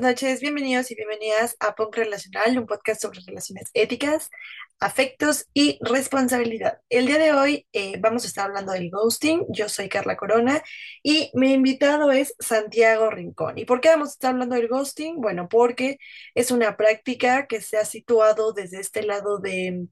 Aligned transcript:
buenas 0.00 0.22
noches, 0.22 0.40
bienvenidos 0.40 0.90
y 0.90 0.94
bienvenidas 0.94 1.56
a 1.60 1.74
Punk 1.74 1.94
Relacional, 1.94 2.56
un 2.56 2.66
podcast 2.66 3.02
sobre 3.02 3.20
relaciones 3.20 3.68
éticas, 3.74 4.30
afectos 4.78 5.46
y 5.52 5.78
responsabilidad. 5.82 6.80
El 6.88 7.04
día 7.04 7.18
de 7.18 7.34
hoy 7.34 7.66
eh, 7.74 7.98
vamos 8.00 8.24
a 8.24 8.28
estar 8.28 8.46
hablando 8.46 8.72
del 8.72 8.90
ghosting. 8.90 9.44
Yo 9.50 9.68
soy 9.68 9.90
Carla 9.90 10.16
Corona 10.16 10.62
y 11.02 11.30
mi 11.34 11.52
invitado 11.52 12.12
es 12.12 12.34
Santiago 12.38 13.10
Rincón. 13.10 13.58
¿Y 13.58 13.66
por 13.66 13.82
qué 13.82 13.90
vamos 13.90 14.08
a 14.08 14.12
estar 14.12 14.30
hablando 14.30 14.54
del 14.54 14.68
ghosting? 14.68 15.20
Bueno, 15.20 15.50
porque 15.50 15.98
es 16.34 16.50
una 16.50 16.78
práctica 16.78 17.46
que 17.46 17.60
se 17.60 17.76
ha 17.76 17.84
situado 17.84 18.54
desde 18.54 18.80
este 18.80 19.02
lado 19.02 19.38
de 19.38 19.86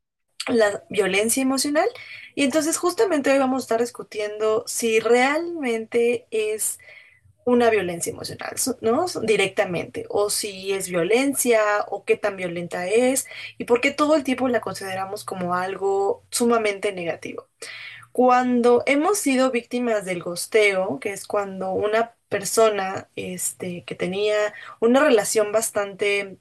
la 0.47 0.85
violencia 0.89 1.43
emocional. 1.43 1.89
Y 2.35 2.45
entonces 2.45 2.79
justamente 2.79 3.31
hoy 3.31 3.39
vamos 3.39 3.63
a 3.63 3.65
estar 3.65 3.81
discutiendo 3.81 4.65
si 4.67 5.01
realmente 5.01 6.27
es 6.31 6.79
una 7.45 7.71
violencia 7.71 8.13
emocional, 8.13 8.55
¿no? 8.81 9.07
Directamente, 9.23 10.05
o 10.11 10.31
si 10.31 10.73
es 10.73 10.89
violencia, 10.89 11.61
o 11.89 12.05
qué 12.05 12.17
tan 12.17 12.37
violenta 12.37 12.87
es, 12.87 13.27
y 13.57 13.65
por 13.65 13.81
qué 13.81 13.91
todo 13.91 14.17
el 14.17 14.25
tiempo 14.25 14.49
la 14.49 14.61
consideramos 14.61 15.25
como 15.25 15.55
algo 15.55 16.25
sumamente 16.31 16.93
negativo. 16.93 17.49
Cuando 18.13 18.83
hemos 18.87 19.19
sido 19.19 19.51
víctimas 19.51 20.05
del 20.05 20.23
gosteo, 20.23 20.99
que 21.01 21.13
es 21.13 21.27
cuando 21.27 21.73
una 21.73 22.15
persona 22.29 23.09
este, 23.17 23.85
que 23.85 23.95
tenía 23.95 24.55
una 24.81 25.01
relación 25.05 25.53
bastante 25.53 26.39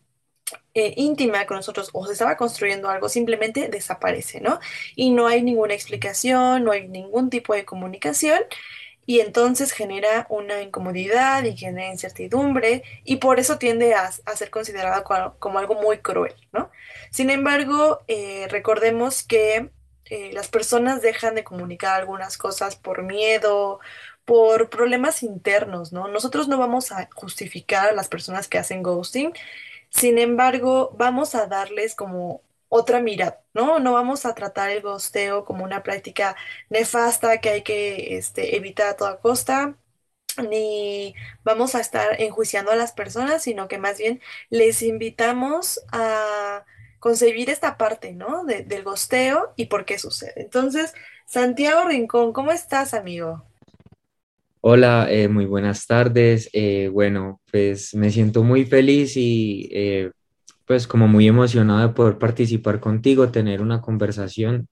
eh, 0.74 0.94
íntima 0.98 1.46
con 1.46 1.58
nosotros 1.58 1.90
o 1.94 2.06
se 2.06 2.14
estaba 2.14 2.38
construyendo 2.38 2.90
algo, 2.90 3.10
simplemente 3.10 3.68
desaparece, 3.70 4.42
¿no? 4.42 4.60
Y 4.96 5.12
no 5.12 5.28
hay 5.28 5.42
ninguna 5.44 5.74
explicación, 5.74 6.64
no 6.64 6.72
hay 6.72 6.88
ningún 6.88 7.30
tipo 7.30 7.54
de 7.54 7.66
comunicación 7.66 8.40
y 9.08 9.22
entonces 9.22 9.72
genera 9.72 10.28
una 10.30 10.62
incomodidad 10.62 11.44
y 11.46 11.56
genera 11.56 11.90
incertidumbre 11.90 12.84
y 13.06 13.16
por 13.16 13.40
eso 13.40 13.58
tiende 13.58 13.96
a, 13.96 14.12
ser 14.12 14.50
considerado 14.52 15.04
como, 15.40 15.58
algo 15.58 15.76
muy 15.76 16.00
cruel, 16.00 16.36
¿no? 16.52 16.70
Sin 17.10 17.30
embargo, 17.30 18.02
eh, 18.10 18.48
recordemos 18.50 19.24
que 19.24 19.72
eh, 20.06 20.32
las 20.34 20.50
personas 20.50 21.02
dejan 21.02 21.36
de 21.36 21.46
comunicar 21.46 21.96
algunas 21.96 22.38
cosas 22.38 22.76
por 22.76 23.02
miedo, 23.02 23.80
por 24.26 24.70
problemas 24.70 25.24
internos, 25.24 25.94
¿no? 25.94 26.10
Nosotros 26.10 26.50
no 26.50 26.58
vamos 26.58 26.92
a 26.92 27.08
justificar 27.16 27.90
a 27.90 27.94
las 27.94 28.10
personas 28.10 28.50
que 28.50 28.58
hacen 28.58 28.84
ghosting, 28.84 29.32
sin 29.90 30.20
embargo, 30.20 30.94
vamos 30.98 31.34
a 31.34 31.48
darles 31.48 31.96
como 31.96 32.42
otra 32.70 33.02
mirada, 33.02 33.42
¿no? 33.54 33.80
No 33.80 33.94
vamos 33.94 34.26
a 34.26 34.36
tratar 34.36 34.70
el 34.72 34.82
gosteo 34.82 35.46
como 35.46 35.64
una 35.64 35.84
práctica 35.84 36.36
nefasta 36.70 37.40
que 37.42 37.50
hay 37.50 37.62
que 37.64 38.18
este, 38.18 38.56
evitar 38.58 38.88
a 38.90 38.98
toda 38.98 39.20
costa, 39.20 39.78
ni 40.50 41.16
vamos 41.44 41.76
a 41.76 41.80
estar 41.82 42.22
enjuiciando 42.22 42.72
a 42.72 42.76
las 42.76 42.92
personas, 42.94 43.44
sino 43.44 43.68
que 43.68 43.78
más 43.80 43.98
bien 43.98 44.22
les 44.50 44.82
invitamos 44.84 45.82
a 45.92 46.66
concebir 47.00 47.50
esta 47.50 47.78
parte, 47.78 48.14
¿no? 48.14 48.44
del 48.46 48.84
gosteo 48.84 49.54
y 49.56 49.68
por 49.68 49.86
qué 49.86 49.98
sucede. 50.00 50.34
Entonces, 50.38 50.94
Santiago 51.26 51.88
Rincón, 51.88 52.34
¿cómo 52.34 52.52
estás, 52.52 52.94
amigo? 52.94 53.44
Hola, 54.62 55.08
eh, 55.10 55.28
muy 55.28 55.46
buenas 55.46 55.88
tardes. 55.88 56.50
Eh, 56.52 56.90
bueno, 56.92 57.42
pues 57.52 57.94
me 57.96 58.10
siento 58.12 58.44
muy 58.44 58.66
feliz 58.66 59.16
y 59.16 59.70
eh, 59.72 60.12
pues 60.68 60.86
como 60.86 61.08
muy 61.08 61.28
emocionado 61.28 61.88
de 61.88 61.94
poder 61.94 62.18
participar 62.18 62.80
contigo, 62.82 63.30
tener 63.30 63.62
una 63.62 63.80
conversación, 63.80 64.68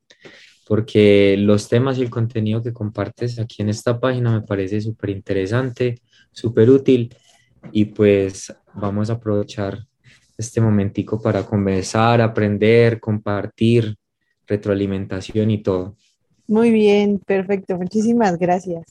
porque 0.68 1.38
los 1.38 1.70
temas 1.70 1.98
y 1.98 2.02
el 2.02 2.10
contenido 2.10 2.62
que 2.62 2.74
compartes 2.74 3.39
aquí 3.39 3.61
en 3.61 3.70
esta 3.70 4.00
página 4.00 4.32
me 4.32 4.45
parece 4.45 4.82
súper 4.82 5.11
interesante, 5.11 6.02
súper 6.32 6.70
útil 6.70 7.16
y 7.72 7.86
pues 7.86 8.54
vamos 8.73 9.10
a 9.10 9.14
aprovechar 9.14 9.80
este 10.38 10.60
momentico 10.60 11.22
para 11.22 11.44
conversar, 11.44 12.20
aprender, 12.20 13.00
compartir, 13.00 13.95
retroalimentación 14.45 15.50
y 15.50 15.64
todo. 15.64 15.95
Muy 16.48 16.72
bien, 16.72 17.20
perfecto, 17.26 17.78
muchísimas 17.78 18.38
gracias. 18.38 18.84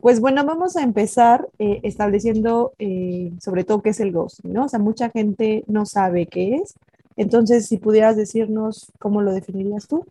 Pues 0.00 0.18
bueno, 0.18 0.44
vamos 0.46 0.76
a 0.76 0.82
empezar 0.82 1.46
eh, 1.58 1.80
estableciendo 1.82 2.72
eh, 2.78 3.32
sobre 3.38 3.64
todo 3.64 3.82
qué 3.82 3.90
es 3.90 4.00
el 4.00 4.12
ghosting, 4.12 4.52
¿no? 4.52 4.64
O 4.64 4.68
sea, 4.68 4.78
mucha 4.78 5.10
gente 5.10 5.62
no 5.66 5.84
sabe 5.84 6.26
qué 6.26 6.56
es. 6.56 6.74
Entonces, 7.16 7.66
si 7.66 7.76
pudieras 7.76 8.16
decirnos 8.16 8.90
cómo 8.98 9.20
lo 9.20 9.32
definirías 9.32 9.86
tú. 9.86 10.06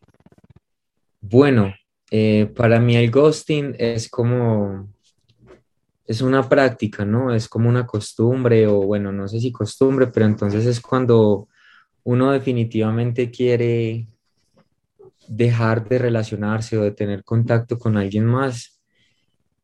Bueno, 1.21 1.73
eh, 2.11 2.51
para 2.55 2.79
mí 2.79 2.95
el 2.97 3.09
ghosting 3.09 3.75
es 3.79 4.09
como, 4.09 4.87
es 6.05 6.21
una 6.21 6.47
práctica, 6.47 7.03
¿no? 7.03 7.33
Es 7.33 7.49
como 7.49 7.67
una 7.67 7.87
costumbre 7.87 8.67
o 8.67 8.81
bueno, 8.81 9.11
no 9.11 9.27
sé 9.27 9.39
si 9.39 9.51
costumbre, 9.51 10.07
pero 10.07 10.27
entonces 10.27 10.67
es 10.67 10.79
cuando 10.79 11.47
uno 12.03 12.31
definitivamente 12.31 13.31
quiere 13.31 14.05
dejar 15.27 15.87
de 15.89 15.97
relacionarse 15.97 16.77
o 16.77 16.83
de 16.83 16.91
tener 16.91 17.23
contacto 17.23 17.79
con 17.79 17.97
alguien 17.97 18.25
más 18.25 18.78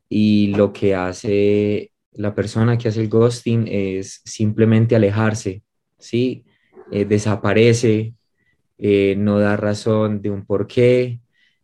y 0.09 0.47
lo 0.55 0.73
que 0.73 0.95
hace 0.95 1.91
la 2.17 2.33
persona 2.35 2.77
que 2.77 2.87
hace 2.89 3.01
el 3.01 3.09
ghosting 3.09 3.67
es 3.67 4.21
simplemente 4.25 4.95
alejarse, 4.95 5.63
¿sí? 5.97 6.45
Eh, 6.91 7.05
desaparece, 7.05 8.15
eh, 8.77 9.15
no 9.17 9.39
da 9.39 9.57
razón 9.57 10.21
de 10.21 10.31
un 10.31 10.45
por 10.45 10.67
qué, 10.67 11.19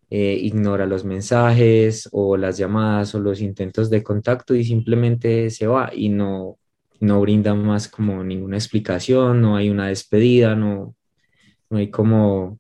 eh, 0.10 0.38
ignora 0.42 0.86
los 0.86 1.06
mensajes 1.06 2.10
o 2.12 2.38
las 2.38 2.58
llamadas 2.58 3.16
o 3.16 3.20
los 3.20 3.42
intentos 3.42 3.90
de 3.90 4.04
contacto 4.04 4.56
y 4.56 4.64
simplemente 4.66 5.50
se 5.50 5.68
va 5.68 5.92
y 5.94 6.10
no, 6.10 6.58
no 7.00 7.22
brinda 7.22 7.56
más 7.56 7.88
como 7.88 8.24
ninguna 8.24 8.58
explicación, 8.58 9.42
no 9.42 9.56
hay 9.56 9.70
una 9.70 9.88
despedida, 9.88 10.56
no, 10.56 10.96
no 11.70 11.78
hay 11.78 11.90
como 11.92 12.60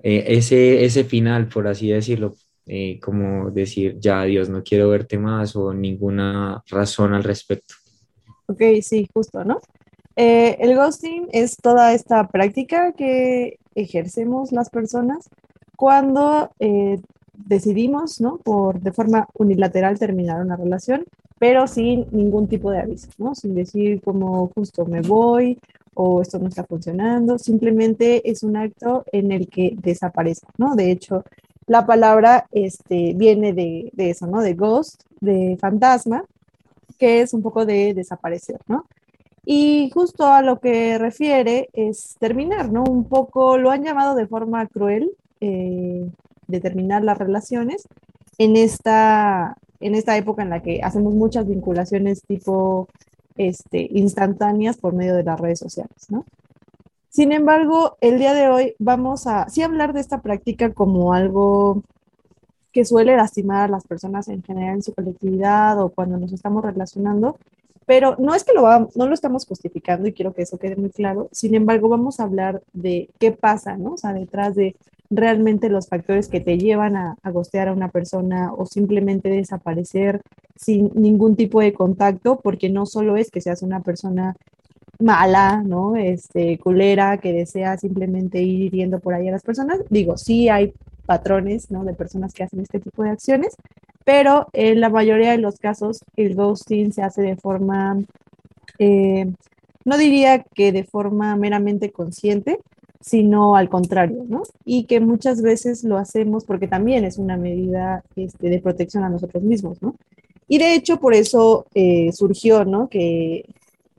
ese, 0.00 0.84
ese 0.84 1.04
final, 1.04 1.48
por 1.48 1.66
así 1.68 1.90
decirlo, 1.90 2.34
eh, 2.68 3.00
como 3.00 3.50
decir, 3.50 3.98
ya 3.98 4.22
Dios, 4.24 4.48
no 4.48 4.62
quiero 4.62 4.90
verte 4.90 5.18
más 5.18 5.56
o 5.56 5.72
ninguna 5.72 6.62
razón 6.68 7.14
al 7.14 7.24
respecto. 7.24 7.74
Ok, 8.46 8.62
sí, 8.82 9.08
justo, 9.12 9.44
¿no? 9.44 9.60
Eh, 10.16 10.56
el 10.60 10.76
ghosting 10.76 11.28
es 11.32 11.56
toda 11.56 11.94
esta 11.94 12.28
práctica 12.28 12.92
que 12.92 13.58
ejercemos 13.74 14.52
las 14.52 14.68
personas 14.68 15.30
cuando 15.76 16.50
eh, 16.58 17.00
decidimos, 17.32 18.20
¿no? 18.20 18.38
Por 18.38 18.80
de 18.80 18.92
forma 18.92 19.28
unilateral 19.34 19.98
terminar 19.98 20.42
una 20.42 20.56
relación, 20.56 21.04
pero 21.38 21.66
sin 21.66 22.06
ningún 22.10 22.48
tipo 22.48 22.70
de 22.70 22.80
aviso, 22.80 23.08
¿no? 23.16 23.34
Sin 23.34 23.54
decir 23.54 24.02
como 24.02 24.48
justo 24.48 24.84
me 24.86 25.00
voy 25.02 25.58
o 25.94 26.20
esto 26.20 26.38
no 26.38 26.48
está 26.48 26.64
funcionando, 26.64 27.38
simplemente 27.38 28.28
es 28.28 28.42
un 28.42 28.56
acto 28.56 29.04
en 29.12 29.32
el 29.32 29.48
que 29.48 29.74
desaparece, 29.80 30.46
¿no? 30.56 30.74
De 30.74 30.90
hecho, 30.90 31.24
la 31.68 31.86
palabra 31.86 32.46
este, 32.50 33.12
viene 33.14 33.52
de, 33.52 33.92
eso, 33.96 34.26
¿no? 34.26 34.40
De 34.40 34.54
ghost, 34.54 35.02
de 35.20 35.56
fantasma, 35.60 36.24
que 36.98 37.20
es 37.20 37.32
un 37.34 37.42
poco 37.42 37.64
de 37.64 37.94
desaparecer, 37.94 38.58
¿no? 38.66 38.86
Y 39.44 39.90
justo 39.94 40.26
a 40.26 40.42
lo 40.42 40.60
que 40.60 40.98
refiere 40.98 41.68
es 41.72 42.16
terminar, 42.18 42.72
¿no? 42.72 42.84
Un 42.84 43.04
poco 43.04 43.56
lo 43.58 43.70
han 43.70 43.84
llamado 43.84 44.14
de 44.14 44.26
forma 44.26 44.66
cruel, 44.66 45.10
eh, 45.40 46.10
de 46.46 46.60
terminar 46.60 47.04
las 47.04 47.18
relaciones 47.18 47.86
en 48.38 48.56
esta, 48.56 49.56
en 49.80 49.94
esta 49.94 50.16
época 50.16 50.42
en 50.42 50.50
la 50.50 50.62
que 50.62 50.80
hacemos 50.82 51.14
muchas 51.14 51.46
vinculaciones 51.46 52.22
tipo 52.22 52.88
este, 53.36 53.88
instantáneas 53.92 54.78
por 54.78 54.94
medio 54.94 55.14
de 55.14 55.22
las 55.22 55.38
redes 55.38 55.58
sociales, 55.58 56.06
¿no? 56.08 56.24
Sin 57.10 57.32
embargo, 57.32 57.96
el 58.00 58.18
día 58.18 58.34
de 58.34 58.48
hoy 58.48 58.74
vamos 58.78 59.26
a 59.26 59.48
sí 59.48 59.62
hablar 59.62 59.92
de 59.92 60.00
esta 60.00 60.20
práctica 60.20 60.72
como 60.72 61.14
algo 61.14 61.82
que 62.72 62.84
suele 62.84 63.16
lastimar 63.16 63.64
a 63.64 63.68
las 63.68 63.86
personas 63.86 64.28
en 64.28 64.42
general 64.42 64.76
en 64.76 64.82
su 64.82 64.94
colectividad 64.94 65.80
o 65.80 65.88
cuando 65.88 66.18
nos 66.18 66.32
estamos 66.32 66.62
relacionando, 66.62 67.38
pero 67.86 68.16
no 68.18 68.34
es 68.34 68.44
que 68.44 68.52
lo 68.52 68.90
no 68.94 69.06
lo 69.06 69.14
estamos 69.14 69.46
justificando 69.46 70.06
y 70.06 70.12
quiero 70.12 70.34
que 70.34 70.42
eso 70.42 70.58
quede 70.58 70.76
muy 70.76 70.90
claro. 70.90 71.28
Sin 71.32 71.54
embargo, 71.54 71.88
vamos 71.88 72.20
a 72.20 72.24
hablar 72.24 72.62
de 72.74 73.08
qué 73.18 73.32
pasa, 73.32 73.78
¿no? 73.78 73.94
O 73.94 73.96
sea, 73.96 74.12
detrás 74.12 74.54
de 74.54 74.76
realmente 75.10 75.70
los 75.70 75.88
factores 75.88 76.28
que 76.28 76.40
te 76.40 76.58
llevan 76.58 76.94
a, 76.94 77.16
a 77.22 77.30
gostear 77.30 77.68
a 77.68 77.72
una 77.72 77.88
persona 77.88 78.52
o 78.52 78.66
simplemente 78.66 79.30
desaparecer 79.30 80.20
sin 80.54 80.90
ningún 80.94 81.34
tipo 81.36 81.60
de 81.60 81.72
contacto, 81.72 82.38
porque 82.40 82.68
no 82.68 82.84
solo 82.84 83.16
es 83.16 83.30
que 83.30 83.40
seas 83.40 83.62
una 83.62 83.80
persona 83.80 84.36
mala, 84.98 85.62
¿no? 85.64 85.96
Este, 85.96 86.58
culera, 86.58 87.18
que 87.18 87.32
desea 87.32 87.76
simplemente 87.78 88.42
ir 88.42 88.60
hiriendo 88.62 88.98
por 88.98 89.14
ahí 89.14 89.28
a 89.28 89.32
las 89.32 89.42
personas. 89.42 89.80
Digo, 89.90 90.16
sí 90.16 90.48
hay 90.48 90.72
patrones, 91.06 91.70
¿no? 91.70 91.84
De 91.84 91.94
personas 91.94 92.34
que 92.34 92.42
hacen 92.42 92.60
este 92.60 92.80
tipo 92.80 93.02
de 93.02 93.10
acciones, 93.10 93.56
pero 94.04 94.48
en 94.52 94.80
la 94.80 94.90
mayoría 94.90 95.30
de 95.30 95.38
los 95.38 95.58
casos 95.58 96.00
el 96.16 96.34
ghosting 96.34 96.92
se 96.92 97.02
hace 97.02 97.22
de 97.22 97.36
forma, 97.36 98.02
eh, 98.78 99.32
no 99.84 99.98
diría 99.98 100.42
que 100.42 100.72
de 100.72 100.84
forma 100.84 101.36
meramente 101.36 101.90
consciente, 101.90 102.58
sino 103.00 103.56
al 103.56 103.68
contrario, 103.68 104.24
¿no? 104.28 104.42
Y 104.64 104.84
que 104.84 105.00
muchas 105.00 105.40
veces 105.40 105.84
lo 105.84 105.96
hacemos 105.96 106.44
porque 106.44 106.68
también 106.68 107.04
es 107.04 107.16
una 107.16 107.36
medida 107.36 108.02
este, 108.16 108.50
de 108.50 108.60
protección 108.60 109.04
a 109.04 109.08
nosotros 109.08 109.42
mismos, 109.42 109.80
¿no? 109.80 109.94
Y 110.48 110.58
de 110.58 110.74
hecho 110.74 110.98
por 110.98 111.14
eso 111.14 111.66
eh, 111.74 112.10
surgió, 112.12 112.64
¿no? 112.64 112.88
Que 112.88 113.44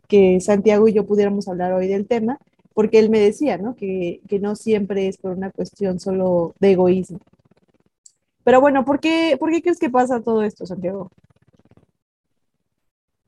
que 0.09 0.41
Santiago 0.41 0.89
y 0.89 0.93
yo 0.93 1.05
pudiéramos 1.05 1.47
hablar 1.47 1.71
hoy 1.71 1.87
del 1.87 2.07
tema, 2.07 2.39
porque 2.73 2.99
él 2.99 3.09
me 3.09 3.19
decía, 3.19 3.57
¿no? 3.57 3.75
Que, 3.75 4.19
que 4.27 4.39
no 4.39 4.55
siempre 4.57 5.07
es 5.07 5.17
por 5.17 5.31
una 5.31 5.51
cuestión 5.51 5.99
solo 5.99 6.55
de 6.59 6.71
egoísmo. 6.71 7.19
Pero 8.43 8.59
bueno, 8.59 8.83
¿por 8.83 8.99
qué, 8.99 9.37
¿por 9.39 9.51
qué 9.51 9.61
crees 9.61 9.79
que 9.79 9.89
pasa 9.89 10.21
todo 10.21 10.43
esto, 10.43 10.65
Santiago? 10.65 11.11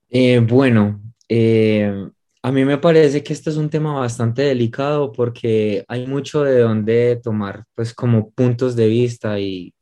Eh, 0.09 0.39
bueno, 0.39 0.99
eh, 1.29 2.09
a 2.41 2.51
mí 2.51 2.65
me 2.65 2.79
parece 2.79 3.23
que 3.23 3.33
este 3.33 3.51
es 3.51 3.57
un 3.57 3.69
tema 3.69 3.93
bastante 3.93 4.41
delicado 4.41 5.11
porque 5.11 5.85
hay 5.87 6.07
mucho 6.07 6.43
de 6.43 6.59
donde 6.59 7.19
tomar, 7.23 7.65
pues 7.75 7.93
como 7.93 8.31
puntos 8.31 8.75
de 8.75 8.87
vista 8.87 9.39
y 9.39 9.75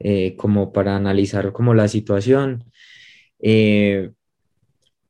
eh, 0.00 0.34
como 0.36 0.72
para 0.72 0.96
analizar 0.96 1.52
como 1.52 1.74
la 1.74 1.86
situación. 1.86 2.64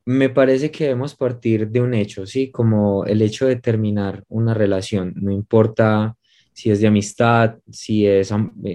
Me 0.04 0.28
parece 0.30 0.70
que 0.70 0.84
debemos 0.84 1.14
partir 1.14 1.68
de 1.68 1.80
un 1.80 1.94
hecho, 1.94 2.26
¿sí? 2.26 2.50
Como 2.50 3.04
el 3.06 3.22
hecho 3.22 3.46
de 3.46 3.56
terminar 3.56 4.24
una 4.28 4.54
relación, 4.54 5.14
no 5.16 5.32
importa 5.32 6.16
si 6.52 6.70
es 6.70 6.80
de 6.80 6.88
amistad, 6.88 7.58
si 7.70 8.06
es 8.06 8.32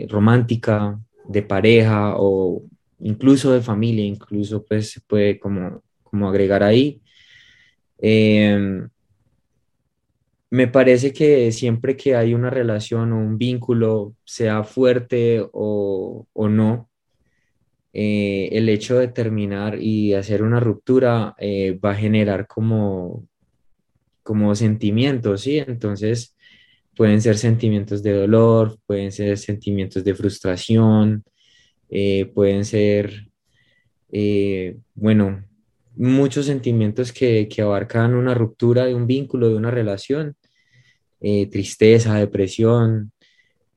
romántica, 0.08 1.00
de 1.28 1.42
pareja 1.44 2.16
o 2.18 2.64
incluso 3.00 3.52
de 3.52 3.62
familia, 3.62 4.06
incluso 4.06 4.64
pues 4.66 4.92
se 4.92 5.02
puede 5.02 5.40
como 5.40 5.82
como 6.10 6.30
agregar 6.30 6.64
ahí. 6.64 7.02
Em, 8.00 8.90
me 10.50 10.68
parece 10.68 11.14
que 11.14 11.52
siempre 11.52 11.98
que 11.98 12.16
hay 12.16 12.34
una 12.34 12.50
relación 12.50 13.12
o 13.14 13.18
un 13.18 13.38
vínculo, 13.38 14.16
sea 14.26 14.64
fuerte 14.64 15.46
o, 15.52 16.26
no, 16.36 16.90
eh, 17.94 18.50
el 18.52 18.70
hecho 18.70 19.00
de 19.00 19.08
terminar 19.08 19.82
y 19.82 20.14
hacer 20.14 20.44
una 20.44 20.60
ruptura 20.60 21.36
eh, 21.40 21.80
va 21.84 21.92
a 21.92 21.96
generar 21.96 22.46
como, 22.48 23.28
como 24.24 24.54
sentimientos, 24.56 25.42
¿sí? 25.42 25.58
Entonces 25.58 26.36
pueden 26.96 27.22
ser 27.22 27.38
sentimientos 27.38 28.04
de 28.04 28.14
dolor, 28.14 28.78
pueden 28.86 29.12
ser 29.12 29.38
sentimientos 29.38 30.04
de 30.04 30.16
frustración, 30.16 31.24
eh, 31.90 32.26
pueden 32.26 32.66
ser, 32.66 33.30
bueno, 34.96 35.46
muchos 35.96 36.46
sentimientos 36.46 37.12
que, 37.12 37.48
que, 37.48 37.62
abarcan 37.62 38.16
una 38.16 38.34
ruptura 38.34 38.86
de 38.86 38.96
un 38.96 39.08
vínculo, 39.08 39.50
de 39.50 39.56
una 39.56 39.72
relación, 39.72 40.36
tristeza, 41.20 42.16
depresión, 42.16 43.12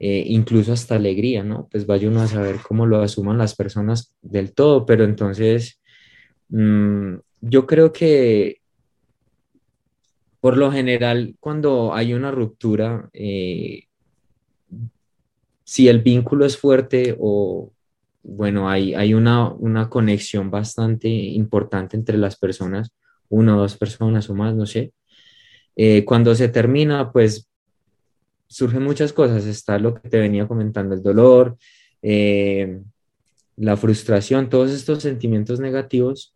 eh, 0.03 0.25
incluso 0.29 0.73
hasta 0.73 0.97
alegría, 0.97 1.45
¿no? 1.45 1.69
Pues 1.71 1.87
vaya 1.87 2.09
uno 2.09 2.23
a 2.23 2.27
saber 2.27 2.57
cómo 2.67 2.87
lo 2.87 3.03
asuman 3.03 3.37
las 3.37 3.55
personas 3.55 4.17
del 4.23 4.55
todo, 4.55 4.87
pero 4.87 5.05
entonces 5.05 5.79
mm, 6.49 7.17
yo 7.43 7.67
creo 7.67 7.93
que 7.93 8.63
por 10.41 10.57
lo 10.57 10.73
general 10.73 11.37
cuando 11.39 11.95
hay 11.95 12.15
una 12.15 12.31
ruptura, 12.31 13.11
eh, 13.13 13.89
si 15.65 15.89
el 15.89 16.01
vínculo 16.01 16.47
es 16.47 16.57
fuerte 16.57 17.15
o, 17.21 17.71
bueno, 18.23 18.71
hay, 18.71 18.95
hay 18.95 19.13
una, 19.13 19.55
conexión 19.91 20.51
bastante 20.51 21.09
importante 21.09 21.99
entre 21.99 22.17
las 22.17 22.39
personas, 22.39 22.91
una 23.29 23.55
o 23.55 23.61
dos 23.61 23.77
personas 23.77 24.31
o 24.31 24.35
más, 24.35 24.55
no 24.55 24.65
sé. 24.65 24.95
Eh, 25.77 26.07
cuando 26.07 26.35
se 26.35 26.49
termina, 26.49 27.13
pues 27.13 27.50
surgen 28.51 28.83
muchas 28.83 29.13
cosas. 29.13 29.47
Está 29.47 29.79
lo 29.79 29.95
que 29.95 30.09
te 30.09 30.19
venía 30.19 30.47
comentando, 30.47 30.95
el 30.95 31.03
dolor, 31.03 31.57
eh, 32.03 32.81
la 33.57 33.77
frustración, 33.77 34.51
todos 34.51 34.71
estos 34.73 35.03
sentimientos 35.03 35.61
negativos 35.61 36.35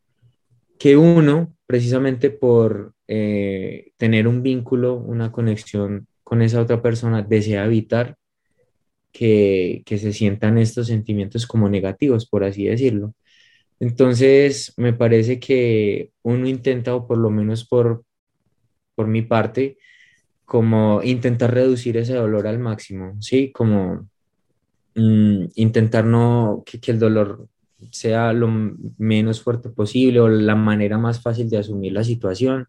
que 0.79 0.97
uno, 0.97 1.55
precisamente 1.67 2.31
por 2.31 2.95
eh, 3.09 3.93
tener 3.97 4.29
un 4.29 4.43
vínculo, 4.43 4.95
una 4.95 5.31
conexión 5.33 6.07
con 6.23 6.43
esa 6.43 6.61
otra 6.61 6.83
persona, 6.83 7.23
desea 7.23 7.65
evitar 7.65 8.17
que, 9.13 9.83
se 9.87 10.13
sientan 10.13 10.59
estos 10.59 10.89
sentimientos 10.89 11.47
como 11.47 11.69
negativos, 11.69 12.27
por 12.27 12.45
así 12.45 12.65
decirlo. 12.65 13.15
Entonces, 13.81 14.73
me 14.77 14.93
parece 14.93 15.39
que 15.39 16.11
uno 16.23 16.49
intenta, 16.49 16.95
o 16.95 17.07
por 17.07 17.19
lo 17.19 17.31
menos 17.31 17.65
por, 17.67 18.05
por 18.95 19.07
mi 19.07 19.23
parte, 19.23 19.79
como 20.45 21.03
intentar 21.03 21.53
reducir 21.53 21.97
ese 21.97 22.15
dolor 22.15 22.47
al 22.47 22.59
máximo, 22.59 23.17
¿sí? 23.21 23.51
Como 23.53 24.09
mm, 24.95 25.45
intentar 25.57 26.05
no 26.05 26.63
que, 26.65 26.79
el 26.91 26.99
dolor 26.99 27.49
sea 27.91 28.33
lo 28.33 28.49
menos 28.99 29.43
fuerte 29.43 29.69
posible 29.71 30.21
o 30.21 30.29
la 30.29 30.55
manera 30.55 30.99
más 30.99 31.21
fácil 31.23 31.49
de 31.51 31.59
asumir 31.59 31.93
la 31.93 32.05
situación. 32.05 32.67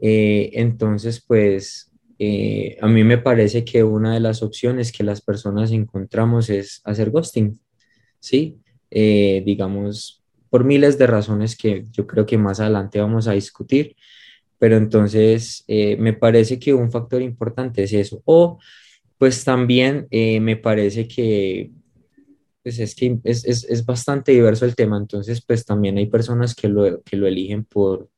Eh, 0.00 0.50
entonces, 0.54 1.22
pues 1.26 1.92
eh, 2.18 2.76
a 2.80 2.88
mí 2.88 3.04
me 3.04 3.18
parece 3.18 3.64
que 3.64 3.82
una 3.84 4.14
de 4.14 4.20
las 4.20 4.42
opciones 4.42 4.92
que 4.92 5.04
las 5.04 5.20
personas 5.20 5.72
encontramos 5.72 6.50
es 6.50 6.80
hacer 6.84 7.10
ghosting, 7.10 7.60
¿sí? 8.20 8.58
Eh, 8.90 9.42
digamos, 9.44 10.22
por 10.48 10.64
miles 10.64 10.98
de 10.98 11.06
razones 11.06 11.56
que 11.56 11.86
yo 11.90 12.06
creo 12.06 12.26
que 12.26 12.38
más 12.38 12.60
adelante 12.60 13.00
vamos 13.00 13.26
a 13.26 13.32
discutir, 13.32 13.96
pero 14.62 14.76
entonces 14.76 15.64
eh, 15.66 15.96
me 15.96 16.12
parece 16.12 16.60
que 16.60 16.72
un 16.72 16.92
factor 16.92 17.20
importante 17.20 17.82
es 17.82 17.92
eso. 17.92 18.22
O 18.26 18.60
pues 19.18 19.42
también 19.42 20.06
me 20.10 20.56
parece 20.56 21.08
que 21.08 21.72
pues 22.62 22.78
es 22.78 22.94
que 22.94 23.18
es, 23.24 23.44
es, 23.44 23.64
es, 23.64 23.84
bastante 23.84 24.30
diverso 24.30 24.64
el 24.64 24.76
tema, 24.76 24.96
entonces 24.96 25.44
pues 25.44 25.64
también 25.64 25.98
hay 25.98 26.06
personas 26.06 26.54
que 26.54 26.68
lo, 26.68 27.02
que 27.02 27.16
lo 27.16 27.26
eligen 27.26 27.64
por, 27.64 28.08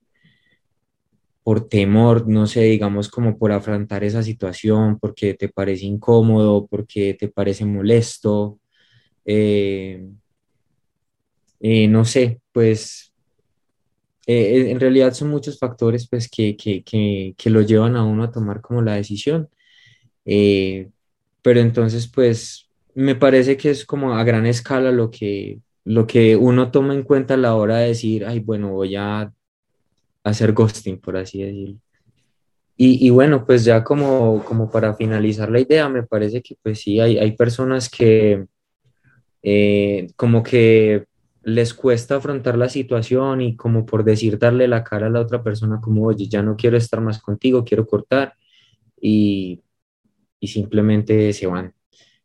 por 1.43 1.67
temor, 1.67 2.29
no 2.29 2.46
sé, 2.46 2.62
digamos 2.64 3.08
como 3.08 3.38
por 3.38 3.52
afrontar 3.52 4.05
esa 4.05 4.23
situación, 4.23 4.99
porque 4.99 5.32
te 5.32 5.49
parece 5.49 5.87
incómodo, 5.87 6.67
porque 6.67 7.14
te 7.14 7.29
parece 7.29 7.64
molesto, 7.64 8.58
eh, 9.25 10.06
eh, 11.61 11.88
no 11.88 12.05
sé, 12.05 12.41
pues 12.52 13.13
eh, 14.26 14.71
en 14.71 14.81
realidad 14.81 15.12
son 15.12 15.29
muchos 15.29 15.59
factores 15.59 16.09
pues 16.09 16.29
que, 16.29 16.56
que, 16.56 16.82
que, 16.82 17.35
que, 17.37 17.50
lo 17.50 17.62
llevan 17.62 17.97
a 17.97 18.05
uno 18.05 18.25
a 18.25 18.31
tomar 18.31 18.61
como 18.61 18.82
la 18.82 18.94
decisión, 18.94 19.48
pero 20.25 21.60
entonces 21.60 22.06
pues 22.08 22.65
me 22.94 23.15
parece 23.15 23.56
que 23.56 23.70
es 23.70 23.84
como 23.84 24.15
a 24.15 24.25
gran 24.25 24.46
escala 24.46 24.93
lo 24.93 25.10
que, 25.10 25.60
lo 25.84 26.06
que 26.06 26.37
uno 26.37 26.70
toma 26.70 26.94
en 26.94 27.03
cuenta 27.03 27.34
a 27.34 27.37
la 27.37 27.55
hora 27.55 27.79
de 27.79 27.89
decir, 27.89 28.25
ay, 28.25 28.41
bueno, 28.41 28.70
voy 28.72 28.96
a 28.96 29.32
hacer 30.22 30.53
ghosting, 30.53 30.98
por 30.98 31.17
así 31.17 31.43
decirlo. 31.43 31.79
Y, 32.77 33.06
y, 33.06 33.10
bueno, 33.10 33.46
pues 33.46 33.65
ya 33.65 33.84
como, 33.84 34.44
como 34.44 34.69
para 34.70 34.94
finalizar 34.94 35.48
la 35.51 35.60
idea, 35.60 35.89
me 35.89 36.03
parece 36.03 36.43
que 36.43 36.56
pues 36.60 36.81
sí, 36.81 36.98
hay, 36.98 37.19
hay 37.19 37.32
personas 37.32 37.89
que 37.89 38.46
eh, 39.43 40.08
como 40.17 40.43
que 40.43 41.05
les 41.44 41.74
cuesta 41.74 42.17
afrontar 42.17 42.56
la 42.56 42.69
situación 42.69 43.41
y 43.41 43.56
como 43.56 43.84
por 43.86 44.05
decir 44.05 44.39
darle 44.39 44.67
la 44.69 44.82
cara 44.82 45.06
a 45.06 45.10
la 45.10 45.20
otra 45.20 45.43
persona 45.43 45.81
como, 45.81 46.05
oye, 46.06 46.27
ya 46.27 46.43
no 46.43 46.56
quiero 46.56 46.77
estar 46.77 47.01
más 47.01 47.20
contigo, 47.20 47.65
quiero 47.65 47.86
cortar 47.86 48.34
y, 49.01 49.63
y 50.41 50.48
simplemente 50.48 51.32
se 51.32 51.46
van. 51.46 51.74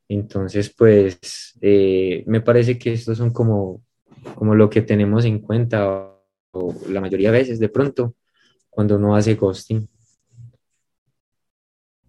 Entonces, 0.08 0.74
pues 0.76 1.58
eh, 1.62 2.24
me 2.28 2.42
parece 2.42 2.80
que 2.80 2.94
estos 2.94 3.18
son 3.18 3.32
como, 3.32 3.82
como 4.36 4.56
lo 4.56 4.70
que 4.70 4.82
tenemos 4.82 5.26
en 5.26 5.40
cuenta 5.40 6.16
la 6.90 7.02
mayoría 7.02 7.32
de 7.32 7.38
veces 7.40 7.60
de 7.60 7.70
pronto 7.70 8.16
cuando 8.70 8.96
uno 8.96 9.16
hace 9.16 9.36
ghosting. 9.36 9.88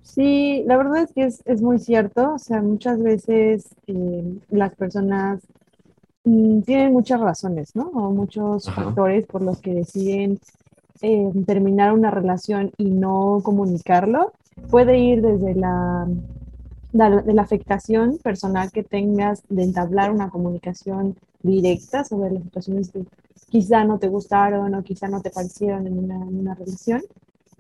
Sí, 0.03 0.65
la 0.67 0.77
verdad 0.77 1.03
es 1.03 1.13
que 1.13 1.25
es, 1.25 1.63
muy 1.63 1.79
cierto, 1.79 2.35
o 2.35 2.39
sea, 2.39 2.63
muchas 2.63 3.01
veces 3.01 3.69
eh, 3.87 4.25
las 4.49 4.75
personas 4.75 5.41
tienen 6.23 6.93
muchas 6.93 7.21
razones, 7.21 7.75
¿no? 7.75 7.89
O 7.89 8.11
muchos 8.11 8.65
factores 8.71 9.27
por 9.27 9.43
los 9.43 9.61
que 9.61 9.75
deciden 9.75 10.39
eh, 11.03 11.31
terminar 11.47 11.93
una 11.93 12.11
relación 12.11 12.73
y 12.77 12.91
no 12.91 13.41
comunicarlo. 13.43 14.33
Puede 14.69 14.99
ir 14.99 15.23
desde 15.23 15.55
la, 15.55 16.07
de 16.93 17.33
la 17.33 17.43
afectación 17.43 18.19
personal 18.19 18.71
que 18.71 18.83
tengas 18.83 19.43
de 19.49 19.63
entablar 19.63 20.11
una 20.11 20.29
comunicación 20.29 21.17
directa 21.43 22.05
sobre 22.05 22.33
las 22.33 22.43
situaciones 22.43 22.91
que 22.91 23.05
quizá 23.49 23.85
no 23.85 23.99
te 23.99 24.09
gustaron 24.09 24.75
o 24.75 24.83
quizá 24.83 25.09
no 25.09 25.23
te 25.23 25.31
parecieron 25.31 25.87
en 25.87 25.99
una, 25.99 26.55
relación 26.55 27.03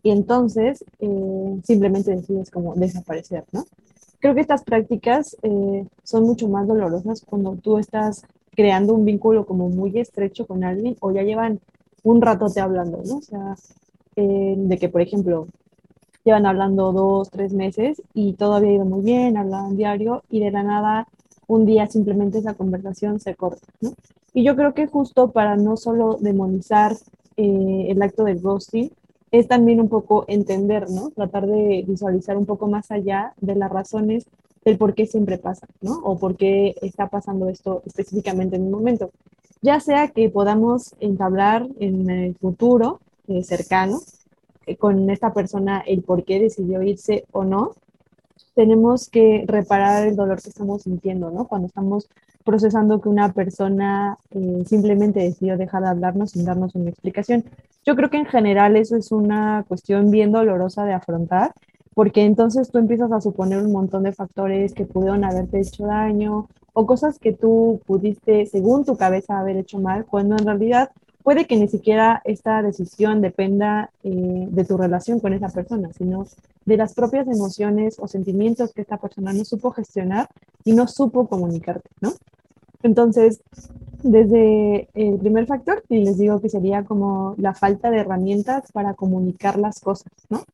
y 0.02 0.10
entonces 0.10 0.84
eh, 0.98 1.60
simplemente 1.64 2.14
decides 2.14 2.50
como 2.50 2.74
desaparecer, 2.74 3.44
¿no? 3.52 3.64
Creo 4.18 4.34
que 4.34 4.42
estas 4.42 4.62
prácticas 4.64 5.36
eh, 5.42 5.86
son 6.02 6.24
mucho 6.24 6.46
más 6.48 6.68
dolorosas 6.68 7.22
cuando 7.22 7.56
tú 7.56 7.78
estás 7.78 8.22
creando 8.60 8.92
un 8.92 9.06
vínculo 9.06 9.46
como 9.46 9.70
muy 9.70 9.98
estrecho 9.98 10.46
con 10.46 10.64
alguien 10.64 10.94
o 11.00 11.12
ya 11.12 11.22
llevan 11.22 11.60
un 12.02 12.20
ratote 12.20 12.60
hablando, 12.60 13.00
¿no? 13.06 13.16
O 13.16 13.22
sea, 13.22 13.56
eh, 14.16 14.54
de 14.54 14.76
que, 14.76 14.90
por 14.90 15.00
ejemplo, 15.00 15.46
llevan 16.24 16.44
hablando 16.44 16.92
dos, 16.92 17.30
tres 17.30 17.54
meses 17.54 18.02
y 18.12 18.34
todo 18.34 18.52
había 18.52 18.74
ido 18.74 18.84
muy 18.84 19.00
bien, 19.00 19.38
hablaban 19.38 19.78
diario 19.78 20.24
y 20.28 20.40
de 20.40 20.50
la 20.50 20.62
nada 20.62 21.08
un 21.46 21.64
día 21.64 21.86
simplemente 21.86 22.36
esa 22.36 22.52
conversación 22.52 23.18
se 23.18 23.34
corta, 23.34 23.66
¿no? 23.80 23.92
Y 24.34 24.44
yo 24.44 24.54
creo 24.56 24.74
que 24.74 24.86
justo 24.86 25.30
para 25.30 25.56
no 25.56 25.78
solo 25.78 26.18
demonizar 26.20 26.94
eh, 27.38 27.86
el 27.88 28.02
acto 28.02 28.24
del 28.24 28.40
ghosting 28.40 28.90
es 29.30 29.48
también 29.48 29.80
un 29.80 29.88
poco 29.88 30.26
entender, 30.28 30.90
¿no? 30.90 31.08
Tratar 31.12 31.46
de 31.46 31.82
visualizar 31.88 32.36
un 32.36 32.44
poco 32.44 32.68
más 32.68 32.90
allá 32.90 33.32
de 33.40 33.54
las 33.54 33.70
razones 33.70 34.26
del 34.64 34.76
por 34.78 34.94
qué 34.94 35.06
siempre 35.06 35.38
pasa, 35.38 35.66
¿no? 35.80 35.98
O 36.02 36.18
por 36.18 36.36
qué 36.36 36.74
está 36.82 37.08
pasando 37.08 37.48
esto 37.48 37.82
específicamente 37.86 38.56
en 38.56 38.62
un 38.62 38.70
momento. 38.70 39.10
Ya 39.62 39.80
sea 39.80 40.08
que 40.08 40.28
podamos 40.30 40.94
entablar 41.00 41.66
en 41.78 42.08
el 42.10 42.34
futuro 42.34 43.00
eh, 43.28 43.42
cercano 43.42 44.00
eh, 44.66 44.76
con 44.76 45.10
esta 45.10 45.32
persona 45.32 45.82
el 45.86 46.02
por 46.02 46.24
qué 46.24 46.40
decidió 46.40 46.82
irse 46.82 47.24
o 47.32 47.44
no, 47.44 47.74
tenemos 48.54 49.08
que 49.08 49.44
reparar 49.46 50.06
el 50.06 50.16
dolor 50.16 50.42
que 50.42 50.48
estamos 50.48 50.82
sintiendo, 50.82 51.30
¿no? 51.30 51.46
Cuando 51.46 51.66
estamos 51.68 52.08
procesando 52.44 53.00
que 53.00 53.08
una 53.08 53.32
persona 53.32 54.18
eh, 54.30 54.62
simplemente 54.66 55.20
decidió 55.20 55.56
dejar 55.56 55.82
de 55.82 55.88
hablarnos 55.88 56.32
sin 56.32 56.44
darnos 56.44 56.74
una 56.74 56.90
explicación. 56.90 57.44
Yo 57.84 57.96
creo 57.96 58.10
que 58.10 58.18
en 58.18 58.26
general 58.26 58.76
eso 58.76 58.96
es 58.96 59.12
una 59.12 59.64
cuestión 59.68 60.10
bien 60.10 60.32
dolorosa 60.32 60.84
de 60.84 60.92
afrontar, 60.92 61.52
porque 61.94 62.24
entonces 62.24 62.70
tú 62.70 62.78
empiezas 62.78 63.12
a 63.12 63.20
suponer 63.20 63.62
un 63.62 63.72
montón 63.72 64.04
de 64.04 64.12
factores 64.12 64.74
que 64.74 64.86
pudieron 64.86 65.24
haberte 65.24 65.60
hecho 65.60 65.86
daño 65.86 66.48
o 66.72 66.86
cosas 66.86 67.18
que 67.18 67.32
tú 67.32 67.80
pudiste, 67.86 68.46
según 68.46 68.84
tu 68.84 68.96
cabeza, 68.96 69.38
haber 69.38 69.56
hecho 69.56 69.78
mal, 69.78 70.06
cuando 70.06 70.36
en 70.36 70.46
realidad 70.46 70.90
puede 71.22 71.46
que 71.46 71.56
ni 71.56 71.68
siquiera 71.68 72.22
esta 72.24 72.62
decisión 72.62 73.20
dependa 73.20 73.90
eh, 74.04 74.48
de 74.50 74.64
tu 74.64 74.76
relación 74.76 75.20
con 75.20 75.32
esa 75.32 75.48
persona, 75.48 75.90
sino 75.92 76.26
de 76.64 76.76
las 76.76 76.94
propias 76.94 77.26
emociones 77.26 77.98
o 77.98 78.06
sentimientos 78.06 78.72
que 78.72 78.82
esta 78.82 78.96
persona 78.96 79.32
no 79.32 79.44
supo 79.44 79.70
gestionar 79.72 80.28
y 80.64 80.72
no 80.72 80.86
supo 80.86 81.26
comunicarte, 81.26 81.90
¿no? 82.00 82.12
Entonces, 82.82 83.42
desde 84.02 84.88
el 84.94 85.18
primer 85.18 85.46
factor, 85.46 85.82
y 85.88 86.04
les 86.04 86.18
digo 86.18 86.40
que 86.40 86.48
sería 86.48 86.84
como 86.84 87.34
la 87.36 87.54
falta 87.54 87.90
de 87.90 87.98
herramientas 87.98 88.72
para 88.72 88.94
comunicar 88.94 89.58
las 89.58 89.80
cosas, 89.80 90.12
¿no? 90.30 90.44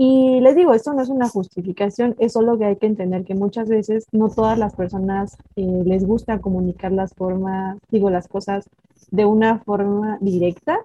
Y 0.00 0.38
les 0.40 0.54
digo, 0.54 0.74
esto 0.74 0.92
no 0.94 1.02
es 1.02 1.08
una 1.08 1.28
justificación, 1.28 2.14
es 2.20 2.34
solo 2.34 2.56
que 2.56 2.66
hay 2.66 2.76
que 2.76 2.86
entender 2.86 3.24
que 3.24 3.34
muchas 3.34 3.68
veces 3.68 4.06
no 4.12 4.28
todas 4.28 4.56
las 4.56 4.76
personas 4.76 5.36
eh, 5.56 5.82
les 5.84 6.06
gusta 6.06 6.40
comunicar 6.40 6.92
las 6.92 7.12
formas, 7.14 7.78
digo, 7.90 8.08
las 8.08 8.28
cosas 8.28 8.70
de 9.10 9.24
una 9.24 9.58
forma 9.58 10.16
directa 10.20 10.78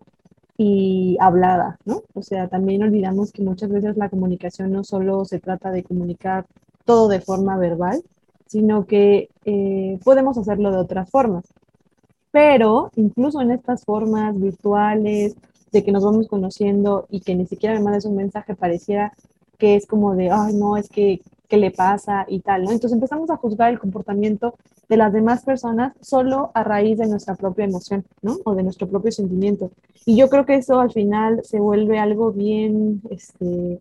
y 0.57 1.15
hablada, 1.19 1.77
¿no? 1.85 2.01
O 2.15 2.23
sea, 2.23 2.47
también 2.47 2.81
olvidamos 2.81 3.31
que 3.31 3.43
muchas 3.43 3.69
veces 3.69 3.97
la 3.97 4.09
comunicación 4.09 4.71
no 4.71 4.83
solo 4.83 5.25
se 5.25 5.39
trata 5.39 5.69
de 5.69 5.83
comunicar 5.83 6.47
todo 6.83 7.07
de 7.07 7.21
forma 7.21 7.55
verbal, 7.57 8.01
sino 8.47 8.87
que 8.87 9.29
eh, 9.45 9.99
podemos 10.03 10.39
hacerlo 10.39 10.71
de 10.71 10.77
otras 10.77 11.07
formas. 11.11 11.45
Pero 12.31 12.89
incluso 12.95 13.41
en 13.41 13.51
estas 13.51 13.85
formas 13.85 14.39
virtuales, 14.39 15.35
de 15.73 15.83
que 15.83 15.91
nos 15.91 16.05
vamos 16.05 16.27
conociendo 16.27 17.07
y 17.09 17.21
que 17.21 17.35
ni 17.35 17.45
siquiera 17.47 17.75
me 17.75 17.81
mandes 17.83 18.05
un 18.05 18.15
mensaje, 18.15 18.55
pareciera 18.55 19.11
que 19.57 19.75
es 19.75 19.85
como 19.87 20.15
de, 20.15 20.29
ay, 20.31 20.53
no, 20.53 20.77
es 20.77 20.87
que, 20.87 21.21
¿qué 21.49 21.57
le 21.57 21.71
pasa? 21.71 22.25
y 22.27 22.39
tal, 22.39 22.63
¿no? 22.63 22.71
Entonces 22.71 22.93
empezamos 22.93 23.29
a 23.29 23.37
juzgar 23.37 23.71
el 23.71 23.79
comportamiento 23.79 24.55
de 24.87 24.97
las 24.97 25.11
demás 25.11 25.43
personas 25.43 25.93
solo 25.99 26.51
a 26.53 26.63
raíz 26.63 26.97
de 26.97 27.07
nuestra 27.07 27.35
propia 27.35 27.65
emoción, 27.65 28.05
¿no? 28.21 28.37
O 28.45 28.55
de 28.55 28.63
nuestro 28.63 28.87
propio 28.87 29.11
sentimiento. 29.11 29.71
Y 30.05 30.15
yo 30.15 30.29
creo 30.29 30.45
que 30.45 30.55
eso 30.55 30.79
al 30.79 30.91
final 30.91 31.41
se 31.43 31.59
vuelve 31.59 31.97
algo 31.97 32.31
bien, 32.31 33.01
este, 33.09 33.79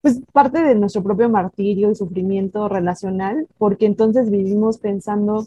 pues 0.00 0.20
parte 0.32 0.62
de 0.62 0.74
nuestro 0.74 1.02
propio 1.02 1.28
martirio 1.28 1.90
y 1.90 1.94
sufrimiento 1.94 2.68
relacional, 2.68 3.48
porque 3.58 3.86
entonces 3.86 4.30
vivimos 4.30 4.78
pensando 4.78 5.46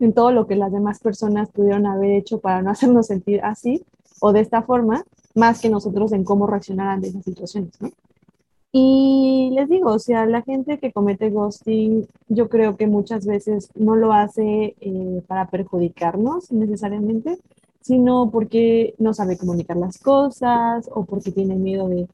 en 0.00 0.12
todo 0.12 0.32
lo 0.32 0.46
que 0.46 0.56
las 0.56 0.72
demás 0.72 1.00
personas 1.00 1.50
pudieron 1.50 1.86
haber 1.86 2.10
hecho 2.10 2.40
para 2.40 2.60
no 2.60 2.70
hacernos 2.70 3.06
sentir 3.06 3.40
así 3.42 3.84
o 4.20 4.32
de 4.32 4.40
esta 4.40 4.62
forma, 4.62 5.04
más 5.34 5.60
que 5.60 5.68
nosotros 5.68 6.12
en 6.12 6.24
cómo 6.24 6.46
reaccionar 6.46 6.88
ante 6.88 7.08
esas 7.08 7.24
situaciones, 7.24 7.80
¿no? 7.80 7.90
Y 8.78 9.52
les 9.54 9.70
digo, 9.70 9.90
o 9.90 9.98
sea, 9.98 10.26
la 10.26 10.42
gente 10.42 10.78
que 10.78 10.92
comete 10.92 11.30
ghosting, 11.30 12.06
yo 12.28 12.50
creo 12.50 12.76
que 12.76 12.86
muchas 12.86 13.24
veces 13.24 13.70
no 13.74 13.96
lo 13.96 14.12
hace 14.12 14.76
eh, 14.80 15.22
para 15.26 15.48
perjudicarnos 15.48 16.52
necesariamente, 16.52 17.38
sino 17.80 18.30
porque 18.30 18.94
no 18.98 19.14
sabe 19.14 19.38
comunicar 19.38 19.78
las 19.78 19.96
cosas 19.96 20.90
o 20.92 21.04
porque 21.04 21.32
tiene 21.32 21.54
miedo 21.54 21.88
de, 21.88 22.06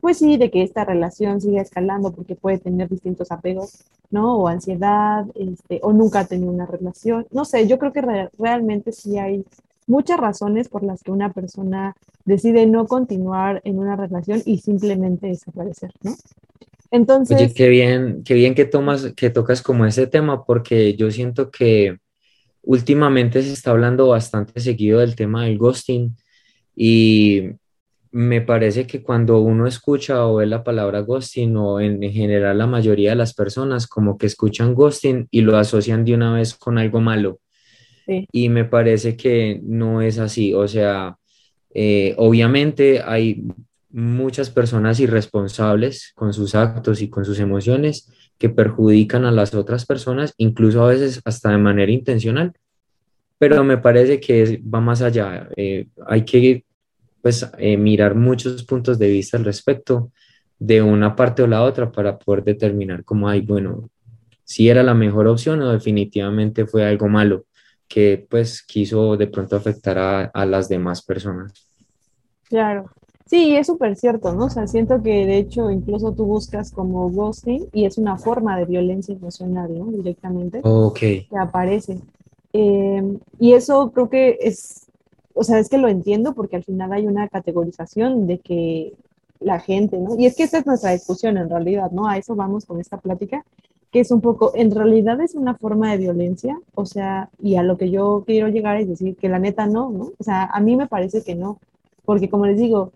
pues 0.00 0.18
sí, 0.18 0.36
de 0.36 0.50
que 0.50 0.62
esta 0.62 0.84
relación 0.84 1.40
siga 1.40 1.62
escalando 1.62 2.12
porque 2.12 2.34
puede 2.34 2.58
tener 2.58 2.90
distintos 2.90 3.32
apegos, 3.32 3.84
¿no? 4.10 4.36
O 4.36 4.48
ansiedad, 4.48 5.24
este, 5.34 5.80
o 5.82 5.92
nunca 5.94 6.20
ha 6.20 6.26
tenido 6.26 6.52
una 6.52 6.66
relación. 6.66 7.26
No 7.30 7.46
sé, 7.46 7.66
yo 7.66 7.78
creo 7.78 7.92
que 7.92 8.28
realmente 8.36 8.92
sí 8.92 9.16
hay 9.16 9.46
muchas 9.86 10.18
razones 10.18 10.68
por 10.68 10.82
las 10.82 11.02
que 11.02 11.10
una 11.10 11.32
persona 11.32 11.94
decide 12.24 12.66
no 12.66 12.86
continuar 12.86 13.60
en 13.64 13.78
una 13.78 13.96
relación 13.96 14.42
y 14.44 14.58
simplemente 14.58 15.28
desaparecer, 15.28 15.92
¿no? 16.02 16.14
Entonces... 16.90 17.36
Oye, 17.36 17.54
qué 17.54 17.68
bien, 17.68 18.22
qué 18.24 18.34
bien 18.34 18.54
que, 18.54 18.66
tomas, 18.66 19.12
que 19.14 19.30
tocas 19.30 19.62
como 19.62 19.86
ese 19.86 20.06
tema, 20.06 20.44
porque 20.44 20.94
yo 20.94 21.10
siento 21.10 21.50
que 21.50 21.98
últimamente 22.62 23.42
se 23.42 23.52
está 23.52 23.70
hablando 23.70 24.08
bastante 24.08 24.60
seguido 24.60 25.00
del 25.00 25.16
tema 25.16 25.44
del 25.44 25.58
ghosting 25.58 26.16
y 26.76 27.50
me 28.12 28.42
parece 28.42 28.86
que 28.86 29.02
cuando 29.02 29.40
uno 29.40 29.66
escucha 29.66 30.26
o 30.26 30.36
ve 30.36 30.46
la 30.46 30.62
palabra 30.62 31.00
ghosting 31.00 31.56
o 31.56 31.80
en, 31.80 32.02
general 32.12 32.58
la 32.58 32.66
mayoría 32.66 33.10
de 33.10 33.16
las 33.16 33.34
personas 33.34 33.86
como 33.86 34.18
que 34.18 34.26
escuchan 34.26 34.74
ghosting 34.74 35.28
y 35.30 35.40
lo 35.40 35.56
asocian 35.56 36.04
de 36.04 36.14
una 36.14 36.34
vez 36.34 36.54
con 36.54 36.78
algo 36.78 37.00
malo. 37.00 37.40
Y 38.06 38.48
me 38.48 38.64
parece 38.64 39.16
que 39.16 39.60
no 39.62 40.02
es 40.02 40.18
así. 40.18 40.54
O 40.54 40.66
sea, 40.68 41.16
eh, 41.74 42.14
obviamente 42.18 43.02
hay 43.02 43.44
muchas 43.90 44.50
personas 44.50 45.00
irresponsables 45.00 46.12
con 46.14 46.32
sus 46.32 46.54
actos 46.54 47.02
y 47.02 47.10
con 47.10 47.24
sus 47.24 47.38
emociones 47.38 48.10
que 48.38 48.48
perjudican 48.48 49.24
a 49.24 49.30
las 49.30 49.54
otras 49.54 49.86
personas, 49.86 50.34
incluso 50.36 50.82
a 50.82 50.88
veces 50.88 51.20
hasta 51.24 51.50
de 51.50 51.58
manera 51.58 51.92
intencional. 51.92 52.52
Pero 53.38 53.64
me 53.64 53.78
parece 53.78 54.20
que 54.20 54.62
va 54.62 54.80
más 54.80 55.02
allá. 55.02 55.48
Eh, 55.56 55.88
hay 56.06 56.24
que 56.24 56.64
pues, 57.20 57.48
eh, 57.58 57.76
mirar 57.76 58.14
muchos 58.14 58.64
puntos 58.64 58.98
de 58.98 59.08
vista 59.08 59.36
al 59.36 59.44
respecto 59.44 60.12
de 60.58 60.80
una 60.80 61.14
parte 61.16 61.42
o 61.42 61.46
la 61.46 61.62
otra 61.62 61.90
para 61.90 62.18
poder 62.18 62.44
determinar 62.44 63.04
cómo 63.04 63.28
hay, 63.28 63.40
bueno, 63.40 63.90
si 64.44 64.68
era 64.68 64.82
la 64.82 64.94
mejor 64.94 65.26
opción 65.26 65.60
o 65.62 65.72
definitivamente 65.72 66.66
fue 66.66 66.84
algo 66.84 67.08
malo 67.08 67.46
que 67.88 68.26
pues 68.28 68.62
quiso 68.62 69.16
de 69.16 69.26
pronto 69.26 69.56
afectar 69.56 69.98
a, 69.98 70.24
a 70.24 70.46
las 70.46 70.68
demás 70.68 71.02
personas. 71.02 71.52
Claro, 72.48 72.90
sí, 73.26 73.56
es 73.56 73.66
súper 73.66 73.96
cierto, 73.96 74.34
¿no? 74.34 74.44
O 74.46 74.50
sea, 74.50 74.66
siento 74.66 75.02
que 75.02 75.26
de 75.26 75.38
hecho 75.38 75.70
incluso 75.70 76.12
tú 76.12 76.26
buscas 76.26 76.70
como 76.70 77.10
ghosting 77.10 77.66
y 77.72 77.86
es 77.86 77.96
una 77.96 78.18
forma 78.18 78.58
de 78.58 78.66
violencia 78.66 79.14
emocional, 79.14 79.72
¿no? 79.76 79.86
Directamente. 79.86 80.60
Ok. 80.62 80.98
Que 80.98 81.38
aparece. 81.40 81.98
Em, 82.52 83.18
y 83.38 83.54
eso 83.54 83.90
creo 83.92 84.10
que 84.10 84.38
es, 84.40 84.86
o 85.32 85.44
sea, 85.44 85.58
es 85.58 85.70
que 85.70 85.78
lo 85.78 85.88
entiendo 85.88 86.34
porque 86.34 86.56
al 86.56 86.64
final 86.64 86.92
hay 86.92 87.06
una 87.06 87.26
categorización 87.28 88.26
de 88.26 88.38
que 88.38 88.92
la 89.40 89.58
gente, 89.58 89.98
¿no? 89.98 90.18
Y 90.18 90.26
es 90.26 90.36
que 90.36 90.42
esta 90.42 90.58
es 90.58 90.66
nuestra 90.66 90.92
discusión 90.92 91.38
en 91.38 91.48
realidad, 91.48 91.90
¿no? 91.90 92.06
A 92.06 92.18
eso 92.18 92.36
vamos 92.36 92.66
con 92.66 92.80
esta 92.80 92.98
plática, 92.98 93.44
que 93.92 94.00
es 94.00 94.10
un 94.10 94.22
poco, 94.22 94.52
en 94.54 94.70
realidad 94.70 95.20
es 95.20 95.34
una 95.34 95.54
forma 95.54 95.92
de 95.92 95.98
violencia, 95.98 96.58
o 96.74 96.86
sea, 96.86 97.28
y 97.40 97.56
a 97.56 97.62
lo 97.62 97.76
que 97.76 97.90
yo 97.90 98.24
quiero 98.26 98.48
llegar 98.48 98.78
es 98.78 98.88
decir 98.88 99.16
que 99.16 99.28
la 99.28 99.38
neta 99.38 99.66
no, 99.66 99.90
¿no? 99.90 100.12
O 100.18 100.24
sea, 100.24 100.44
a 100.44 100.60
mí 100.60 100.76
me 100.76 100.88
parece 100.88 101.22
que 101.22 101.34
no, 101.34 101.60
porque 102.06 102.30
como 102.30 102.46
les 102.46 102.58
digo, 102.58 102.92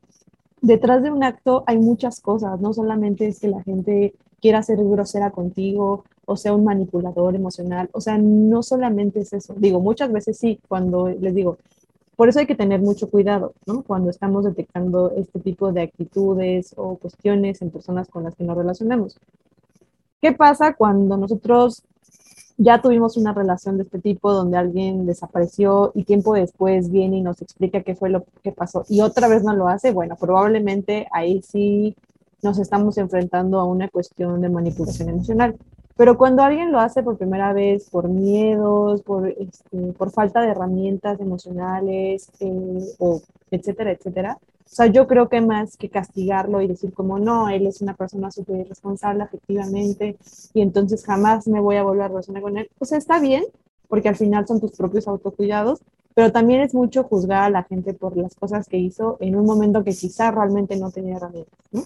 detrás 0.62 1.02
de 1.02 1.10
un 1.10 1.22
acto 1.22 1.64
hay 1.66 1.78
muchas 1.78 2.20
cosas, 2.20 2.60
no 2.60 2.72
solamente 2.72 3.26
es 3.26 3.40
que 3.40 3.48
la 3.48 3.62
gente 3.62 4.14
quiera 4.40 4.62
ser 4.62 4.78
grosera 4.82 5.30
contigo 5.30 6.04
o 6.24 6.36
sea 6.36 6.54
un 6.54 6.64
manipulador 6.64 7.34
emocional, 7.36 7.88
o 7.92 8.00
sea, 8.00 8.18
no 8.18 8.62
solamente 8.62 9.20
es 9.20 9.32
eso, 9.34 9.54
digo, 9.58 9.80
muchas 9.80 10.10
veces 10.10 10.38
sí, 10.38 10.58
cuando 10.66 11.08
les 11.08 11.34
digo, 11.34 11.58
por 12.16 12.30
eso 12.30 12.38
hay 12.38 12.46
que 12.46 12.54
tener 12.56 12.80
mucho 12.80 13.10
cuidado, 13.10 13.52
¿no? 13.66 13.82
Cuando 13.82 14.08
estamos 14.08 14.44
detectando 14.44 15.12
este 15.14 15.40
tipo 15.40 15.72
de 15.72 15.82
actitudes 15.82 16.72
o 16.76 16.96
cuestiones 16.96 17.60
en 17.60 17.70
personas 17.70 18.08
con 18.08 18.24
las 18.24 18.34
que 18.34 18.44
nos 18.44 18.56
relacionamos. 18.56 19.18
¿Qué 20.20 20.32
pasa 20.32 20.74
cuando 20.74 21.16
nosotros 21.16 21.82
ya 22.58 22.80
tuvimos 22.80 23.16
una 23.16 23.34
relación 23.34 23.76
de 23.76 23.82
este 23.82 23.98
tipo 23.98 24.32
donde 24.32 24.56
alguien 24.56 25.04
desapareció 25.04 25.92
y 25.94 26.04
tiempo 26.04 26.34
después 26.34 26.90
viene 26.90 27.18
y 27.18 27.20
nos 27.20 27.42
explica 27.42 27.82
qué 27.82 27.94
fue 27.94 28.08
lo 28.08 28.24
que 28.42 28.52
pasó 28.52 28.84
y 28.88 29.02
otra 29.02 29.28
vez 29.28 29.44
no 29.44 29.54
lo 29.54 29.68
hace? 29.68 29.92
Bueno, 29.92 30.16
probablemente 30.16 31.06
ahí 31.12 31.42
sí 31.42 31.94
nos 32.42 32.58
estamos 32.58 32.96
enfrentando 32.98 33.60
a 33.60 33.64
una 33.64 33.88
cuestión 33.88 34.40
de 34.40 34.48
manipulación 34.48 35.10
emocional. 35.10 35.56
Pero 35.96 36.18
cuando 36.18 36.42
alguien 36.42 36.72
lo 36.72 36.80
hace 36.80 37.02
por 37.02 37.16
primera 37.16 37.52
vez 37.52 37.88
por 37.90 38.08
miedos, 38.08 39.02
por, 39.02 39.28
este, 39.28 39.92
por 39.96 40.10
falta 40.10 40.42
de 40.42 40.48
herramientas 40.48 41.20
emocionales, 41.20 42.30
eh, 42.40 42.94
o 42.98 43.22
etcétera, 43.50 43.92
etcétera, 43.92 44.38
o 44.66 44.68
sea, 44.68 44.86
yo 44.86 45.06
creo 45.06 45.28
que 45.28 45.40
más 45.40 45.76
que 45.76 45.88
castigarlo 45.88 46.60
y 46.60 46.66
decir 46.66 46.92
como 46.92 47.18
no, 47.18 47.48
él 47.48 47.66
es 47.66 47.80
una 47.80 47.94
persona 47.94 48.32
súper 48.32 48.60
irresponsable 48.60 49.22
efectivamente 49.24 50.18
y 50.52 50.60
entonces 50.60 51.04
jamás 51.04 51.46
me 51.46 51.60
voy 51.60 51.76
a 51.76 51.84
volver 51.84 52.02
a 52.02 52.08
relacionar 52.08 52.42
con 52.42 52.58
él, 52.58 52.68
sea, 52.80 52.98
está 52.98 53.20
bien, 53.20 53.44
porque 53.88 54.08
al 54.08 54.16
final 54.16 54.46
son 54.46 54.60
tus 54.60 54.72
propios 54.72 55.06
autocuidados, 55.06 55.80
pero 56.14 56.32
también 56.32 56.62
es 56.62 56.74
mucho 56.74 57.04
juzgar 57.04 57.44
a 57.44 57.50
la 57.50 57.62
gente 57.62 57.94
por 57.94 58.16
las 58.16 58.34
cosas 58.34 58.66
que 58.68 58.78
hizo 58.78 59.18
en 59.20 59.36
un 59.36 59.46
momento 59.46 59.84
que 59.84 59.92
quizá 59.92 60.30
realmente 60.32 60.76
no 60.76 60.90
tenía 60.90 61.16
herramientas, 61.16 61.58
¿no? 61.70 61.84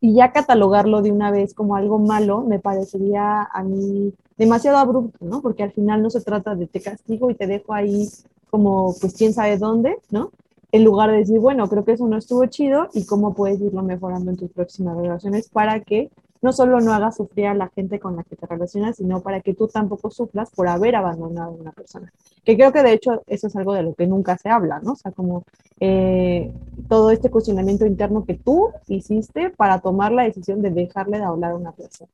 Y 0.00 0.14
ya 0.14 0.32
catalogarlo 0.32 1.00
de 1.00 1.12
una 1.12 1.30
vez 1.30 1.54
como 1.54 1.76
algo 1.76 1.98
malo 1.98 2.42
me 2.42 2.58
parecería 2.58 3.44
a 3.44 3.62
mí 3.62 4.12
demasiado 4.36 4.76
abrupto, 4.78 5.24
¿no? 5.24 5.40
Porque 5.40 5.62
al 5.62 5.72
final 5.72 6.02
no 6.02 6.10
se 6.10 6.20
trata 6.20 6.54
de 6.54 6.66
te 6.66 6.82
castigo 6.82 7.30
y 7.30 7.34
te 7.34 7.46
dejo 7.46 7.72
ahí 7.72 8.08
como, 8.50 8.94
pues 9.00 9.14
quién 9.14 9.32
sabe 9.32 9.56
dónde, 9.56 9.96
¿no? 10.10 10.32
En 10.72 10.84
lugar 10.84 11.10
de 11.10 11.18
decir, 11.18 11.38
bueno, 11.38 11.68
creo 11.68 11.84
que 11.84 11.92
eso 11.92 12.08
no 12.08 12.16
estuvo 12.16 12.46
chido 12.46 12.88
y 12.94 13.04
cómo 13.04 13.34
puedes 13.34 13.60
irlo 13.60 13.82
mejorando 13.82 14.30
en 14.30 14.38
tus 14.38 14.50
próximas 14.50 14.96
relaciones 14.96 15.48
para 15.48 15.80
que 15.80 16.10
no 16.42 16.52
solo 16.52 16.80
no 16.80 16.92
hagas 16.92 17.16
sufrir 17.16 17.46
a 17.46 17.54
la 17.54 17.68
gente 17.68 18.00
con 18.00 18.16
la 18.16 18.24
que 18.24 18.34
te 18.34 18.46
relacionas, 18.46 18.96
sino 18.96 19.22
para 19.22 19.40
que 19.40 19.54
tú 19.54 19.68
tampoco 19.68 20.10
sufras 20.10 20.50
por 20.50 20.66
haber 20.66 20.96
abandonado 20.96 21.50
a 21.50 21.54
una 21.54 21.72
persona. 21.72 22.12
Que 22.44 22.56
creo 22.56 22.72
que 22.72 22.82
de 22.82 22.92
hecho 22.92 23.22
eso 23.28 23.46
es 23.46 23.54
algo 23.54 23.74
de 23.74 23.84
lo 23.84 23.94
que 23.94 24.08
nunca 24.08 24.36
se 24.36 24.48
habla, 24.48 24.80
¿no? 24.80 24.92
O 24.92 24.96
sea, 24.96 25.12
como 25.12 25.44
eh, 25.78 26.52
todo 26.88 27.12
este 27.12 27.30
cuestionamiento 27.30 27.86
interno 27.86 28.24
que 28.24 28.34
tú 28.34 28.70
hiciste 28.88 29.50
para 29.50 29.80
tomar 29.80 30.10
la 30.10 30.24
decisión 30.24 30.62
de 30.62 30.70
dejarle 30.70 31.18
de 31.18 31.24
hablar 31.24 31.52
a 31.52 31.56
una 31.56 31.72
persona. 31.72 32.10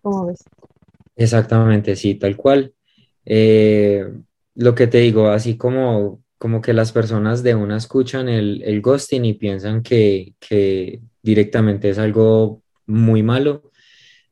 ¿Cómo 0.00 0.26
ves? 0.26 0.44
Exactamente, 1.14 1.94
sí, 1.94 2.14
tal 2.14 2.36
cual. 2.36 2.72
Eh, 3.26 4.02
lo 4.54 4.74
que 4.74 4.86
te 4.86 4.98
digo, 4.98 5.28
así 5.28 5.58
como, 5.58 6.20
como 6.38 6.60
que 6.60 6.72
las 6.72 6.92
personas 6.92 7.42
de 7.42 7.54
una 7.54 7.76
escuchan 7.76 8.28
el, 8.28 8.62
el 8.64 8.82
ghosting 8.82 9.24
y 9.24 9.34
piensan 9.34 9.82
que, 9.82 10.34
que 10.38 11.00
directamente 11.22 11.90
es 11.90 11.98
algo 11.98 12.62
muy 12.86 13.22
malo. 13.22 13.70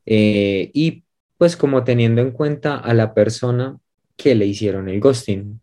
Eh, 0.05 0.71
y 0.73 1.03
pues 1.37 1.57
como 1.57 1.83
teniendo 1.83 2.21
en 2.21 2.31
cuenta 2.31 2.77
a 2.77 2.93
la 2.93 3.13
persona 3.13 3.77
que 4.15 4.35
le 4.35 4.45
hicieron 4.45 4.87
el 4.87 4.99
ghosting. 4.99 5.61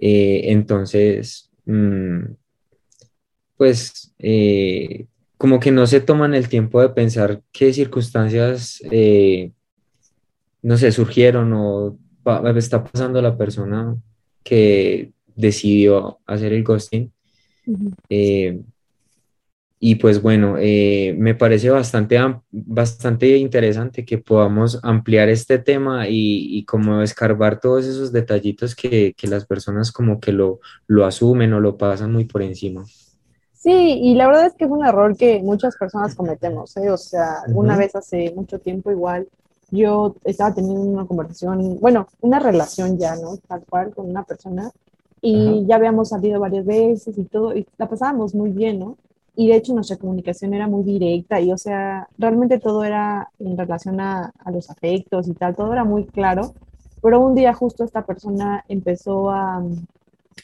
Eh, 0.00 0.40
entonces, 0.46 1.50
mm, 1.66 2.20
pues 3.56 4.14
eh, 4.18 5.06
como 5.36 5.60
que 5.60 5.70
no 5.70 5.86
se 5.86 6.00
toman 6.00 6.34
el 6.34 6.48
tiempo 6.48 6.80
de 6.80 6.88
pensar 6.88 7.42
qué 7.52 7.72
circunstancias, 7.72 8.80
no 10.62 10.76
sé, 10.76 10.90
surgieron 10.92 11.52
o 11.54 11.98
está 12.56 12.82
pasando 12.82 13.20
la 13.20 13.36
persona 13.36 13.96
que 14.42 15.12
decidió 15.36 16.18
hacer 16.26 16.52
el 16.52 16.64
ghosting. 16.64 17.12
Y 19.78 19.96
pues 19.96 20.22
bueno, 20.22 20.56
eh, 20.58 21.14
me 21.18 21.34
parece 21.34 21.68
bastante, 21.68 22.18
bastante 22.50 23.36
interesante 23.36 24.06
que 24.06 24.18
podamos 24.18 24.80
ampliar 24.82 25.28
este 25.28 25.58
tema 25.58 26.08
y, 26.08 26.58
y 26.58 26.64
como 26.64 27.02
escarbar 27.02 27.60
todos 27.60 27.84
esos 27.84 28.10
detallitos 28.10 28.74
que, 28.74 29.14
que, 29.14 29.28
las 29.28 29.44
personas 29.44 29.92
como 29.92 30.18
que 30.18 30.32
lo, 30.32 30.60
lo 30.86 31.04
asumen 31.04 31.52
o 31.52 31.60
lo 31.60 31.76
pasan 31.76 32.10
muy 32.10 32.24
por 32.24 32.42
encima. 32.42 32.86
Sí, 33.52 34.00
y 34.02 34.14
la 34.14 34.28
verdad 34.28 34.46
es 34.46 34.54
que 34.54 34.64
es 34.64 34.70
un 34.70 34.86
error 34.86 35.14
que 35.16 35.42
muchas 35.42 35.76
personas 35.76 36.14
cometemos, 36.14 36.74
¿eh? 36.78 36.90
O 36.90 36.96
sea, 36.96 37.42
una 37.48 37.76
vez 37.76 37.94
hace 37.96 38.32
mucho 38.34 38.58
tiempo 38.58 38.90
igual 38.90 39.28
yo 39.70 40.16
estaba 40.24 40.54
teniendo 40.54 40.80
una 40.80 41.06
conversación, 41.06 41.78
bueno, 41.80 42.06
una 42.20 42.38
relación 42.38 42.96
ya, 42.98 43.16
¿no? 43.16 43.36
Tal 43.46 43.62
cual 43.68 43.92
con 43.94 44.08
una 44.08 44.24
persona 44.24 44.70
y 45.20 45.64
ya 45.66 45.76
habíamos 45.76 46.10
salido 46.10 46.40
varias 46.40 46.64
veces 46.64 47.16
y 47.18 47.24
todo, 47.24 47.56
y 47.56 47.66
la 47.78 47.88
pasábamos 47.88 48.34
muy 48.34 48.50
bien, 48.50 48.78
¿no? 48.78 48.96
y 49.36 49.48
de 49.48 49.56
hecho 49.56 49.74
nuestra 49.74 49.98
comunicación 49.98 50.54
era 50.54 50.66
muy 50.66 50.82
directa 50.82 51.40
y 51.40 51.52
o 51.52 51.58
sea, 51.58 52.08
realmente 52.16 52.58
todo 52.58 52.84
era 52.84 53.30
en 53.38 53.56
relación 53.56 54.00
a, 54.00 54.32
a, 54.38 54.50
los 54.50 54.70
afectos 54.70 55.28
y 55.28 55.34
tal, 55.34 55.54
todo 55.54 55.72
era 55.74 55.84
muy 55.84 56.06
claro, 56.06 56.54
pero 57.02 57.20
un 57.20 57.34
día 57.34 57.52
justo 57.52 57.84
esta 57.84 58.06
persona 58.06 58.64
empezó 58.66 59.30
a, 59.30 59.62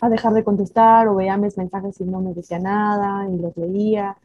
a 0.00 0.08
dejar 0.10 0.34
de 0.34 0.44
contestar 0.44 1.08
o 1.08 1.14
veía 1.14 1.38
mis 1.38 1.56
mensajes 1.56 2.00
y 2.00 2.04
no 2.04 2.20
me 2.20 2.34
decía 2.34 2.58
nada 2.58 3.28
y 3.30 3.38
los 3.38 3.56
leía 3.56 4.16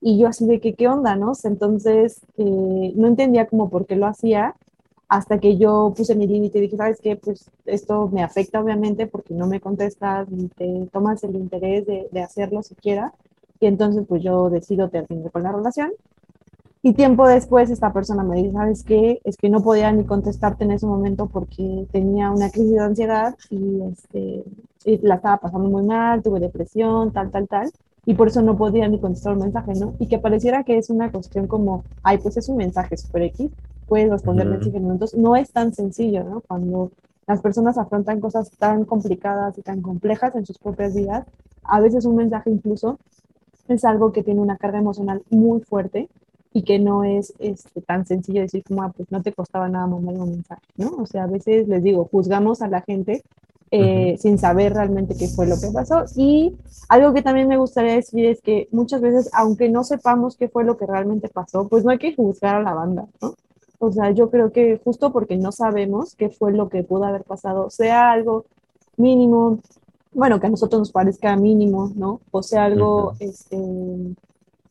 y 0.00 0.18
yo 0.18 0.28
así 0.28 0.46
de 0.46 0.60
que 0.60 0.74
qué 0.74 0.88
onda, 0.88 1.16
¿no? 1.16 1.32
Entonces 1.44 2.20
eh, 2.36 2.92
no 2.96 3.06
entendía 3.08 3.46
como 3.46 3.70
por 3.70 3.86
qué 3.86 3.96
lo 3.96 4.06
hacía 4.06 4.56
hasta 5.08 5.38
que 5.38 5.56
yo 5.56 5.92
puse 5.96 6.14
mi 6.14 6.26
límite 6.26 6.58
y 6.58 6.62
dije, 6.62 6.76
¿sabes 6.76 7.00
qué? 7.00 7.16
Pues 7.16 7.50
esto 7.66 8.08
me 8.12 8.22
afecta 8.22 8.60
obviamente 8.60 9.06
porque 9.06 9.34
no 9.34 9.46
me 9.46 9.60
contestas 9.60 10.28
ni 10.28 10.48
te 10.48 10.88
tomas 10.92 11.24
el 11.24 11.34
interés 11.36 11.86
de, 11.86 12.08
de 12.12 12.20
hacerlo 12.22 12.62
siquiera 12.62 13.14
y 13.60 13.66
entonces 13.66 14.04
pues 14.06 14.22
yo 14.22 14.50
decido 14.50 14.88
terminar 14.88 15.30
con 15.30 15.42
la 15.42 15.52
relación. 15.52 15.92
Y 16.80 16.92
tiempo 16.92 17.26
después 17.26 17.70
esta 17.70 17.92
persona 17.92 18.22
me 18.22 18.36
dice, 18.36 18.52
¿sabes 18.52 18.84
qué? 18.84 19.20
Es 19.24 19.36
que 19.36 19.48
no 19.48 19.62
podía 19.62 19.90
ni 19.90 20.04
contestarte 20.04 20.64
en 20.64 20.70
ese 20.70 20.86
momento 20.86 21.26
porque 21.26 21.86
tenía 21.90 22.30
una 22.30 22.50
crisis 22.50 22.72
de 22.72 22.80
ansiedad 22.80 23.34
y, 23.50 23.80
este, 23.82 24.44
la 25.02 25.16
estaba 25.16 25.38
pasando 25.38 25.68
muy 25.68 25.82
mal, 25.82 26.22
tuve 26.22 26.38
depresión, 26.38 27.12
tal, 27.12 27.30
tal, 27.30 27.48
tal. 27.48 27.70
Y 28.06 28.14
por 28.14 28.28
eso 28.28 28.42
no 28.42 28.56
podía 28.56 28.88
ni 28.88 29.00
contestar 29.00 29.34
un 29.34 29.40
mensaje, 29.40 29.72
¿no? 29.74 29.94
Y 29.98 30.06
que 30.06 30.18
pareciera 30.18 30.62
que 30.62 30.78
es 30.78 30.88
una 30.88 31.10
cuestión 31.10 31.46
como, 31.46 31.84
ay, 32.02 32.18
pues 32.18 32.36
es 32.36 32.48
un 32.48 32.56
mensaje 32.56 32.96
super 32.96 33.22
X, 33.22 33.50
puedes 33.88 34.10
responder 34.10 34.46
-huh. 34.46 34.76
en 34.76 34.82
minutos. 34.82 35.14
No 35.14 35.36
es 35.36 35.50
tan 35.50 35.72
sencillo, 35.72 36.24
¿no? 36.24 36.42
Cuando 36.46 36.90
las 37.26 37.40
personas 37.40 37.76
afrontan 37.76 38.20
cosas 38.20 38.50
tan 38.58 38.84
complicadas 38.84 39.58
y 39.58 39.62
tan 39.62 39.82
complejas 39.82 40.34
en 40.34 40.46
sus 40.46 40.58
propias 40.58 40.94
vidas, 40.94 41.26
a 41.62 41.80
veces 41.80 42.04
un 42.04 42.16
mensaje 42.16 42.50
incluso 42.50 42.98
es 43.68 43.84
algo 43.84 44.12
que 44.12 44.22
tiene 44.22 44.40
una 44.40 44.56
carga 44.56 44.78
emocional 44.78 45.22
muy 45.30 45.60
fuerte 45.60 46.08
y 46.54 46.62
que 46.62 46.78
no 46.78 47.04
es 47.04 47.34
este, 47.38 47.82
tan 47.82 48.06
sencillo 48.06 48.40
decir 48.40 48.64
como, 48.64 48.82
ah, 48.82 48.92
pues 48.96 49.10
no 49.12 49.22
te 49.22 49.32
costaba 49.32 49.68
nada 49.68 49.86
mandar 49.86 50.16
un 50.16 50.30
mensaje, 50.30 50.62
¿no? 50.76 50.90
O 50.98 51.06
sea, 51.06 51.24
a 51.24 51.26
veces 51.26 51.68
les 51.68 51.82
digo, 51.82 52.08
juzgamos 52.10 52.62
a 52.62 52.68
la 52.68 52.80
gente 52.80 53.22
eh, 53.70 53.80
uh 53.80 54.14
-huh. 54.14 54.16
sin 54.16 54.38
saber 54.38 54.72
realmente 54.72 55.14
qué 55.14 55.28
fue 55.28 55.46
lo 55.46 55.60
que 55.60 55.70
pasó. 55.70 56.04
Y 56.16 56.56
algo 56.88 57.12
que 57.12 57.22
también 57.22 57.48
me 57.48 57.58
gustaría 57.58 57.92
decir 57.94 58.24
es 58.24 58.40
que 58.40 58.68
muchas 58.72 59.02
veces, 59.02 59.28
aunque 59.34 59.68
no 59.68 59.84
sepamos 59.84 60.36
qué 60.36 60.48
fue 60.48 60.64
lo 60.64 60.78
que 60.78 60.86
realmente 60.86 61.28
pasó, 61.28 61.68
pues 61.68 61.84
no 61.84 61.90
hay 61.90 61.98
que 61.98 62.14
juzgar 62.16 62.56
a 62.56 62.62
la 62.62 62.72
banda, 62.72 63.06
¿no? 63.20 63.34
O 63.78 63.92
sea, 63.92 64.10
yo 64.10 64.30
creo 64.30 64.50
que 64.52 64.80
justo 64.82 65.12
porque 65.12 65.36
no 65.36 65.52
sabemos 65.52 66.14
qué 66.16 66.30
fue 66.30 66.52
lo 66.52 66.68
que 66.68 66.82
pudo 66.82 67.04
haber 67.04 67.24
pasado, 67.24 67.70
sea 67.70 68.10
algo 68.10 68.46
mínimo, 68.96 69.60
bueno, 70.12 70.40
que 70.40 70.48
a 70.48 70.50
nosotros 70.50 70.80
nos 70.80 70.92
parezca 70.92 71.36
mínimo, 71.36 71.92
¿no? 71.94 72.20
O 72.32 72.42
sea, 72.42 72.64
algo 72.64 73.10
uh 73.10 73.12
-huh. 73.12 73.16
este, 73.20 73.56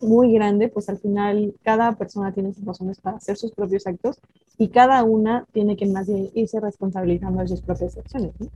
muy 0.06 0.34
grande, 0.34 0.68
pues 0.68 0.90
al 0.90 0.98
final 1.00 1.54
cada 1.64 1.94
persona 1.94 2.34
tiene 2.34 2.54
sus 2.54 2.66
razones 2.66 3.00
para 3.00 3.18
hacer 3.18 3.38
sus 3.38 3.52
propios 3.52 3.88
actos 3.88 4.20
y 4.58 4.68
cada 4.70 5.04
una 5.04 5.46
tiene 5.54 5.78
que 5.78 5.86
más 5.86 6.08
bien 6.08 6.30
irse 6.34 6.60
responsabilizando 6.60 7.42
de 7.42 7.48
sus 7.48 7.62
propias 7.62 7.98
acciones, 7.98 8.34
¿no? 8.40 8.48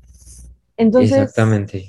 Entonces, 0.78 1.14
Exactamente. 1.14 1.86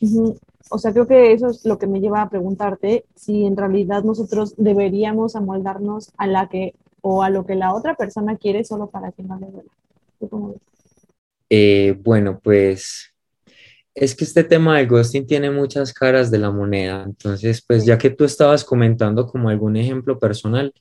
Uh 0.00 0.06
-huh, 0.06 0.38
o 0.70 0.78
sea, 0.78 0.92
creo 0.92 1.06
que 1.06 1.32
eso 1.32 1.48
es 1.48 1.64
lo 1.64 1.78
que 1.78 1.86
me 1.86 2.00
lleva 2.00 2.22
a 2.22 2.30
preguntarte 2.30 3.04
si 3.14 3.44
en 3.44 3.56
realidad 3.56 4.04
nosotros 4.04 4.54
deberíamos 4.56 5.34
amoldarnos 5.36 6.12
a 6.16 6.26
la 6.26 6.48
que 6.48 6.74
o 7.02 7.22
a 7.22 7.30
lo 7.30 7.46
que 7.46 7.54
la 7.54 7.74
otra 7.74 7.94
persona 7.94 8.36
quiere 8.36 8.64
solo 8.64 8.88
para 8.88 9.12
que 9.12 9.22
no 9.22 9.38
le 9.38 9.46
duela. 9.46 10.58
Eh, 11.48 11.96
bueno, 11.98 12.40
pues 12.42 13.12
es 13.94 14.14
que 14.14 14.24
este 14.24 14.44
tema 14.44 14.78
del 14.78 14.86
ghosting 14.86 15.26
tiene 15.26 15.50
muchas 15.50 15.92
caras 15.92 16.30
de 16.30 16.38
la 16.38 16.50
moneda. 16.50 17.02
Entonces, 17.04 17.64
pues 17.66 17.84
ya 17.84 17.98
que 17.98 18.10
tú 18.10 18.24
estabas 18.24 18.64
comentando 18.64 19.26
como 19.26 19.48
algún 19.48 19.76
ejemplo 19.76 20.18
personal, 20.18 20.72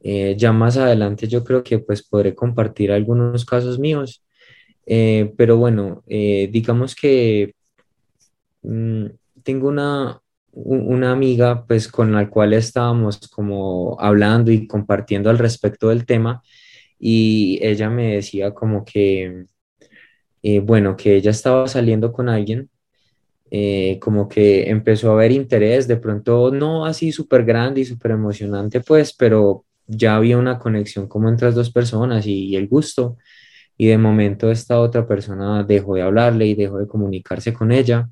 eh, 0.00 0.34
ya 0.38 0.52
más 0.52 0.76
adelante 0.76 1.26
yo 1.26 1.42
creo 1.44 1.62
que 1.62 1.80
pues 1.80 2.02
podré 2.02 2.34
compartir 2.34 2.92
algunos 2.92 3.44
casos 3.44 3.78
míos. 3.78 4.24
Eh, 4.86 5.34
pero 5.36 5.58
bueno, 5.58 6.02
digamos 6.06 6.94
que 6.94 7.54
mmm, 8.62 9.06
tengo 9.42 9.68
una, 9.68 10.20
una 10.64 11.12
amiga 11.12 11.64
pues 11.66 11.88
con 11.88 12.12
la 12.12 12.28
cual 12.28 12.52
estábamos 12.52 13.18
como 13.28 13.96
hablando 14.00 14.50
y 14.50 14.66
compartiendo 14.66 15.30
al 15.30 15.38
respecto 15.38 15.88
del 15.88 16.06
tema 16.06 16.42
y 16.98 17.58
ella 17.62 17.90
me 17.90 18.14
decía 18.14 18.52
como 18.52 18.84
que 18.84 19.46
eh, 20.42 20.60
bueno, 20.60 20.96
que 20.96 21.16
ella 21.16 21.30
estaba 21.30 21.66
saliendo 21.68 22.12
con 22.12 22.28
alguien, 22.28 22.70
eh, 23.50 23.98
como 24.00 24.28
que 24.28 24.70
empezó 24.70 25.10
a 25.10 25.14
haber 25.14 25.32
interés, 25.32 25.88
de 25.88 25.96
pronto 25.96 26.50
no 26.52 26.86
así 26.86 27.12
súper 27.12 27.44
grande 27.44 27.80
y 27.82 27.84
súper 27.84 28.12
emocionante, 28.12 28.80
pues, 28.80 29.12
pero 29.14 29.64
ya 29.86 30.16
había 30.16 30.38
una 30.38 30.58
conexión 30.58 31.08
como 31.08 31.28
entre 31.28 31.48
las 31.48 31.54
dos 31.56 31.70
personas 31.72 32.26
y, 32.26 32.46
y, 32.46 32.56
el 32.56 32.68
gusto. 32.68 33.16
Y 33.76 33.88
de 33.88 33.98
momento 33.98 34.50
esta 34.50 34.80
otra 34.80 35.06
persona 35.06 35.64
dejó 35.64 35.94
de 35.96 36.02
hablarle 36.02 36.46
y 36.46 36.54
dejó 36.54 36.78
de 36.78 36.88
comunicarse 36.88 37.52
con 37.54 37.72
ella. 37.72 38.08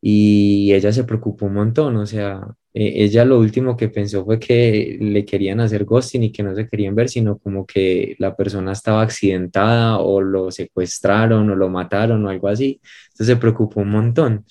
Y 0.00 0.72
ella 0.72 0.92
se 0.92 1.04
preocupó 1.04 1.46
un 1.46 1.54
montón, 1.54 1.96
o 1.96 2.06
sea, 2.06 2.42
eh, 2.74 3.04
ella 3.04 3.24
lo 3.24 3.38
último 3.38 3.76
que 3.76 3.88
pensó 3.88 4.24
fue 4.24 4.38
que 4.38 4.98
le 5.00 5.24
querían 5.24 5.60
hacer 5.60 5.84
ghosting 5.84 6.24
y 6.24 6.32
que 6.32 6.42
no 6.42 6.54
se 6.54 6.68
querían 6.68 6.94
ver, 6.94 7.08
sino 7.08 7.38
como 7.38 7.66
que 7.66 8.14
la 8.18 8.36
persona 8.36 8.72
estaba 8.72 9.02
accidentada 9.02 9.98
o 9.98 10.20
lo 10.20 10.50
secuestraron 10.50 11.48
o 11.50 11.56
lo 11.56 11.70
mataron 11.70 12.24
o 12.26 12.28
algo 12.28 12.48
así. 12.48 12.80
Entonces 13.06 13.26
se 13.28 13.36
preocupó 13.36 13.80
un 13.80 13.90
montón. 13.90 14.44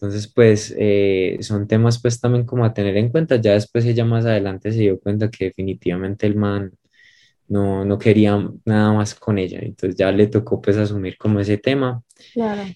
Entonces, 0.00 0.28
pues 0.32 0.74
eh, 0.78 1.38
son 1.40 1.66
temas 1.66 2.00
pues 2.00 2.20
también 2.20 2.44
como 2.46 2.64
a 2.64 2.74
tener 2.74 2.96
en 2.96 3.08
cuenta. 3.08 3.36
Ya 3.36 3.54
después 3.54 3.84
ella 3.86 4.04
más 4.04 4.26
adelante 4.26 4.70
se 4.70 4.80
dio 4.80 5.00
cuenta 5.00 5.30
que 5.30 5.46
definitivamente 5.46 6.26
el 6.26 6.36
man 6.36 6.72
no, 7.48 7.84
no 7.84 7.98
quería 7.98 8.48
nada 8.64 8.92
más 8.92 9.14
con 9.14 9.38
ella. 9.38 9.58
Entonces 9.60 9.96
ya 9.96 10.12
le 10.12 10.28
tocó 10.28 10.60
pues 10.60 10.76
asumir 10.76 11.16
como 11.18 11.40
ese 11.40 11.58
tema. 11.58 12.02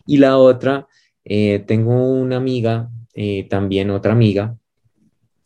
Y 0.07 0.17
la 0.17 0.39
otra, 0.39 0.87
eh, 1.25 1.63
tengo 1.67 2.13
una 2.13 2.37
amiga, 2.37 2.91
eh, 3.15 3.47
también 3.49 3.91
otra 3.91 4.13
amiga. 4.13 4.57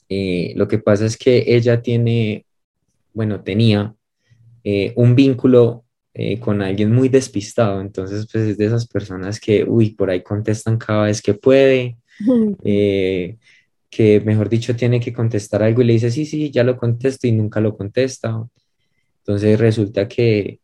Eh, 0.08 0.52
lo 0.56 0.68
que 0.68 0.78
pasa 0.78 1.06
es 1.06 1.16
que 1.16 1.44
ella 1.46 1.82
tiene, 1.82 2.46
bueno, 3.12 3.42
tenía 3.42 3.94
un 4.96 5.14
vínculo 5.14 5.84
con 6.40 6.60
alguien 6.60 6.92
muy 6.92 7.08
despistado. 7.08 7.80
Entonces, 7.80 8.26
pues 8.32 8.48
es 8.48 8.58
de 8.58 8.64
esas 8.66 8.88
personas 8.88 9.38
que, 9.38 9.62
uy, 9.62 9.90
por 9.90 10.10
ahí 10.10 10.22
contestan 10.22 10.76
cada 10.76 11.04
vez 11.04 11.22
que 11.22 11.34
puede. 11.34 11.98
que 13.88 14.20
mejor 14.24 14.48
dicho 14.48 14.74
tiene 14.74 14.98
que 14.98 15.12
contestar 15.12 15.62
algo 15.62 15.82
y 15.82 15.84
le 15.84 15.92
dice, 15.92 16.10
sí, 16.10 16.26
sí, 16.26 16.50
ya 16.50 16.64
lo 16.64 16.76
contesto 16.76 17.28
y 17.28 17.32
nunca 17.32 17.60
lo 17.60 17.76
contesta. 17.76 18.44
Entonces 19.18 19.58
resulta 19.58 20.08
que 20.08 20.58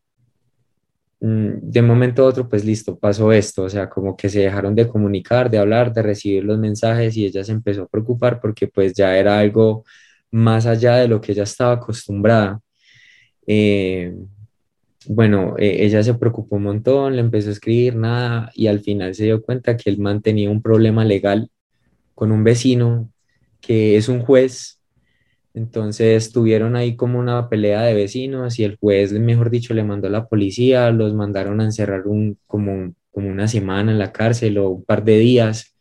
de 1.25 1.83
momento 1.83 2.25
a 2.25 2.27
otro, 2.27 2.49
pues 2.49 2.65
listo, 2.65 2.99
pasó 2.99 3.31
esto, 3.33 3.63
o 3.63 3.69
sea, 3.69 3.89
como 3.89 4.17
que 4.17 4.29
se 4.29 4.41
dejaron 4.41 4.75
de 4.75 4.89
comunicar, 4.89 5.49
de 5.49 5.59
hablar, 5.59 5.93
de 5.93 6.03
recibir 6.03 6.43
los 6.43 6.59
mensajes 6.59 7.17
y 7.17 7.27
ella 7.27 7.45
se 7.45 7.53
empezó 7.53 7.83
a 7.83 7.87
preocupar 7.87 8.41
porque 8.41 8.67
pues 8.67 8.93
ya 8.95 9.17
era 9.17 9.39
algo 9.39 9.85
más 10.33 10.67
allá 10.67 10.97
de 10.97 11.07
lo 11.07 11.21
que 11.21 11.31
ella 11.31 11.45
estaba 11.45 11.75
acostumbrada. 11.75 12.61
Eh, 13.47 14.13
bueno, 15.07 15.55
e, 15.59 15.85
ella 15.85 16.03
se 16.03 16.15
preocupó 16.15 16.57
un 16.57 16.65
montón, 16.65 17.15
le 17.15 17.21
empezó 17.21 17.51
a 17.51 17.53
escribir 17.53 17.95
nada 17.95 18.51
y 18.55 18.67
al 18.67 18.81
final 18.81 19.15
se 19.15 19.25
dio 19.25 19.43
cuenta 19.43 19.77
que 19.77 19.91
él 19.91 19.99
mantenía 19.99 20.51
un 20.51 20.61
problema 20.61 21.05
legal 21.05 21.51
con 22.17 22.33
un 22.33 22.43
vecino 22.43 23.11
que 23.61 23.97
es 23.97 24.09
un 24.09 24.23
juez 24.23 24.81
entonces 25.55 26.33
tuvieron 26.33 26.77
ahí 26.77 26.97
como 26.97 27.19
una 27.19 27.49
pelea 27.49 27.83
de 27.83 27.95
vecinos 27.95 28.59
y 28.59 28.65
el 28.65 28.77
juez, 28.77 29.13
mejor 29.13 29.51
dicho, 29.51 29.75
le 29.75 29.85
mandó 29.85 30.09
a 30.09 30.11
la 30.11 30.27
policía, 30.27 30.91
los 30.91 31.15
mandaron 31.15 31.61
a 31.61 31.65
encerrar 31.65 32.07
un, 32.07 32.39
como, 32.47 32.95
como 33.11 33.29
una 33.29 33.49
semana 33.49 33.93
en 33.93 33.99
la 33.99 34.13
cárcel 34.13 34.59
o 34.59 34.71
un 34.71 34.85
par 34.85 35.05
de 35.05 35.19
días. 35.19 35.75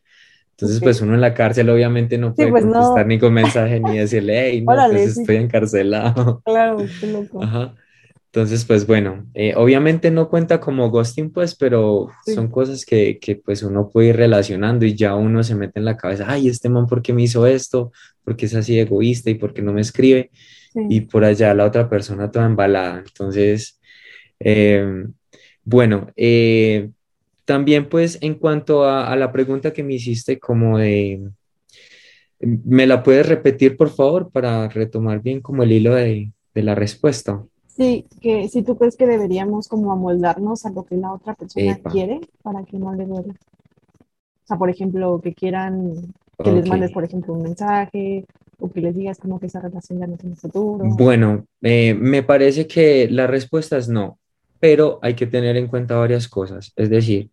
Entonces, 0.52 0.80
pues 0.80 1.02
uno 1.02 1.16
en 1.16 1.22
la 1.22 1.34
cárcel 1.34 1.70
obviamente 1.70 2.18
no 2.18 2.36
puede 2.36 2.52
pues, 2.52 2.64
contestar 2.64 3.08
ni 3.08 3.18
con 3.18 3.34
mensaje 3.34 3.80
ni 3.80 3.98
decirle, 3.98 4.50
hey, 4.52 4.62
no, 4.62 4.76
pues 4.92 5.18
estoy 5.18 5.38
encarcelado. 5.38 6.42
Claro, 6.46 6.78
qué 7.00 7.08
loco. 7.08 7.42
Ajá. 7.42 7.74
Entonces, 8.34 8.64
pues 8.64 8.88
bueno, 8.88 9.26
eh, 9.34 9.54
obviamente 9.58 10.10
no 10.10 10.30
cuenta 10.30 10.62
como 10.62 10.90
ghosting, 10.90 11.32
pues, 11.32 11.54
pero 11.54 12.08
son 12.26 12.48
cosas 12.48 12.86
que, 12.86 13.20
que, 13.20 13.36
pues 13.36 13.62
uno 13.62 13.90
puede 13.90 14.10
ir 14.10 14.16
relacionando 14.16 14.86
y 14.86 14.96
ya 14.96 15.16
uno 15.16 15.44
se 15.44 15.54
mete 15.54 15.80
en 15.80 15.86
la 15.86 15.98
cabeza, 15.98 16.26
ay, 16.30 16.48
este 16.48 16.70
man, 16.70 16.88
¿por 16.88 17.02
qué 17.02 17.12
me 17.12 17.24
hizo 17.24 17.46
esto? 17.46 17.92
¿Por 18.24 18.36
qué 18.36 18.46
es 18.46 18.56
así 18.56 18.80
egoísta 18.80 19.30
y 19.30 19.36
por 19.36 19.54
qué 19.54 19.62
no 19.62 19.74
me 19.74 19.82
escribe? 19.82 20.32
Y 20.90 21.02
por 21.02 21.26
allá 21.26 21.54
la 21.54 21.66
otra 21.66 21.90
persona 21.90 22.32
toda 22.32 22.46
embalada. 22.46 23.04
Entonces, 23.06 23.80
em, 24.40 25.14
bueno, 25.64 26.10
eh, 26.16 26.90
también 27.46 27.90
pues 27.90 28.18
en 28.22 28.36
cuanto 28.36 28.84
a, 28.86 29.12
a, 29.12 29.16
la 29.16 29.32
pregunta 29.32 29.74
que 29.74 29.84
me 29.84 29.96
hiciste, 29.96 30.40
como 30.40 30.78
de, 30.78 31.30
¿me 32.40 32.88
la 32.88 33.04
puedes 33.04 33.28
repetir, 33.28 33.78
por 33.78 33.90
favor, 33.90 34.32
para 34.32 34.70
retomar 34.70 35.22
bien 35.22 35.42
como 35.42 35.64
el 35.64 35.72
hilo 35.72 35.96
de, 35.96 36.32
de 36.54 36.64
la 36.64 36.76
respuesta? 36.76 37.44
Sí, 37.68 38.06
que 38.20 38.50
si 38.50 38.64
tú 38.64 38.78
crees 38.78 38.96
que 38.98 39.08
deberíamos 39.08 39.68
como 39.68 39.92
amoldarnos 39.92 40.66
a 40.66 40.72
lo 40.72 40.84
que 40.84 40.98
la 40.98 41.14
otra 41.14 41.36
persona 41.36 41.80
quiere 41.92 42.20
para 42.44 42.64
que 42.64 42.78
no 42.78 42.94
le 42.94 43.06
duela. 43.06 43.34
O 43.34 44.48
sea, 44.48 44.58
por 44.58 44.70
ejemplo, 44.70 45.22
que 45.24 45.34
quieran 45.34 46.14
que 46.44 46.52
les 46.52 46.68
mandes, 46.68 46.92
por 46.92 47.04
ejemplo, 47.04 47.34
un 47.34 47.44
mensaje 47.44 48.26
o 48.60 48.70
que 48.70 48.82
les 48.82 48.96
digas 48.96 49.18
como 49.18 49.40
que 49.40 49.48
esa 49.48 49.60
relación 49.60 50.00
ya 50.00 50.08
no 50.08 50.18
tiene 50.18 50.36
futuro. 50.36 50.84
Bueno, 50.84 51.46
eh, 51.62 51.94
me 51.94 52.24
parece 52.24 52.68
que 52.68 53.08
la 53.10 53.28
respuesta 53.28 53.78
es 53.78 53.90
no, 53.90 54.20
pero 54.60 55.00
hay 55.02 55.16
que 55.16 55.28
tener 55.28 55.58
en 55.58 55.68
cuenta 55.68 55.96
varias 55.96 56.28
cosas. 56.28 56.72
Es 56.76 56.90
decir, 56.90 57.30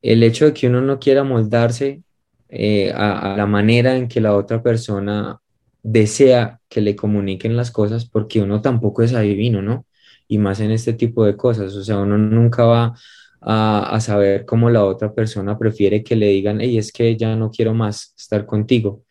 el 0.00 0.22
hecho 0.22 0.46
de 0.46 0.54
que 0.54 0.68
uno 0.68 0.80
no 0.80 0.98
quiera 0.98 1.24
moldarse 1.24 2.02
eh, 2.48 2.92
a, 2.94 3.34
a, 3.34 3.36
la 3.36 3.46
manera 3.46 3.96
en 3.96 4.08
que 4.08 4.20
la 4.20 4.34
otra 4.34 4.62
persona 4.62 5.40
desea 5.82 6.60
que 6.68 6.80
le 6.80 6.96
comuniquen 6.96 7.56
las 7.56 7.70
cosas 7.70 8.04
porque 8.06 8.40
uno 8.40 8.60
tampoco 8.62 9.02
es 9.02 9.14
adivino, 9.14 9.62
¿no? 9.62 9.86
Y 10.28 10.38
más 10.38 10.60
en 10.60 10.70
este 10.70 10.92
tipo 10.92 11.24
de 11.24 11.36
cosas, 11.36 11.74
o 11.74 11.82
sea, 11.82 11.98
uno 11.98 12.18
nunca 12.18 12.64
va 12.64 12.94
a, 13.40 13.98
saber 14.00 14.44
cómo 14.44 14.70
la 14.70 14.84
otra 14.84 15.12
persona 15.12 15.58
prefiere 15.58 16.02
que 16.02 16.16
le 16.16 16.28
digan, 16.28 16.60
hey, 16.60 16.78
es 16.78 16.92
que 16.92 17.16
ya 17.16 17.36
no 17.36 17.50
quiero 17.50 17.74
más 17.74 18.14
estar 18.16 18.46
contigo. 18.46 19.04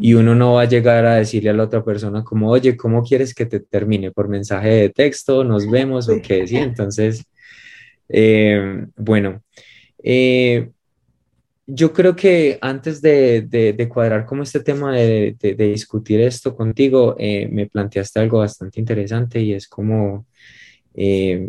Y 0.00 0.14
uno 0.14 0.34
no 0.34 0.54
va 0.54 0.62
a 0.62 0.68
llegar 0.68 1.06
a 1.06 1.14
decirle 1.16 1.50
a 1.50 1.52
la 1.52 1.62
otra 1.62 1.84
persona 1.84 2.24
como, 2.24 2.50
oye, 2.50 2.76
¿cómo 2.76 3.04
quieres 3.04 3.32
que 3.32 3.46
te 3.46 3.60
termine? 3.60 4.10
¿Por 4.10 4.28
mensaje 4.28 4.68
de 4.70 4.88
texto? 4.90 5.44
¿Nos 5.44 5.70
vemos 5.70 6.08
o 6.08 6.20
qué? 6.20 6.46
Sí, 6.48 6.56
entonces, 6.56 7.24
eh, 8.08 8.86
bueno, 8.96 9.42
eh, 10.02 10.70
yo 11.70 11.92
creo 11.92 12.16
que 12.16 12.58
antes 12.60 13.00
de, 13.02 13.42
de, 13.42 13.88
cuadrar 13.88 14.24
como 14.24 14.42
este 14.42 14.60
tema 14.60 14.96
de, 14.96 15.36
de 15.38 15.68
discutir 15.68 16.20
esto 16.20 16.56
contigo, 16.56 17.14
eh, 17.18 17.46
me 17.52 17.66
planteaste 17.66 18.18
algo 18.18 18.38
bastante 18.38 18.80
interesante 18.80 19.40
y 19.40 19.52
es 19.52 19.68
como, 19.68 20.26
eh, 20.94 21.48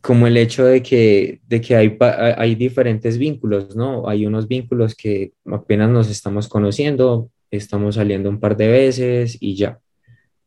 como 0.00 0.26
el 0.26 0.36
hecho 0.36 0.64
de 0.64 0.82
que, 0.82 1.40
de 1.46 1.60
que 1.60 1.76
hay, 1.76 1.96
hay 2.00 2.54
diferentes 2.54 3.18
vínculos, 3.18 3.76
¿no? 3.76 4.08
Hay 4.08 4.26
unos 4.26 4.48
vínculos 4.48 4.94
que 4.94 5.32
apenas 5.46 5.90
nos 5.90 6.10
estamos 6.10 6.48
conociendo, 6.48 7.30
estamos 7.50 7.96
saliendo 7.96 8.28
un 8.30 8.40
par 8.40 8.56
de 8.56 8.68
veces 8.68 9.36
y 9.40 9.54
ya. 9.56 9.78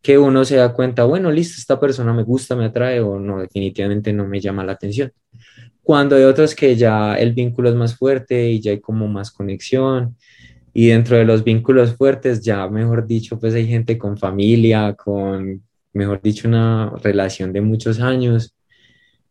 Que 0.01 0.17
uno 0.17 0.45
se 0.45 0.57
da 0.57 0.73
cuenta, 0.73 1.03
bueno, 1.05 1.31
listo, 1.31 1.55
esta 1.59 1.79
persona 1.79 2.13
me 2.13 2.23
gusta, 2.23 2.55
me 2.55 2.65
atrae 2.65 2.99
o 3.01 3.19
no, 3.19 3.39
definitivamente 3.39 4.13
no 4.13 4.27
me 4.27 4.39
llama 4.39 4.63
la 4.63 4.73
atención 4.73 5.11
cuando 5.85 6.15
hay 6.15 6.23
otros 6.23 6.55
que 6.55 6.75
ya 6.75 7.13
el 7.13 7.33
vínculo 7.33 7.69
es 7.69 7.75
más 7.75 7.95
fuerte 7.95 8.49
y 8.49 8.59
ya 8.59 8.71
hay 8.71 8.79
como 8.79 9.07
más 9.07 9.29
conexión. 9.29 10.17
Y 10.73 10.87
dentro 10.87 11.15
de 11.15 11.25
los 11.25 11.43
vínculos 11.43 11.95
fuertes, 11.95 12.41
ya 12.41 12.67
mejor 12.67 13.05
dicho, 13.05 13.39
pues 13.39 13.53
hay 13.53 13.67
gente 13.67 13.95
con 13.95 14.17
familia, 14.17 14.95
con, 14.95 15.61
mejor 15.93 16.21
dicho, 16.23 16.47
una 16.47 16.91
relación 17.03 17.53
de 17.53 17.61
muchos 17.61 17.99
años. 17.99 18.55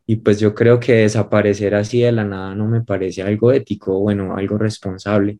Y 0.07 0.17
pues 0.17 0.39
yo 0.39 0.55
creo 0.55 0.79
que 0.79 0.95
desaparecer 0.95 1.75
así 1.75 2.01
de 2.01 2.13
la 2.13 2.25
nada 2.25 2.55
no 2.55 2.67
me 2.69 2.83
parece 2.83 3.23
algo 3.23 3.53
ético, 3.53 3.99
bueno, 4.01 4.37
algo 4.37 4.59
responsable. 4.59 5.39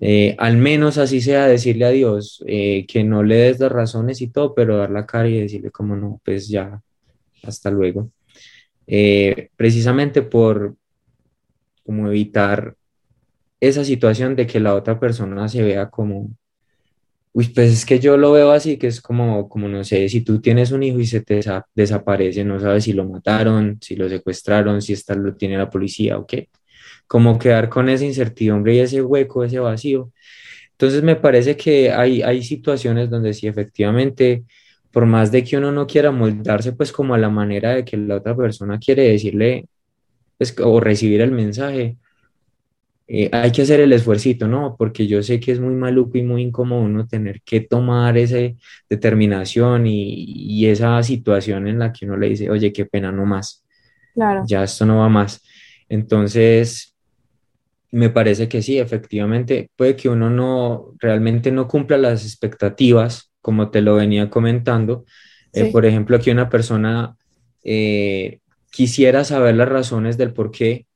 Eh, 0.00 0.34
al 0.38 0.56
menos 0.56 0.98
así 0.98 1.20
sea 1.20 1.46
decirle 1.46 1.84
a 1.84 1.90
Dios 1.90 2.42
eh, 2.46 2.84
que 2.86 3.04
no 3.04 3.22
le 3.22 3.36
des 3.36 3.60
las 3.60 3.70
razones 3.70 4.20
y 4.20 4.28
todo, 4.28 4.54
pero 4.54 4.76
dar 4.76 4.90
la 4.90 5.06
cara 5.06 5.28
y 5.28 5.40
decirle 5.40 5.70
como 5.70 5.96
no, 5.96 6.20
pues 6.24 6.48
ya, 6.48 6.80
hasta 7.42 7.70
luego. 7.70 8.10
Eh, 8.86 9.50
precisamente 9.56 10.22
por 10.22 10.76
como 11.84 12.08
evitar 12.08 12.76
esa 13.60 13.84
situación 13.84 14.36
de 14.36 14.46
que 14.46 14.60
la 14.60 14.74
otra 14.74 14.98
persona 14.98 15.48
se 15.48 15.62
vea 15.62 15.90
como, 15.90 16.30
uy, 17.34 17.48
pues 17.48 17.72
es 17.72 17.84
que 17.86 17.98
yo 18.00 18.16
lo 18.16 18.32
veo 18.32 18.52
así, 18.52 18.78
que 18.78 18.86
es 18.86 19.00
como, 19.00 19.48
como 19.48 19.68
no 19.68 19.84
sé, 19.84 20.08
si 20.08 20.22
tú 20.22 20.40
tienes 20.40 20.72
un 20.72 20.82
hijo 20.84 21.00
y 21.00 21.06
se 21.06 21.20
te 21.20 21.40
desaparece, 21.74 22.44
no 22.44 22.60
sabes 22.60 22.84
si 22.84 22.92
lo 22.92 23.04
mataron, 23.08 23.78
si 23.80 23.96
lo 23.96 24.08
secuestraron, 24.08 24.80
si 24.80 24.92
está, 24.94 25.14
lo 25.14 25.34
tiene 25.36 25.58
la 25.58 25.68
policía 25.70 26.16
o 26.18 26.26
qué, 26.26 26.48
como 27.06 27.38
quedar 27.38 27.68
con 27.68 27.88
esa 27.88 28.04
incertidumbre 28.04 28.76
y 28.76 28.80
ese 28.80 29.02
hueco, 29.02 29.44
ese 29.44 29.58
vacío. 29.60 30.12
Entonces 30.72 31.02
me 31.02 31.16
parece 31.16 31.56
que 31.56 31.92
hay, 31.92 32.22
hay 32.22 32.42
situaciones 32.42 33.10
donde 33.10 33.34
sí 33.34 33.46
efectivamente 33.48 34.44
por 34.92 35.06
más 35.06 35.32
de 35.32 35.44
que 35.44 35.56
uno 35.58 35.72
no 35.72 35.86
quiera 35.88 36.12
moldarse 36.12 36.72
pues 36.72 36.92
como 36.92 37.14
a 37.14 37.18
la 37.18 37.30
manera 37.30 37.74
de 37.74 37.84
que 37.84 37.96
la 37.96 38.16
otra 38.16 38.36
persona 38.36 38.78
quiere 38.78 39.08
decirle 39.10 39.66
pues, 40.38 40.54
o 40.60 40.80
recibir 40.80 41.20
el 41.20 41.32
mensaje, 41.32 41.96
eh, 43.06 43.28
hay 43.32 43.52
que 43.52 43.62
hacer 43.62 43.80
el 43.80 43.92
esfuerzo, 43.92 44.48
¿no? 44.48 44.76
Porque 44.78 45.06
yo 45.06 45.22
sé 45.22 45.38
que 45.38 45.52
es 45.52 45.60
muy 45.60 45.74
maluco 45.74 46.16
y 46.18 46.22
muy 46.22 46.42
incómodo 46.42 46.82
uno 46.82 47.06
tener 47.06 47.42
que 47.42 47.60
tomar 47.60 48.16
esa 48.16 48.38
determinación 48.88 49.86
y, 49.86 50.24
y, 50.26 50.66
esa 50.66 51.02
situación 51.02 51.68
en 51.68 51.78
la 51.78 51.92
que 51.92 52.06
uno 52.06 52.16
le 52.16 52.30
dice, 52.30 52.50
oye, 52.50 52.72
qué 52.72 52.86
pena, 52.86 53.12
no 53.12 53.26
más. 53.26 53.64
Claro. 54.14 54.44
Ya 54.46 54.64
esto 54.64 54.86
no 54.86 54.98
va 54.98 55.08
más. 55.08 55.42
Entonces, 55.88 56.94
me 57.90 58.10
parece 58.10 58.48
que 58.48 58.62
sí, 58.62 58.78
efectivamente, 58.78 59.70
puede 59.76 59.96
que 59.96 60.08
uno 60.08 60.30
no 60.30 60.94
realmente 60.98 61.52
no 61.52 61.68
cumpla 61.68 61.98
las 61.98 62.24
expectativas 62.24 63.30
como 63.44 63.70
te 63.70 63.82
lo 63.82 63.96
venía 63.96 64.30
comentando. 64.30 65.04
Eh, 65.52 65.70
por 65.70 65.84
ejemplo, 65.84 66.16
aquí 66.16 66.30
una 66.30 66.48
persona 66.48 67.14
eh, 67.62 68.40
quisiera 68.70 69.22
saber 69.22 69.54
las 69.54 69.68
razones 69.68 70.16
del 70.16 70.32
por 70.32 70.50
qué 70.50 70.86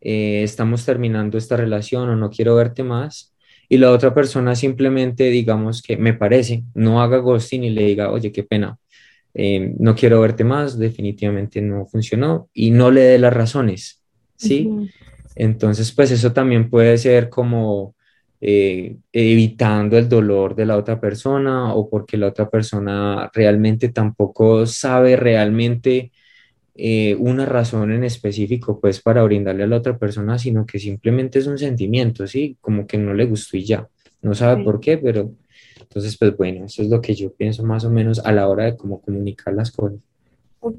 eh, 0.00 0.42
estamos 0.42 0.84
terminando 0.84 1.38
esta 1.38 1.56
relación 1.56 2.08
o 2.08 2.16
no 2.16 2.30
quiero 2.30 2.56
verte 2.56 2.82
más. 2.82 3.34
Y 3.68 3.78
la 3.78 3.92
otra 3.92 4.14
persona 4.14 4.54
simplemente, 4.54 5.24
digamos 5.30 5.82
que 5.82 5.96
me 5.96 6.14
parece, 6.14 6.64
no 6.74 7.02
haga 7.02 7.18
ghosting 7.18 7.64
y 7.64 7.70
le 7.70 7.84
diga, 7.84 8.10
oye, 8.10 8.32
qué 8.32 8.42
pena, 8.42 8.76
no 9.32 9.94
quiero 9.94 10.20
verte 10.20 10.42
más, 10.42 10.76
definitivamente 10.76 11.62
no 11.62 11.86
funcionó 11.86 12.48
y 12.52 12.72
no 12.72 12.90
le 12.90 13.02
dé 13.02 13.18
las 13.20 13.32
razones, 13.32 14.02
¿sí? 14.34 14.68
Entonces, 15.36 15.92
pues 15.92 16.10
eso 16.10 16.32
también 16.32 16.68
puede 16.68 16.98
ser 16.98 17.30
como 17.30 17.94
eh, 18.42 18.96
evitando 19.12 19.98
el 19.98 20.08
dolor 20.08 20.54
de 20.54 20.64
la 20.66 20.76
otra 20.78 21.00
persona 21.00 21.74
o 21.74 21.90
porque 21.90 22.16
la 22.16 22.28
otra 22.28 22.48
persona 22.48 23.30
realmente 23.34 23.90
tampoco 23.90 24.64
sabe 24.66 25.16
realmente 25.16 26.10
eh, 26.82 27.14
una 27.16 27.44
razón 27.44 27.92
en 27.92 28.04
específico 28.04 28.80
pues 28.80 29.02
para 29.02 29.22
brindarle 29.22 29.64
a 29.64 29.66
la 29.66 29.76
otra 29.76 29.98
persona, 29.98 30.38
sino 30.38 30.64
que 30.64 30.78
simplemente 30.78 31.38
es 31.38 31.46
un 31.46 31.58
sentimiento, 31.58 32.26
¿sí? 32.26 32.56
Como 32.60 32.86
que 32.86 32.96
no 32.96 33.12
le 33.12 33.26
gustó 33.26 33.58
y 33.58 33.64
ya, 33.64 33.86
no 34.22 34.34
sabe 34.34 34.64
por 34.64 34.80
qué, 34.80 34.96
pero 34.96 35.30
entonces 35.78 36.16
pues 36.16 36.34
bueno, 36.36 36.64
eso 36.64 36.80
es 36.80 36.88
lo 36.88 37.02
que 37.02 37.14
yo 37.14 37.32
pienso 37.34 37.64
más 37.64 37.84
o 37.84 37.90
menos 37.90 38.18
a 38.20 38.32
la 38.32 38.48
hora 38.48 38.64
de 38.64 38.76
cómo 38.78 39.02
comunicar 39.02 39.52
las 39.52 39.70
cosas. 39.70 39.98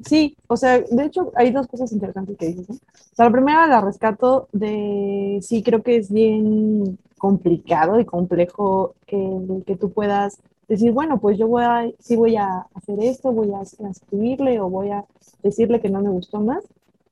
Sí, 0.04 0.36
o 0.48 0.56
sea, 0.56 0.80
de 0.80 1.04
hecho 1.04 1.30
hay 1.36 1.52
dos 1.52 1.68
cosas 1.68 1.92
interesantes 1.92 2.36
que 2.36 2.48
dices. 2.48 2.68
O 2.70 3.14
sea, 3.14 3.26
la 3.26 3.32
primera 3.32 3.66
la 3.68 3.80
rescato 3.80 4.48
de, 4.52 5.38
sí, 5.40 5.62
creo 5.62 5.82
que 5.82 5.96
es 5.96 6.12
bien 6.12 6.98
complicado 7.16 8.00
y 8.00 8.04
complejo 8.04 8.96
el 9.06 9.62
que 9.64 9.76
tú 9.76 9.92
puedas 9.92 10.40
decir, 10.72 10.92
bueno, 10.92 11.18
pues 11.18 11.38
yo 11.38 11.48
voy 11.48 11.62
a, 11.64 11.90
sí 11.98 12.16
voy 12.16 12.36
a 12.36 12.66
hacer 12.74 13.00
esto, 13.00 13.32
voy 13.32 13.52
a 13.52 13.62
escribirle 13.90 14.60
o 14.60 14.68
voy 14.68 14.90
a 14.90 15.04
decirle 15.42 15.80
que 15.80 15.90
no 15.90 16.00
me 16.00 16.10
gustó 16.10 16.40
más, 16.40 16.64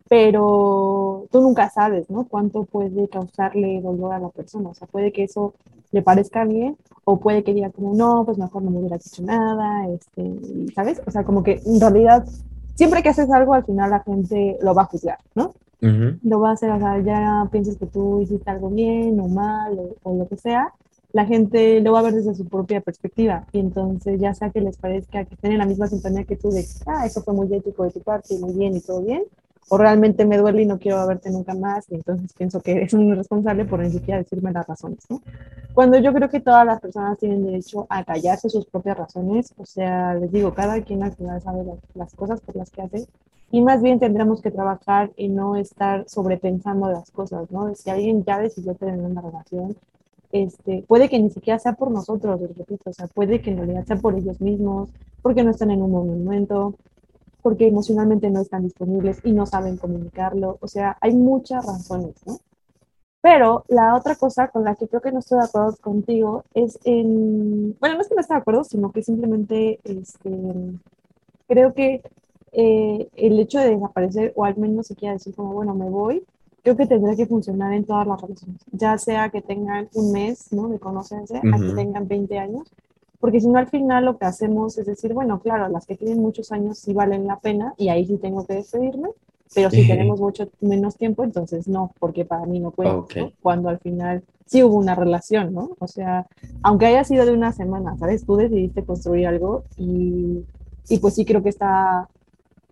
pero 0.08 1.26
tú 1.30 1.40
nunca 1.40 1.70
sabes, 1.70 2.10
¿no? 2.10 2.26
Cuánto 2.28 2.64
puede 2.64 3.08
causarle 3.08 3.80
dolor 3.80 4.12
a 4.12 4.18
la 4.18 4.28
persona. 4.28 4.70
O 4.70 4.74
sea, 4.74 4.88
puede 4.88 5.12
que 5.12 5.24
eso 5.24 5.54
le 5.92 6.02
parezca 6.02 6.44
bien 6.44 6.76
o 7.04 7.18
puede 7.18 7.44
que 7.44 7.54
diga 7.54 7.70
como, 7.70 7.94
no, 7.94 8.24
pues 8.24 8.38
mejor 8.38 8.62
no 8.62 8.70
me 8.70 8.78
hubiera 8.78 8.98
dicho 8.98 9.22
nada, 9.22 9.86
este, 9.88 10.72
¿sabes? 10.74 11.00
O 11.06 11.10
sea, 11.10 11.24
como 11.24 11.42
que 11.42 11.60
en 11.64 11.80
realidad 11.80 12.26
siempre 12.74 13.02
que 13.02 13.10
haces 13.10 13.30
algo, 13.30 13.54
al 13.54 13.64
final 13.64 13.90
la 13.90 14.00
gente 14.00 14.58
lo 14.62 14.74
va 14.74 14.82
a 14.82 14.86
juzgar, 14.86 15.18
¿no? 15.34 15.52
Lo 15.80 16.40
va 16.40 16.50
a 16.50 16.52
hacer, 16.52 16.70
o 16.70 16.78
sea, 16.78 17.00
ya 17.00 17.48
piensas 17.50 17.76
que 17.76 17.86
tú 17.86 18.20
hiciste 18.20 18.50
algo 18.50 18.68
bien 18.68 19.18
o 19.18 19.28
mal 19.28 19.78
o, 20.02 20.14
lo 20.14 20.28
que 20.28 20.36
sea, 20.36 20.72
la 21.12 21.26
gente 21.26 21.80
lo 21.80 21.92
va 21.92 22.00
a 22.00 22.02
ver 22.02 22.14
desde 22.14 22.34
su 22.34 22.46
propia 22.46 22.80
perspectiva 22.80 23.46
y 23.52 23.58
entonces 23.58 24.20
ya 24.20 24.34
sea 24.34 24.50
que 24.50 24.60
les 24.60 24.76
parezca 24.76 25.24
que 25.24 25.34
estén 25.34 25.52
en 25.52 25.58
la 25.58 25.66
misma 25.66 25.88
sintonía 25.88 26.24
que 26.24 26.36
tú 26.36 26.50
de, 26.50 26.64
ah, 26.86 27.06
eso 27.06 27.22
fue 27.22 27.34
muy 27.34 27.52
ético 27.52 27.84
de 27.84 27.90
tu 27.90 28.00
parte, 28.00 28.38
muy 28.38 28.52
bien 28.52 28.76
y 28.76 28.80
todo 28.80 29.02
bien, 29.02 29.24
o 29.68 29.78
realmente 29.78 30.24
me 30.24 30.36
duele 30.36 30.62
y 30.62 30.66
no 30.66 30.78
quiero 30.78 31.06
verte 31.06 31.30
nunca 31.30 31.54
más, 31.54 31.88
y 31.90 31.94
entonces 31.94 32.32
pienso 32.32 32.60
que 32.60 32.72
eres 32.72 32.92
un 32.92 33.08
irresponsable 33.08 33.64
por 33.64 33.80
ni 33.80 33.90
siquiera 33.90 34.18
decirme 34.18 34.52
las 34.52 34.66
razones, 34.66 34.98
¿no? 35.08 35.22
Cuando 35.74 35.98
yo 35.98 36.12
creo 36.12 36.28
que 36.28 36.40
todas 36.40 36.66
las 36.66 36.80
personas 36.80 37.18
tienen 37.18 37.44
derecho 37.44 37.86
a 37.88 38.04
callarse 38.04 38.48
sus 38.48 38.66
propias 38.66 38.98
razones, 38.98 39.54
o 39.56 39.64
sea, 39.64 40.14
les 40.14 40.32
digo, 40.32 40.54
cada 40.54 40.82
quien 40.82 41.04
al 41.04 41.12
final 41.12 41.40
sabe 41.40 41.64
las, 41.94 42.14
cosas 42.14 42.40
por 42.40 42.56
las 42.56 42.70
que 42.70 42.82
hace, 42.82 43.06
y 43.52 43.62
más 43.62 43.80
bien 43.80 44.00
tendremos 44.00 44.40
que 44.42 44.50
trabajar 44.50 45.12
y 45.16 45.28
no 45.28 45.54
estar 45.54 46.04
sobrepensando 46.08 46.90
las 46.90 47.10
cosas, 47.12 47.48
¿no? 47.52 47.72
Si 47.76 47.90
alguien 47.90 48.24
ya 48.24 48.40
decidió 48.40 48.74
tener 48.74 48.98
una 48.98 49.20
relación, 49.20 49.76
este, 50.32 50.84
puede 50.86 51.08
que 51.08 51.18
ni 51.18 51.30
siquiera 51.30 51.58
sea 51.58 51.72
por 51.74 51.90
nosotros, 51.90 52.40
repito, 52.40 52.90
o 52.90 52.92
sea, 52.92 53.06
puede 53.08 53.40
que 53.40 53.50
en 53.50 53.58
realidad 53.58 53.84
sea 53.86 53.96
por 53.96 54.14
ellos 54.14 54.40
mismos, 54.40 54.90
porque 55.22 55.42
no 55.42 55.50
están 55.50 55.70
en 55.70 55.82
un 55.82 55.90
momento, 55.90 56.74
porque 57.42 57.66
emocionalmente 57.66 58.30
no 58.30 58.40
están 58.40 58.62
disponibles 58.62 59.20
y 59.24 59.32
no 59.32 59.46
saben 59.46 59.76
comunicarlo. 59.76 60.58
O 60.60 60.68
sea, 60.68 60.96
hay 61.00 61.14
muchas 61.14 61.66
razones, 61.66 62.14
¿no? 62.26 62.38
Pero 63.22 63.64
la 63.68 63.94
otra 63.96 64.14
cosa 64.14 64.48
con 64.48 64.64
la 64.64 64.76
que 64.76 64.88
creo 64.88 65.02
que 65.02 65.12
no 65.12 65.18
estoy 65.18 65.38
de 65.38 65.44
acuerdo 65.44 65.76
contigo 65.80 66.44
es 66.54 66.78
en, 66.84 67.76
bueno, 67.78 67.96
no 67.96 68.00
es 68.00 68.08
que 68.08 68.14
no 68.14 68.20
esté 68.22 68.32
de 68.34 68.40
acuerdo, 68.40 68.64
sino 68.64 68.92
que 68.92 69.02
simplemente 69.02 69.78
este, 69.84 70.30
creo 71.46 71.74
que 71.74 72.02
eh, 72.52 73.08
el 73.16 73.38
hecho 73.38 73.58
de 73.58 73.70
desaparecer, 73.70 74.32
o 74.36 74.44
al 74.44 74.56
menos 74.56 74.86
se 74.86 74.96
quiera 74.96 75.14
decir 75.14 75.34
como, 75.34 75.52
bueno, 75.52 75.74
me 75.74 75.90
voy, 75.90 76.24
creo 76.62 76.76
que 76.76 76.86
tendría 76.86 77.16
que 77.16 77.26
funcionar 77.26 77.72
en 77.72 77.84
todas 77.84 78.06
las 78.06 78.20
relaciones, 78.20 78.60
ya 78.72 78.98
sea 78.98 79.30
que 79.30 79.42
tengan 79.42 79.88
un 79.94 80.12
mes, 80.12 80.52
¿no? 80.52 80.68
De 80.68 80.78
conocerse, 80.78 81.38
a 81.38 81.58
que 81.58 81.74
tengan 81.74 82.06
20 82.06 82.38
años, 82.38 82.72
porque 83.18 83.40
si 83.40 83.48
no 83.48 83.58
al 83.58 83.68
final 83.68 84.04
lo 84.04 84.18
que 84.18 84.24
hacemos 84.24 84.78
es 84.78 84.86
decir, 84.86 85.12
bueno, 85.12 85.40
claro, 85.40 85.68
las 85.68 85.86
que 85.86 85.96
tienen 85.96 86.20
muchos 86.20 86.52
años 86.52 86.78
sí 86.78 86.92
valen 86.92 87.26
la 87.26 87.38
pena 87.38 87.74
y 87.76 87.88
ahí 87.88 88.06
sí 88.06 88.16
tengo 88.16 88.46
que 88.46 88.54
despedirme, 88.54 89.10
pero 89.54 89.70
si 89.70 89.86
tenemos 89.86 90.20
mucho 90.20 90.48
menos 90.60 90.96
tiempo, 90.96 91.24
entonces 91.24 91.66
no, 91.66 91.92
porque 91.98 92.24
para 92.24 92.46
mí 92.46 92.60
no 92.60 92.70
puede, 92.70 93.32
cuando 93.42 93.68
al 93.68 93.78
final 93.78 94.22
sí 94.46 94.62
hubo 94.62 94.76
una 94.76 94.94
relación, 94.94 95.52
¿no? 95.52 95.70
O 95.78 95.86
sea, 95.86 96.26
aunque 96.62 96.86
haya 96.86 97.04
sido 97.04 97.26
de 97.26 97.32
una 97.32 97.52
semana, 97.52 97.96
¿sabes? 97.98 98.24
Tú 98.24 98.36
decidiste 98.36 98.84
construir 98.84 99.26
algo 99.26 99.64
y, 99.76 100.44
y 100.88 100.98
pues 100.98 101.14
sí 101.14 101.24
creo 101.24 101.42
que 101.42 101.48
está 101.48 102.08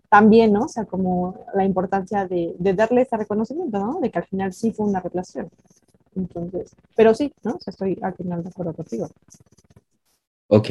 también, 0.09 0.51
¿no? 0.53 0.65
O 0.65 0.67
sea, 0.67 0.85
como 0.85 1.45
la 1.53 1.63
importancia 1.63 2.27
de, 2.27 2.55
de 2.57 2.73
darle 2.73 3.01
ese 3.01 3.17
reconocimiento, 3.17 3.79
¿no? 3.79 3.99
De 4.01 4.09
que 4.09 4.19
al 4.19 4.25
final 4.25 4.53
sí 4.53 4.71
fue 4.71 4.87
una 4.87 4.99
relación. 4.99 5.49
Entonces, 6.15 6.75
pero 6.95 7.13
sí, 7.13 7.31
¿no? 7.43 7.51
O 7.55 7.59
sea, 7.59 7.71
estoy 7.71 7.97
al 8.01 8.13
final 8.15 8.43
de 8.43 8.49
acuerdo 8.49 8.73
contigo. 8.73 9.09
Ok, 10.47 10.69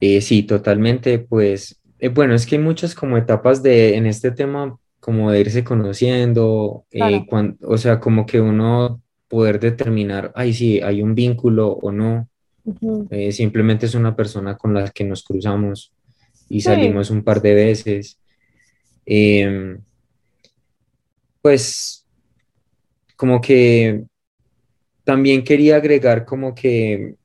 eh, 0.00 0.20
sí, 0.20 0.42
totalmente, 0.44 1.18
pues, 1.18 1.78
eh, 1.98 2.08
bueno, 2.08 2.34
es 2.34 2.46
que 2.46 2.56
hay 2.56 2.62
muchas 2.62 2.94
como 2.94 3.16
etapas 3.16 3.62
de, 3.62 3.96
en 3.96 4.06
este 4.06 4.30
tema, 4.30 4.78
como 5.00 5.30
de 5.30 5.40
irse 5.40 5.62
conociendo, 5.62 6.84
eh, 6.90 7.26
o 7.62 7.76
sea, 7.76 8.00
como 8.00 8.24
que 8.24 8.40
uno 8.40 9.02
poder 9.28 9.60
determinar, 9.60 10.32
ay, 10.34 10.54
sí, 10.54 10.80
hay 10.80 11.02
un 11.02 11.14
vínculo 11.14 11.72
o 11.72 11.92
no, 11.92 12.28
simplemente 13.30 13.86
es 13.86 13.94
una 13.94 14.14
persona 14.14 14.56
con 14.56 14.74
la 14.74 14.88
que 14.90 15.04
nos 15.04 15.24
cruzamos 15.24 15.92
y 16.48 16.60
salimos 16.60 17.10
un 17.10 17.22
par 17.24 17.42
de 17.42 17.54
veces. 17.54 18.18
Em, 19.06 19.78
pues, 21.40 22.06
como 23.16 23.40
que 23.40 24.04
también 25.04 25.44
quería 25.44 25.76
agregar 25.76 26.24
como 26.24 26.54
que 26.54 27.16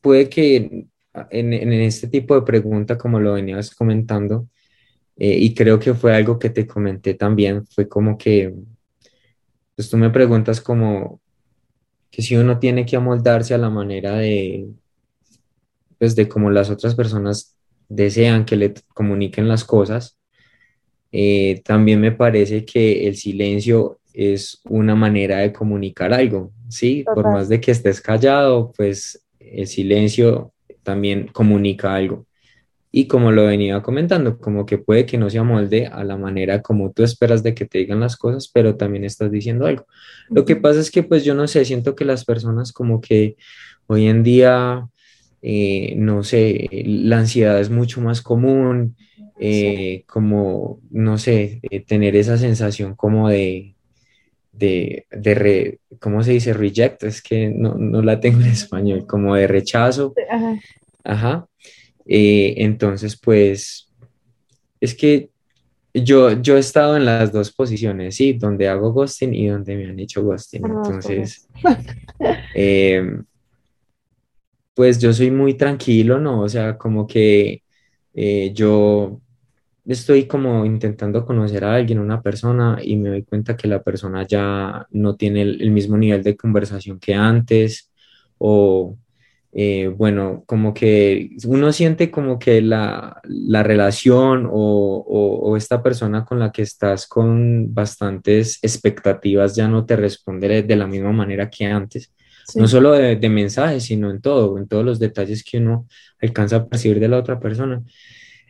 puede 0.00 0.28
que 0.28 0.86
en, 1.30 1.52
en, 1.52 1.72
este 1.72 2.08
tipo 2.08 2.34
de 2.34 2.42
pregunta, 2.42 2.96
como 2.96 3.20
lo 3.20 3.34
venías 3.34 3.74
comentando, 3.74 4.48
eh, 5.16 5.36
y 5.38 5.54
creo 5.54 5.78
que 5.78 5.94
fue 5.94 6.14
algo 6.14 6.38
que 6.38 6.50
te 6.50 6.66
comenté 6.66 7.14
también, 7.14 7.66
fue 7.66 7.88
como 7.88 8.16
que, 8.16 8.54
pues 9.74 9.90
tú 9.90 9.96
me 9.96 10.10
preguntas 10.10 10.60
como 10.60 11.20
que 12.10 12.22
si 12.22 12.36
uno 12.36 12.58
tiene 12.58 12.86
que 12.86 12.96
amoldarse 12.96 13.54
a 13.54 13.58
la 13.58 13.70
manera 13.70 14.16
de, 14.16 14.68
pues 15.98 16.14
de 16.16 16.28
cómo 16.28 16.50
las 16.50 16.70
otras 16.70 16.94
personas 16.94 17.56
desean 17.88 18.44
que 18.44 18.56
le 18.56 18.74
comuniquen 18.94 19.48
las 19.48 19.64
cosas, 19.64 20.17
eh, 21.12 21.62
también 21.64 22.00
me 22.00 22.12
parece 22.12 22.64
que 22.64 23.06
el 23.08 23.16
silencio 23.16 23.98
es 24.12 24.60
una 24.64 24.94
manera 24.94 25.38
de 25.38 25.52
comunicar 25.52 26.12
algo, 26.12 26.52
¿sí? 26.68 27.04
Por 27.14 27.24
más 27.30 27.48
de 27.48 27.60
que 27.60 27.70
estés 27.70 28.00
callado, 28.00 28.72
pues 28.76 29.24
el 29.38 29.66
silencio 29.66 30.52
también 30.82 31.28
comunica 31.28 31.94
algo. 31.94 32.26
Y 32.90 33.06
como 33.06 33.30
lo 33.30 33.44
venía 33.44 33.82
comentando, 33.82 34.38
como 34.38 34.64
que 34.64 34.78
puede 34.78 35.04
que 35.04 35.18
no 35.18 35.28
se 35.28 35.38
amolde 35.38 35.86
a 35.86 36.02
la 36.04 36.16
manera 36.16 36.62
como 36.62 36.90
tú 36.90 37.02
esperas 37.02 37.42
de 37.42 37.54
que 37.54 37.66
te 37.66 37.78
digan 37.78 38.00
las 38.00 38.16
cosas, 38.16 38.48
pero 38.52 38.76
también 38.76 39.04
estás 39.04 39.30
diciendo 39.30 39.66
algo. 39.66 39.86
Lo 40.30 40.44
que 40.44 40.56
pasa 40.56 40.80
es 40.80 40.90
que 40.90 41.02
pues 41.02 41.24
yo 41.24 41.34
no 41.34 41.46
sé, 41.46 41.64
siento 41.64 41.94
que 41.94 42.06
las 42.06 42.24
personas 42.24 42.72
como 42.72 43.00
que 43.00 43.36
hoy 43.86 44.06
en 44.06 44.22
día, 44.22 44.88
eh, 45.42 45.94
no 45.96 46.22
sé, 46.22 46.68
la 46.84 47.18
ansiedad 47.18 47.60
es 47.60 47.70
mucho 47.70 48.00
más 48.00 48.22
común, 48.22 48.96
eh, 49.40 50.04
como, 50.06 50.80
no 50.90 51.18
sé, 51.18 51.60
eh, 51.62 51.80
tener 51.80 52.16
esa 52.16 52.36
sensación 52.38 52.96
como 52.96 53.28
de, 53.28 53.74
de, 54.52 55.06
de 55.10 55.78
¿cómo 56.00 56.22
se 56.22 56.32
dice? 56.32 56.52
Reject, 56.52 57.04
es 57.04 57.22
que 57.22 57.48
no, 57.48 57.74
no, 57.74 58.02
la 58.02 58.18
tengo 58.18 58.40
en 58.40 58.48
español, 58.48 59.06
como 59.06 59.36
de 59.36 59.46
rechazo. 59.46 60.14
Ajá. 60.30 60.58
Ajá. 61.04 61.46
Eh, 62.04 62.54
entonces, 62.58 63.18
pues, 63.18 63.92
es 64.80 64.94
que 64.94 65.30
yo, 65.94 66.40
yo 66.40 66.56
he 66.56 66.60
estado 66.60 66.96
en 66.96 67.04
las 67.04 67.32
dos 67.32 67.52
posiciones, 67.52 68.16
sí, 68.16 68.32
donde 68.32 68.68
hago 68.68 68.92
ghosting 68.92 69.34
y 69.34 69.46
donde 69.46 69.76
me 69.76 69.86
han 69.86 69.98
hecho 70.00 70.22
ghosting. 70.22 70.64
Entonces, 70.64 71.48
em, 72.54 73.24
pues 74.78 75.00
yo 75.00 75.12
soy 75.12 75.32
muy 75.32 75.54
tranquilo, 75.54 76.20
¿no? 76.20 76.42
O 76.42 76.48
sea, 76.48 76.78
como 76.78 77.04
que 77.08 77.64
eh, 78.14 78.52
yo 78.54 79.20
estoy 79.84 80.28
como 80.28 80.64
intentando 80.64 81.26
conocer 81.26 81.64
a 81.64 81.74
alguien, 81.74 81.98
una 81.98 82.22
persona, 82.22 82.78
y 82.80 82.96
me 82.96 83.08
doy 83.10 83.24
cuenta 83.24 83.56
que 83.56 83.66
la 83.66 83.82
persona 83.82 84.24
ya 84.26 84.86
no 84.92 85.16
tiene 85.16 85.42
el, 85.42 85.72
mismo 85.72 85.96
nivel 85.98 86.22
de 86.22 86.36
conversación 86.36 87.00
que 87.00 87.14
antes, 87.14 87.90
o 88.38 88.96
eh, 89.52 89.88
bueno, 89.88 90.44
como 90.46 90.72
que 90.74 91.30
uno 91.46 91.72
siente 91.72 92.10
como 92.12 92.38
que 92.38 92.62
la, 92.62 93.20
relación 93.64 94.48
o, 94.50 95.56
esta 95.56 95.82
persona 95.82 96.24
con 96.24 96.38
la 96.38 96.52
que 96.52 96.62
estás 96.62 97.08
con 97.08 97.74
bastantes 97.74 98.60
expectativas 98.62 99.56
ya 99.56 99.66
no 99.68 99.84
te 99.86 99.96
responde 99.96 100.62
de 100.62 100.76
la 100.76 100.86
misma 100.86 101.12
manera 101.12 101.50
que 101.50 101.66
antes. 101.66 102.12
No 102.54 102.68
solo 102.68 102.92
de, 102.92 103.16
de 103.16 103.28
mensajes, 103.28 103.84
sino 103.84 104.10
en 104.10 104.20
todo, 104.20 104.58
en 104.58 104.68
todos 104.68 104.84
los 104.84 104.98
detalles 104.98 105.44
que 105.44 105.58
uno 105.58 105.86
alcanza 106.20 106.56
a 106.56 106.66
percibir 106.68 107.00
de 107.00 107.08
la 107.08 107.18
otra 107.18 107.38
persona. 107.40 107.82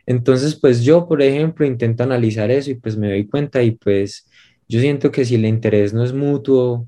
Entonces, 0.05 0.55
pues 0.55 0.83
yo, 0.83 1.07
por 1.07 1.21
ejemplo, 1.21 1.65
intento 1.65 2.03
analizar 2.03 2.49
eso 2.51 2.71
y 2.71 2.75
pues 2.75 2.97
me 2.97 3.09
doy 3.09 3.27
cuenta 3.27 3.61
y 3.61 3.71
pues 3.71 4.27
yo 4.67 4.79
siento 4.79 5.11
que 5.11 5.25
si 5.25 5.35
el 5.35 5.45
interés 5.45 5.93
no 5.93 6.03
es 6.03 6.13
mutuo, 6.13 6.87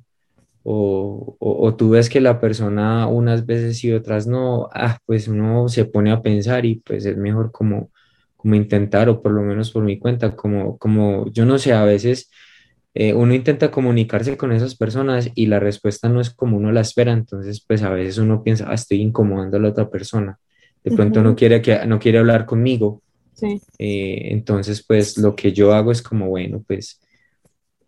o, 0.64 1.36
o, 1.40 1.76
tú 1.76 1.90
ves 1.92 2.10
que 2.10 2.22
la 2.22 2.40
persona 2.40 3.08
unas 3.08 3.46
veces 3.46 3.84
y 3.84 3.92
otras 3.94 4.28
no, 4.28 4.70
ah, 4.74 5.00
pues 5.06 5.28
uno 5.28 5.68
se 5.70 5.86
pone 5.86 6.12
a 6.12 6.22
pensar 6.22 6.66
y 6.66 6.76
pues 6.76 7.06
es 7.06 7.18
mejor 7.18 7.52
como, 7.52 7.90
como 8.38 8.56
intentar, 8.56 9.10
o 9.10 9.22
por 9.22 9.32
lo 9.32 9.42
menos 9.42 9.72
por 9.72 9.84
mi 9.84 9.98
cuenta, 10.00 10.36
como, 10.36 10.78
como 10.78 11.30
yo 11.32 11.46
no 11.46 11.58
sé, 11.58 11.74
a 11.74 11.84
veces 11.86 12.30
eh, 12.94 13.14
uno 13.14 13.34
intenta 13.34 13.72
comunicarse 13.72 14.36
con 14.36 14.52
esas 14.52 14.76
personas 14.76 15.30
y 15.34 15.46
la 15.46 15.60
respuesta 15.60 16.10
no 16.10 16.20
es 16.20 16.30
como 16.30 16.58
uno 16.58 16.72
la 16.72 16.82
espera, 16.82 17.14
entonces 17.14 17.64
pues 17.66 17.84
a 17.84 17.90
veces 17.90 18.18
uno 18.18 18.44
piensa, 18.44 18.66
ah, 18.70 18.74
estoy 18.74 19.02
incomodando 19.02 19.58
a 19.58 19.60
la 19.62 19.70
otra 19.70 19.90
persona, 19.90 20.38
de 20.84 20.92
pronto 20.92 21.24
no, 21.24 21.36
quiere 21.36 21.62
que, 21.62 21.86
no 21.86 22.00
quiere 22.00 22.18
hablar 22.18 22.46
conmigo, 22.46 23.02
sí. 23.34 23.62
Eh, 23.78 24.34
entonces 24.34 24.84
pues 24.86 25.18
lo 25.18 25.36
que 25.36 25.54
yo 25.54 25.74
hago 25.74 25.92
es 25.92 26.02
como, 26.02 26.28
bueno, 26.28 26.64
pues 26.68 27.00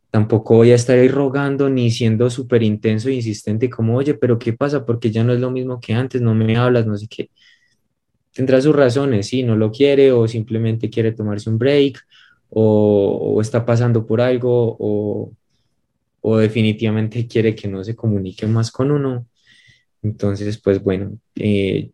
tampoco 0.10 0.56
voy 0.58 0.72
a 0.72 0.76
estar 0.76 0.98
ahí 0.98 1.08
rogando 1.08 1.70
ni 1.70 1.92
siendo 1.92 2.30
súper 2.30 2.64
intenso 2.64 3.10
e 3.10 3.14
insistente 3.14 3.70
como, 3.70 3.98
oye, 3.98 4.14
pero 4.14 4.40
¿qué 4.40 4.54
pasa? 4.54 4.86
Porque 4.86 5.12
ya 5.12 5.24
no 5.24 5.34
es 5.34 5.40
lo 5.40 5.52
mismo 5.52 5.80
que 5.82 5.94
antes, 5.94 6.22
no 6.22 6.34
me 6.34 6.56
hablas, 6.56 6.86
no 6.86 6.96
sé 6.96 7.08
qué. 7.10 7.30
Tendrá 8.32 8.62
sus 8.62 8.76
razones, 8.76 9.28
sí, 9.28 9.44
no 9.44 9.56
lo 9.56 9.72
quiere 9.72 10.12
o 10.12 10.28
simplemente 10.28 10.90
quiere 10.90 11.12
tomarse 11.12 11.50
un 11.50 11.58
break 11.58 12.00
o, 12.54 13.40
está 13.42 13.66
pasando 13.66 14.06
por 14.06 14.22
algo 14.22 14.76
o, 14.80 15.32
o, 16.22 16.38
definitivamente 16.38 17.28
quiere 17.28 17.56
que 17.56 17.68
no 17.68 17.84
se 17.84 17.96
comunique 17.96 18.48
más 18.48 18.72
con 18.72 18.92
uno. 18.92 19.26
Entonces, 20.02 20.60
pues 20.60 20.84
bueno, 20.84 21.18
eh, 21.36 21.92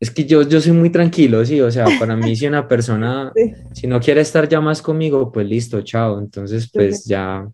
es 0.00 0.10
que 0.10 0.24
yo, 0.24 0.42
yo 0.42 0.60
soy 0.60 0.72
muy 0.72 0.90
tranquilo, 0.90 1.44
sí, 1.44 1.60
o 1.60 1.70
sea, 1.70 1.86
para 1.98 2.14
mí 2.14 2.36
si 2.36 2.46
una 2.46 2.68
persona, 2.68 3.32
si 3.72 3.86
no 3.88 4.00
quiere 4.00 4.20
estar 4.20 4.48
ya 4.48 4.60
más 4.60 4.80
conmigo, 4.80 5.32
pues 5.32 5.46
listo, 5.46 5.82
chao. 5.82 6.20
Entonces, 6.20 6.70
pues 6.72 7.04
ya, 7.04 7.48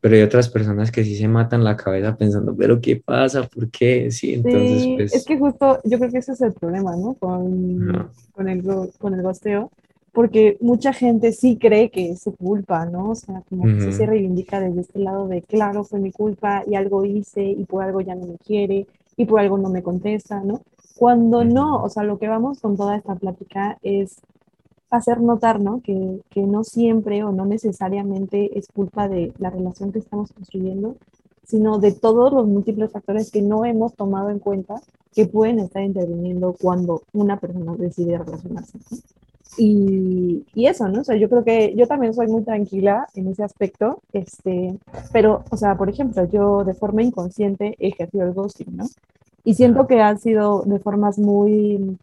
pero 0.00 0.14
hay 0.14 0.22
otras 0.22 0.48
personas 0.48 0.92
que 0.92 1.04
sí 1.04 1.16
se 1.16 1.26
matan 1.26 1.64
la 1.64 1.76
cabeza 1.76 2.16
pensando, 2.16 2.54
pero 2.56 2.80
¿qué 2.80 2.96
pasa? 2.96 3.42
¿Por 3.48 3.68
qué? 3.68 4.10
Sí, 4.12 4.34
entonces, 4.34 4.86
pues... 4.96 5.14
Es 5.14 5.24
que 5.24 5.36
justo, 5.36 5.80
yo 5.84 5.98
creo 5.98 6.10
que 6.10 6.18
ese 6.18 6.32
es 6.32 6.40
el 6.40 6.52
problema, 6.52 6.94
¿no? 6.96 7.14
Con, 7.14 8.10
con, 8.32 8.48
el, 8.48 8.62
con 8.98 9.14
el 9.14 9.22
gosteo, 9.22 9.72
porque 10.12 10.58
mucha 10.60 10.92
gente 10.92 11.32
sí 11.32 11.56
cree 11.56 11.90
que 11.90 12.10
es 12.10 12.22
su 12.22 12.36
culpa, 12.36 12.84
¿no? 12.84 13.10
O 13.10 13.14
sea, 13.14 13.42
como 13.48 13.64
que 13.64 13.80
sí 13.80 13.92
se 13.92 14.06
reivindica 14.06 14.60
desde 14.60 14.82
este 14.82 14.98
lado 14.98 15.26
de, 15.26 15.40
claro, 15.42 15.84
fue 15.84 16.00
mi 16.00 16.12
culpa 16.12 16.62
y 16.66 16.74
algo 16.74 17.04
hice 17.04 17.42
y 17.42 17.64
por 17.64 17.82
algo 17.82 18.02
ya 18.02 18.14
no 18.14 18.26
me 18.26 18.36
quiere 18.36 18.86
y 19.16 19.24
por 19.24 19.40
algo 19.40 19.56
no 19.56 19.70
me 19.70 19.82
contesta, 19.82 20.40
¿no? 20.44 20.60
Cuando 20.96 21.44
no, 21.44 21.82
o 21.82 21.88
sea, 21.88 22.02
lo 22.04 22.18
que 22.18 22.28
vamos 22.28 22.60
con 22.60 22.76
toda 22.76 22.96
esta 22.96 23.14
plática 23.14 23.78
es 23.82 24.20
hacer 24.90 25.22
notar, 25.22 25.60
¿no? 25.60 25.80
Que, 25.80 26.20
que, 26.28 26.42
no 26.42 26.62
siempre 26.62 27.24
o 27.24 27.32
no 27.32 27.46
necesariamente 27.46 28.58
es 28.58 28.68
culpa 28.68 29.08
de 29.08 29.32
la 29.38 29.48
relación 29.48 29.92
que 29.92 30.00
estamos 30.00 30.30
construyendo, 30.32 30.96
sino 31.44 31.78
de 31.78 31.92
todos 31.92 32.30
los 32.32 32.46
múltiples 32.46 32.90
factores 32.92 33.30
que 33.30 33.40
no 33.40 33.64
hemos 33.64 33.94
tomado 33.94 34.28
en 34.28 34.38
cuenta 34.38 34.82
que 35.14 35.26
pueden 35.26 35.58
estar 35.60 35.82
interviniendo 35.82 36.54
cuando 36.60 37.02
una 37.14 37.40
persona 37.40 37.74
decide 37.76 38.18
relacionarse. 38.18 38.78
Y, 39.58 40.44
y, 40.54 40.66
eso, 40.66 40.88
¿no? 40.88 41.02
O 41.02 41.04
sea, 41.04 41.16
yo 41.16 41.28
creo 41.28 41.44
que 41.44 41.74
yo 41.76 41.86
también 41.86 42.14
soy 42.14 42.26
muy 42.26 42.42
tranquila 42.42 43.06
en 43.14 43.28
ese 43.28 43.44
aspecto, 43.44 44.00
este, 44.12 44.78
pero, 45.12 45.44
o 45.50 45.56
sea, 45.56 45.76
por 45.76 45.90
ejemplo, 45.90 46.26
yo 46.30 46.64
de 46.64 46.74
forma 46.74 47.02
inconsciente 47.02 47.76
he 47.78 47.88
ejercido 47.88 48.24
el 48.26 48.32
ghosting, 48.32 48.76
¿no? 48.76 48.84
Y 49.44 49.54
siento 49.54 49.86
que 49.86 50.00
han 50.00 50.18
sido 50.18 50.62
de 50.62 50.78
formas 50.78 51.18
muy, 51.18 51.98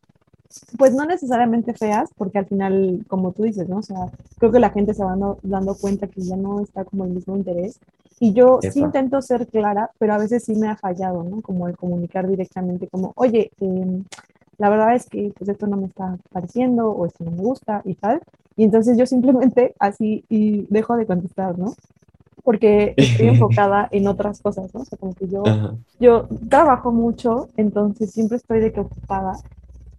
pues 0.78 0.94
no 0.94 1.06
necesariamente 1.06 1.74
feas, 1.74 2.10
porque 2.18 2.40
al 2.40 2.46
final, 2.46 3.06
como 3.08 3.32
tú 3.32 3.44
dices, 3.44 3.70
¿no? 3.70 3.78
O 3.78 3.84
sea, 3.84 4.10
creo 4.40 4.52
que 4.52 4.60
la 4.60 4.72
gente 4.72 4.94
se 4.94 5.04
va 5.04 5.16
dando, 5.44 5.76
cuenta 5.76 6.08
que 6.08 6.22
ya 6.22 6.36
no 6.36 6.62
está 6.62 6.86
como 6.86 7.06
el 7.06 7.12
mismo 7.12 7.36
interés. 7.36 7.80
Y 8.20 8.34
yo 8.34 8.60
sí 8.62 8.80
intento 8.80 9.22
ser 9.22 9.48
clara, 9.48 9.92
pero 9.98 10.14
a 10.14 10.18
veces 10.18 10.44
sí 10.44 10.56
me 10.56 10.68
ha 10.68 10.76
fallado, 10.76 11.24
¿no? 11.24 11.42
Como 11.42 11.68
el 11.68 11.78
comunicar 11.78 12.28
directamente, 12.28 12.88
como, 12.88 13.14
oye, 13.16 13.52
eh, 13.62 14.04
la 14.58 14.70
verdad 14.70 14.96
es 14.96 15.08
que 15.08 15.32
pues 15.38 15.50
esto 15.50 15.68
no 15.68 15.78
me 15.78 15.88
está 15.88 16.18
pareciendo 16.34 16.90
o 16.90 17.06
esto 17.06 17.24
no 17.24 17.32
me 17.32 17.42
gusta 17.42 17.82
y 17.86 17.94
tal. 17.94 18.22
Y 18.58 18.64
entonces 18.66 18.98
yo 18.98 19.06
simplemente 19.06 19.74
así 19.80 20.26
y 20.30 20.66
dejo 20.70 20.98
de 20.98 21.06
contestar, 21.06 21.58
¿no? 21.58 21.76
Porque 22.44 22.94
estoy 22.98 23.28
enfocada 23.30 23.88
en 23.92 24.08
otras 24.08 24.42
cosas, 24.42 24.74
¿no? 24.74 24.82
O 24.82 24.86
sea, 24.86 24.98
como 24.98 25.14
que 25.14 25.28
yo, 25.28 25.44
yo 26.00 26.28
trabajo 26.50 26.92
mucho, 26.92 27.48
entonces 27.56 28.12
siempre 28.12 28.38
estoy 28.38 28.60
de 28.60 28.74
que 28.74 28.82
ocupada 28.82 29.40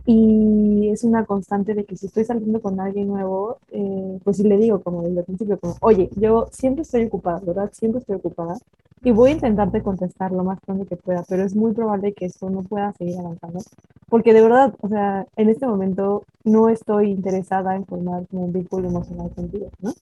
y 0.06 0.88
es 0.90 1.04
una 1.04 1.24
constante 1.24 1.74
de 1.74 1.84
que 1.84 1.96
si 1.96 2.06
estoy 2.06 2.24
saliendo 2.24 2.60
con 2.60 2.80
alguien 2.80 3.08
nuevo, 3.08 3.58
eh, 3.70 4.18
pues 4.24 4.38
si 4.38 4.44
le 4.44 4.56
digo 4.56 4.80
como 4.80 5.02
desde 5.02 5.20
el 5.20 5.24
principio, 5.24 5.58
como, 5.58 5.76
oye, 5.80 6.10
yo 6.16 6.48
siempre 6.50 6.82
estoy 6.82 7.04
ocupada, 7.04 7.40
¿verdad? 7.40 7.70
Siempre 7.72 8.00
estoy 8.00 8.16
ocupada 8.16 8.56
y 9.02 9.10
voy 9.12 9.30
a 9.30 9.34
intentarte 9.34 9.82
contestar 9.82 10.32
lo 10.32 10.44
más 10.44 10.60
pronto 10.60 10.84
que 10.86 10.96
pueda, 10.96 11.24
pero 11.28 11.44
es 11.44 11.54
muy 11.54 11.72
probable 11.72 12.12
que 12.12 12.26
esto 12.26 12.50
no 12.50 12.62
pueda 12.62 12.92
seguir 12.92 13.18
avanzando, 13.18 13.60
porque 14.08 14.32
de 14.34 14.42
verdad, 14.42 14.74
o 14.80 14.88
sea, 14.88 15.26
en 15.36 15.48
este 15.48 15.66
momento 15.66 16.24
no 16.44 16.68
estoy 16.68 17.10
interesada 17.10 17.76
en 17.76 17.86
formar 17.86 18.24
un 18.32 18.52
vínculo 18.52 18.88
emocional 18.88 19.30
contigo, 19.30 19.70
¿no? 19.80 19.92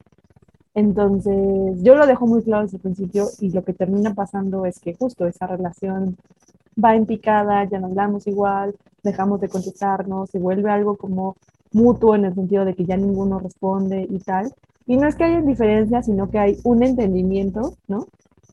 Entonces, 0.75 1.83
yo 1.83 1.97
lo 1.97 2.07
dejo 2.07 2.27
muy 2.27 2.43
claro 2.43 2.63
desde 2.63 2.77
el 2.77 2.83
principio 2.83 3.27
y 3.41 3.51
lo 3.51 3.65
que 3.65 3.73
termina 3.73 4.15
pasando 4.15 4.65
es 4.65 4.79
que 4.79 4.95
justo 4.95 5.27
esa 5.27 5.47
relación 5.49 6.17
va 6.83 6.95
en 6.95 7.07
picada, 7.07 7.65
ya 7.65 7.79
no 7.79 7.89
hablamos 7.89 8.27
igual, 8.27 8.75
dejamos 9.03 9.41
de 9.41 9.49
contestarnos, 9.49 10.31
se 10.31 10.39
vuelve 10.39 10.71
algo 10.71 10.97
como 10.97 11.37
mutuo 11.73 12.15
en 12.15 12.25
el 12.25 12.35
sentido 12.35 12.65
de 12.65 12.75
que 12.75 12.85
ya 12.85 12.97
ninguno 12.97 13.39
responde 13.39 14.07
y 14.09 14.19
tal. 14.21 14.53
Y 14.87 14.97
no 14.97 15.07
es 15.07 15.17
que 15.17 15.25
haya 15.25 15.43
diferencia, 15.43 16.03
sino 16.03 16.31
que 16.31 16.39
hay 16.39 16.59
un 16.65 16.83
entendimiento, 16.83 17.75
¿no? 17.89 18.07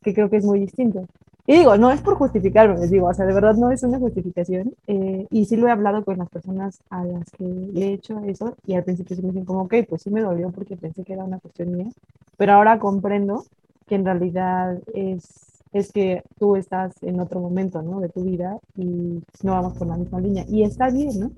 Que 0.04 0.14
creo 0.14 0.30
que 0.30 0.38
es 0.38 0.46
muy 0.46 0.60
distinto. 0.60 1.08
Y 1.48 1.60
digo, 1.60 1.78
no 1.78 1.92
es 1.92 2.02
por 2.02 2.16
justificarlo, 2.16 2.76
les 2.76 2.90
digo, 2.90 3.08
o 3.08 3.14
sea, 3.14 3.26
de 3.26 3.34
verdad 3.34 3.54
no 3.54 3.70
es 3.70 3.84
una 3.84 4.00
justificación. 4.00 4.74
Eh, 4.88 5.28
y 5.30 5.46
sí 5.46 5.56
lo 5.56 5.68
he 5.68 5.72
hablado 5.72 6.04
con 6.04 6.18
las 6.18 6.30
personas 6.30 6.80
a 6.90 7.04
las 7.04 7.30
que 7.32 7.44
le 7.46 7.88
he 7.88 7.94
hecho 7.94 8.20
eso 8.26 8.56
y 8.66 8.74
al 8.74 8.84
principio 8.84 9.16
se 9.16 9.22
me 9.22 9.30
dicen 9.30 9.46
como, 9.46 9.62
ok, 9.62 9.76
pues 9.88 10.02
sí 10.02 10.10
me 10.10 10.22
dolió 10.22 10.50
porque 10.50 10.76
pensé 10.76 11.04
que 11.04 11.14
era 11.14 11.24
una 11.24 11.40
cuestión 11.40 11.72
mía, 11.72 11.92
pero 12.36 12.54
ahora 12.54 12.80
comprendo 12.80 13.46
que 13.88 13.96
en 13.96 14.06
realidad 14.06 14.80
es 14.94 15.55
es 15.76 15.92
que 15.92 16.24
tú 16.40 16.56
estás 16.56 16.94
en 17.04 17.20
otro 17.20 17.42
momento, 17.42 17.82
¿no? 17.82 18.00
De 18.00 18.08
tu 18.08 18.24
vida 18.24 18.60
y 18.78 19.22
no 19.44 19.52
vamos 19.52 19.78
por 19.78 19.88
la 19.88 19.98
misma 19.98 20.22
línea. 20.22 20.46
Y 20.48 20.64
está 20.64 20.90
bien, 20.90 21.20
¿no? 21.20 21.32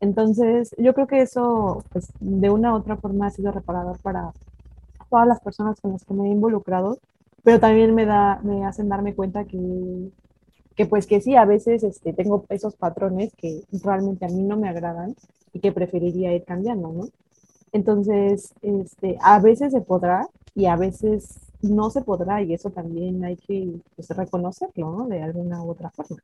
Entonces, 0.00 0.74
yo 0.78 0.94
creo 0.94 1.06
que 1.06 1.20
eso, 1.20 1.84
pues, 1.90 2.08
de 2.18 2.48
una 2.48 2.72
u 2.72 2.76
otra 2.76 2.96
forma 2.96 3.26
ha 3.26 3.30
sido 3.30 3.52
reparador 3.52 3.98
para 3.98 4.32
todas 5.10 5.28
las 5.28 5.40
personas 5.40 5.78
con 5.82 5.92
las 5.92 6.02
que 6.02 6.14
me 6.14 6.28
he 6.28 6.30
involucrado, 6.30 6.98
pero 7.42 7.60
también 7.60 7.94
me, 7.94 8.06
da, 8.06 8.40
me 8.42 8.64
hacen 8.64 8.88
darme 8.88 9.14
cuenta 9.14 9.44
que, 9.44 10.08
que 10.74 10.86
pues 10.86 11.06
que 11.06 11.20
sí, 11.20 11.36
a 11.36 11.44
veces 11.44 11.82
este, 11.82 12.14
tengo 12.14 12.46
esos 12.48 12.74
patrones 12.74 13.34
que 13.34 13.64
realmente 13.84 14.24
a 14.24 14.28
mí 14.28 14.44
no 14.44 14.56
me 14.56 14.70
agradan 14.70 15.14
y 15.52 15.60
que 15.60 15.72
preferiría 15.72 16.34
ir 16.34 16.44
cambiando, 16.44 16.90
¿no? 16.90 17.08
Entonces, 17.72 18.54
este, 18.62 19.18
a 19.20 19.40
veces 19.40 19.72
se 19.72 19.82
podrá 19.82 20.26
y 20.54 20.64
a 20.64 20.76
veces 20.76 21.47
no 21.62 21.90
se 21.90 22.02
podrá 22.02 22.42
y 22.42 22.54
eso 22.54 22.70
también 22.70 23.24
hay 23.24 23.36
que 23.36 23.68
pues, 23.96 24.08
reconocerlo, 24.10 24.92
¿no? 24.92 25.08
De 25.08 25.22
alguna 25.22 25.62
u 25.62 25.70
otra 25.70 25.90
forma. 25.90 26.16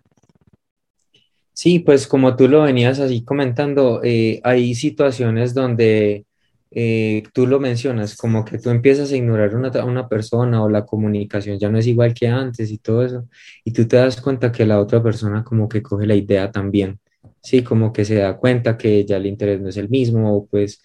Sí, 1.53 1.79
pues 1.79 2.07
como 2.07 2.35
tú 2.35 2.49
lo 2.49 2.62
venías 2.62 2.99
así 2.99 3.25
comentando, 3.25 4.01
eh, 4.03 4.40
hay 4.42 4.75
situaciones 4.75 5.55
donde 5.55 6.27
eh, 6.73 7.23
tú 7.33 7.47
lo 7.47 7.61
mencionas, 7.61 8.16
como 8.16 8.44
que 8.44 8.59
tú 8.59 8.70
empiezas 8.70 9.12
a 9.12 9.16
ignorar 9.16 9.55
una, 9.55 9.70
una 9.85 10.09
persona 10.09 10.64
o 10.64 10.68
la 10.68 10.85
comunicación 10.85 11.59
ya 11.59 11.70
no 11.70 11.79
es 11.79 11.87
igual 11.87 12.12
que 12.12 12.27
antes 12.27 12.73
y 12.73 12.79
todo 12.79 13.05
eso, 13.05 13.29
y 13.64 13.73
tú 13.73 13.87
te 13.87 13.97
das 13.97 14.20
cuenta 14.20 14.51
que 14.51 14.66
la 14.66 14.81
otra 14.81 15.01
persona 15.01 15.44
como 15.44 15.68
que 15.68 15.83
coge 15.83 16.07
la 16.07 16.16
idea 16.16 16.51
también, 16.51 16.99
sí, 17.40 17.62
como 17.62 17.92
que 17.92 18.05
se 18.05 18.16
da 18.16 18.37
cuenta 18.37 18.77
que 18.77 19.05
ya 19.05 19.18
el 19.18 19.27
interés 19.27 19.61
no 19.61 19.68
es 19.68 19.77
el 19.77 19.88
mismo, 19.88 20.37
o 20.37 20.47
pues 20.47 20.83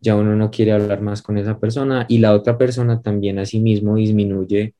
ya 0.00 0.16
uno 0.16 0.34
no 0.34 0.50
quiere 0.50 0.72
hablar 0.72 1.00
más 1.02 1.22
con 1.22 1.38
esa 1.38 1.58
persona 1.58 2.06
y 2.08 2.18
la 2.18 2.34
otra 2.34 2.56
persona 2.56 3.00
también 3.02 3.38
a 3.38 3.46
sí 3.46 3.60
mismo 3.60 3.96
disminuye 3.96 4.74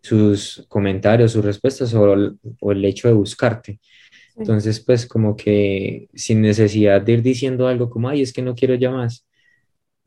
sus 0.00 0.64
comentarios, 0.68 1.32
sus 1.32 1.44
respuestas 1.44 1.94
o, 1.94 2.14
el 2.14 2.84
hecho 2.84 3.08
de 3.08 3.14
buscarte. 3.14 3.80
Entonces, 4.36 4.80
pues 4.80 5.06
como 5.06 5.36
que 5.36 6.08
sin 6.14 6.40
necesidad 6.40 7.02
de 7.02 7.12
ir 7.12 7.22
diciendo 7.22 7.68
algo 7.68 7.90
como, 7.90 8.08
ay, 8.08 8.22
es 8.22 8.32
que 8.32 8.42
no 8.42 8.54
quiero 8.54 8.74
ya 8.74 8.90
más, 8.90 9.26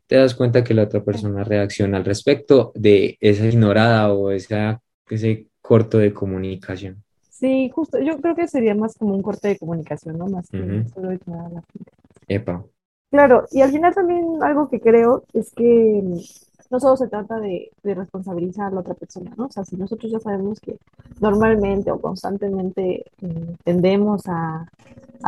te 0.06 0.16
das 0.16 0.34
cuenta 0.34 0.64
que 0.64 0.74
la 0.74 0.82
otra 0.82 1.02
persona 1.02 1.44
reacciona 1.44 1.96
al 1.96 2.04
respecto 2.04 2.72
de 2.74 3.16
esa 3.20 3.46
ignorada 3.46 4.12
o 4.12 4.30
esa, 4.30 4.80
ese 5.08 5.46
corto 5.60 5.98
de 5.98 6.12
comunicación. 6.12 7.02
Sí, 7.30 7.70
justo, 7.74 7.98
yo 8.00 8.18
creo 8.20 8.34
que 8.34 8.48
sería 8.48 8.74
más 8.74 8.96
como 8.96 9.14
un 9.14 9.22
corte 9.22 9.48
de 9.48 9.58
comunicación, 9.58 10.16
¿no? 10.16 10.26
Más 10.26 10.48
que 10.48 10.84
solo 10.94 11.12
ignorar 11.12 11.46
a 11.46 11.50
la 11.50 11.62
gente. 11.62 11.90
Epa. 12.28 12.64
Claro, 13.10 13.46
y 13.52 13.62
al 13.62 13.70
final 13.70 13.94
también 13.94 14.42
algo 14.42 14.68
que 14.68 14.80
creo 14.80 15.24
es 15.32 15.52
que 15.52 16.02
no 16.70 16.80
solo 16.80 16.96
se 16.96 17.08
trata 17.08 17.38
de, 17.38 17.70
responsabilizar 17.84 18.66
a 18.66 18.70
la 18.70 18.80
otra 18.80 18.94
persona, 18.94 19.32
¿no? 19.36 19.46
O 19.46 19.50
sea, 19.50 19.64
si 19.64 19.76
nosotros 19.76 20.10
ya 20.10 20.18
sabemos 20.20 20.60
que 20.60 20.78
normalmente 21.20 21.90
o 21.90 22.00
constantemente 22.00 23.04
eh, 23.22 23.56
tendemos 23.64 24.22
a, 24.26 24.68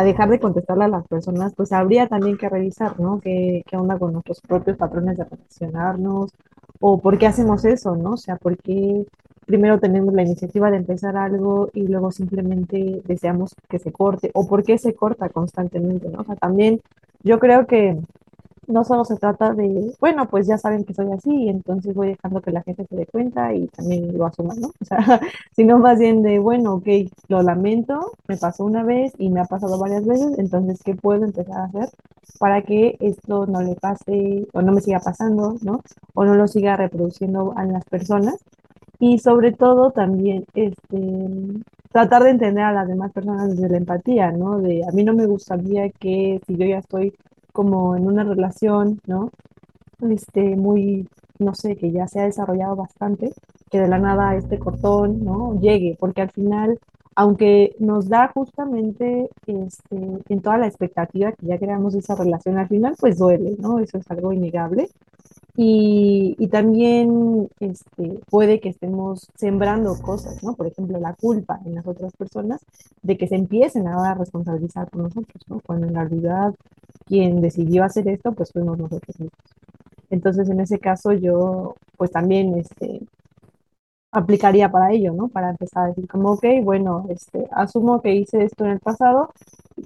dejar 0.04 0.28
de 0.28 0.40
contestarle 0.40 0.84
a 0.84 0.88
las 0.88 1.06
personas, 1.06 1.54
pues 1.54 1.72
habría 1.72 2.08
también 2.08 2.36
que 2.36 2.48
revisar, 2.48 2.98
¿no? 3.00 3.20
¿Qué, 3.20 3.64
qué 3.66 3.76
onda 3.76 3.98
con 3.98 4.12
nuestros 4.12 4.40
propios 4.40 4.76
patrones 4.76 5.16
de 5.16 5.24
relacionarnos? 5.24 6.32
¿O 6.80 6.98
por 7.00 7.18
qué 7.18 7.26
hacemos 7.26 7.64
eso, 7.64 7.96
¿no? 7.96 8.12
O 8.12 8.16
sea, 8.16 8.36
¿por 8.36 8.56
qué 8.58 9.06
primero 9.46 9.80
tenemos 9.80 10.12
la 10.14 10.22
iniciativa 10.22 10.70
de 10.70 10.76
empezar 10.76 11.16
algo 11.16 11.70
y 11.72 11.86
luego 11.86 12.12
simplemente 12.12 13.02
deseamos 13.06 13.54
que 13.68 13.78
se 13.78 13.92
corte 13.92 14.30
o 14.34 14.46
por 14.46 14.62
qué 14.62 14.78
se 14.78 14.94
corta 14.94 15.30
constantemente, 15.30 16.08
¿no? 16.10 16.20
O 16.20 16.24
sea, 16.24 16.36
también 16.36 16.80
yo 17.22 17.38
creo 17.38 17.66
que 17.66 17.96
no 18.68 18.84
solo 18.84 19.04
se 19.04 19.16
trata 19.16 19.54
de, 19.54 19.94
bueno, 19.98 20.28
pues 20.28 20.46
ya 20.46 20.58
saben 20.58 20.84
que 20.84 20.94
soy 20.94 21.10
así, 21.12 21.48
entonces 21.48 21.94
voy 21.94 22.08
dejando 22.08 22.42
que 22.42 22.52
la 22.52 22.62
gente 22.62 22.86
se 22.86 22.96
dé 22.96 23.06
cuenta 23.06 23.54
y 23.54 23.66
también 23.68 24.16
lo 24.16 24.26
asuma, 24.26 24.54
¿no? 24.54 24.68
O 24.68 24.84
sea, 24.84 24.98
sino 25.56 25.78
más 25.78 25.98
bien 25.98 26.22
de, 26.22 26.38
bueno, 26.38 26.74
ok, 26.74 26.86
lo 27.28 27.42
lamento, 27.42 28.12
me 28.28 28.36
pasó 28.36 28.64
una 28.64 28.84
vez 28.84 29.12
y 29.18 29.30
me 29.30 29.40
ha 29.40 29.44
pasado 29.46 29.78
varias 29.78 30.06
veces, 30.06 30.38
entonces, 30.38 30.80
¿qué 30.84 30.94
puedo 30.94 31.24
empezar 31.24 31.58
a 31.60 31.64
hacer 31.64 31.88
para 32.38 32.62
que 32.62 32.96
esto 33.00 33.46
no 33.46 33.62
le 33.62 33.74
pase 33.74 34.46
o 34.52 34.62
no 34.62 34.72
me 34.72 34.80
siga 34.80 35.00
pasando, 35.00 35.56
¿no? 35.62 35.80
O 36.14 36.24
no 36.24 36.34
lo 36.34 36.46
siga 36.46 36.76
reproduciendo 36.76 37.54
a 37.56 37.64
las 37.64 37.84
personas. 37.84 38.36
Y 39.00 39.18
sobre 39.18 39.52
todo 39.52 39.92
también, 39.92 40.44
este, 40.54 40.98
tratar 41.90 42.24
de 42.24 42.30
entender 42.30 42.64
a 42.64 42.72
las 42.72 42.88
demás 42.88 43.12
personas 43.12 43.50
desde 43.50 43.68
la 43.68 43.78
empatía, 43.78 44.30
¿no? 44.32 44.58
De 44.58 44.84
a 44.86 44.92
mí 44.92 45.04
no 45.04 45.14
me 45.14 45.26
gustaría 45.26 45.90
que 45.90 46.40
si 46.46 46.56
yo 46.56 46.66
ya 46.66 46.78
estoy 46.78 47.14
como 47.52 47.96
en 47.96 48.06
una 48.06 48.24
relación, 48.24 49.00
¿no? 49.06 49.30
Este, 50.10 50.56
muy, 50.56 51.08
no 51.38 51.54
sé, 51.54 51.76
que 51.76 51.90
ya 51.90 52.06
se 52.06 52.20
ha 52.20 52.24
desarrollado 52.24 52.76
bastante, 52.76 53.32
que 53.70 53.80
de 53.80 53.88
la 53.88 53.98
nada 53.98 54.36
este 54.36 54.58
cortón, 54.58 55.24
¿no? 55.24 55.58
Llegue, 55.60 55.96
porque 55.98 56.22
al 56.22 56.30
final, 56.30 56.78
aunque 57.16 57.74
nos 57.80 58.08
da 58.08 58.28
justamente 58.28 59.28
este, 59.46 59.96
en 60.28 60.40
toda 60.40 60.58
la 60.58 60.66
expectativa 60.68 61.32
que 61.32 61.46
ya 61.46 61.58
creamos 61.58 61.94
esa 61.94 62.14
relación, 62.14 62.58
al 62.58 62.68
final 62.68 62.94
pues 62.98 63.18
duele, 63.18 63.56
¿no? 63.58 63.78
Eso 63.80 63.98
es 63.98 64.10
algo 64.10 64.32
innegable. 64.32 64.88
Y, 65.60 66.46
también 66.52 67.48
este, 67.58 68.20
puede 68.30 68.60
que 68.60 68.68
estemos 68.68 69.28
sembrando 69.34 69.98
cosas, 70.00 70.40
¿no? 70.44 70.54
Por 70.54 70.68
ejemplo, 70.68 71.00
la 71.00 71.14
culpa 71.14 71.58
en 71.64 71.74
las 71.74 71.84
otras 71.84 72.12
personas 72.12 72.64
de 73.02 73.18
que 73.18 73.26
se 73.26 73.34
empiecen 73.34 73.88
ahora 73.88 74.12
a 74.12 74.14
responsabilizar 74.14 74.88
por 74.88 75.02
nosotros, 75.02 75.42
¿no? 75.48 75.58
Cuando 75.66 75.88
en 75.88 75.96
realidad 75.96 76.54
quien 77.06 77.40
decidió 77.40 77.82
hacer 77.82 78.06
esto, 78.06 78.30
pues 78.34 78.52
fuimos 78.52 78.78
nosotros 78.78 79.18
mismos. 79.18 79.40
Entonces, 80.10 80.48
en 80.48 80.60
ese 80.60 80.78
caso, 80.78 81.12
yo, 81.12 81.74
pues 81.96 82.12
también, 82.12 82.56
este, 82.56 83.00
aplicaría 84.10 84.70
para 84.70 84.92
ello, 84.92 85.12
¿no? 85.12 85.28
Para 85.28 85.50
empezar 85.50 85.84
a 85.84 85.88
decir 85.88 86.08
como, 86.08 86.32
ok, 86.32 86.44
bueno, 86.62 87.06
este, 87.10 87.46
asumo 87.52 88.00
que 88.00 88.14
hice 88.14 88.44
esto 88.44 88.64
en 88.64 88.72
el 88.72 88.80
pasado, 88.80 89.32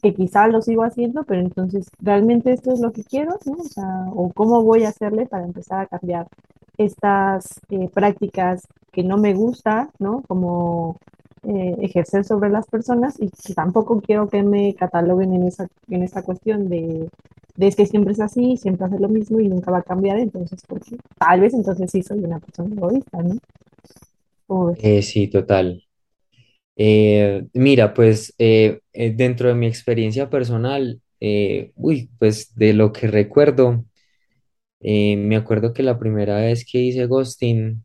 que 0.00 0.14
quizá 0.14 0.46
lo 0.48 0.62
sigo 0.62 0.84
haciendo, 0.84 1.24
pero 1.24 1.40
entonces, 1.40 1.90
¿realmente 2.00 2.52
esto 2.52 2.72
es 2.72 2.80
lo 2.80 2.92
que 2.92 3.04
quiero? 3.04 3.38
¿no? 3.44 3.54
O 3.54 3.64
sea, 3.64 4.06
o 4.14 4.32
cómo 4.32 4.62
voy 4.62 4.84
a 4.84 4.90
hacerle 4.90 5.26
para 5.26 5.44
empezar 5.44 5.80
a 5.80 5.86
cambiar 5.86 6.26
estas 6.78 7.60
eh, 7.70 7.88
prácticas 7.92 8.66
que 8.92 9.02
no 9.02 9.18
me 9.18 9.34
gusta, 9.34 9.90
¿no? 9.98 10.22
Como 10.28 10.96
eh, 11.44 11.76
ejercer 11.80 12.24
sobre 12.24 12.50
las 12.50 12.66
personas 12.66 13.20
y 13.20 13.28
que 13.28 13.54
tampoco 13.54 14.00
quiero 14.00 14.28
que 14.28 14.42
me 14.42 14.74
cataloguen 14.74 15.34
en 15.34 15.44
esa, 15.44 15.66
en 15.88 16.02
esta 16.02 16.22
cuestión 16.22 16.68
de, 16.68 17.08
de 17.56 17.66
es 17.66 17.76
que 17.76 17.86
siempre 17.86 18.12
es 18.12 18.20
así, 18.20 18.56
siempre 18.56 18.86
hace 18.86 18.98
lo 18.98 19.08
mismo 19.08 19.40
y 19.40 19.48
nunca 19.48 19.70
va 19.70 19.78
a 19.78 19.82
cambiar, 19.82 20.18
entonces, 20.18 20.62
porque 20.68 20.96
tal 21.18 21.40
vez 21.40 21.54
entonces 21.54 21.90
sí 21.90 22.02
soy 22.02 22.20
una 22.24 22.38
persona 22.38 22.74
egoísta, 22.74 23.22
¿no? 23.22 23.36
Eh, 24.78 25.02
sí, 25.02 25.28
total. 25.28 25.84
Eh, 26.76 27.46
mira, 27.54 27.94
pues 27.94 28.34
eh, 28.38 28.80
dentro 28.94 29.48
de 29.48 29.54
mi 29.54 29.66
experiencia 29.66 30.30
personal, 30.30 31.02
uy, 31.76 32.10
pues 32.18 32.54
de 32.56 32.74
lo 32.74 32.92
que 32.92 33.08
recuerdo, 33.08 33.84
me 34.80 35.36
acuerdo 35.36 35.72
que 35.72 35.82
la 35.82 35.98
primera 35.98 36.36
vez 36.38 36.64
que 36.70 36.78
hice 36.80 37.06
ghosting, 37.06 37.84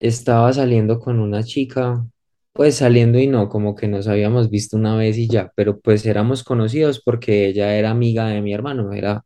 estaba 0.00 0.52
saliendo 0.52 0.98
con 1.00 1.20
una 1.20 1.42
chica, 1.44 2.06
pues 2.52 2.76
saliendo 2.76 3.18
y 3.18 3.26
no, 3.26 3.48
como 3.48 3.74
que 3.74 3.88
nos 3.88 4.08
habíamos 4.08 4.50
visto 4.50 4.76
una 4.76 4.96
vez 4.96 5.18
y 5.18 5.28
ya, 5.28 5.52
pero 5.56 5.78
pues 5.80 6.06
éramos 6.06 6.44
conocidos 6.44 7.00
porque 7.02 7.46
ella 7.48 7.74
era 7.76 7.90
amiga 7.90 8.26
de 8.28 8.40
mi 8.42 8.52
hermano, 8.54 8.92
era 8.92 9.24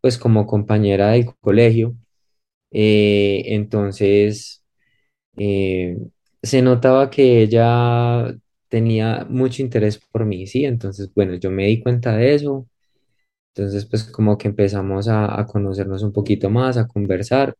pues 0.00 0.18
como 0.18 0.46
compañera 0.46 1.10
del 1.12 1.26
colegio. 1.40 1.96
Eh, 2.70 3.42
entonces, 3.54 4.64
eh, 5.38 5.98
se 6.42 6.62
notaba 6.62 7.10
que 7.10 7.42
ella 7.42 8.34
tenía 8.68 9.26
mucho 9.30 9.62
interés 9.62 9.98
por 10.12 10.26
mí, 10.26 10.46
¿sí? 10.46 10.64
Entonces, 10.64 11.12
bueno, 11.14 11.34
yo 11.36 11.50
me 11.50 11.66
di 11.66 11.82
cuenta 11.82 12.16
de 12.16 12.34
eso. 12.34 12.68
Entonces, 13.54 13.86
pues 13.86 14.04
como 14.04 14.38
que 14.38 14.48
empezamos 14.48 15.08
a, 15.08 15.46
conocernos 15.46 16.02
un 16.02 16.12
poquito 16.12 16.50
más, 16.50 16.76
a 16.78 16.88
conversar. 16.88 17.56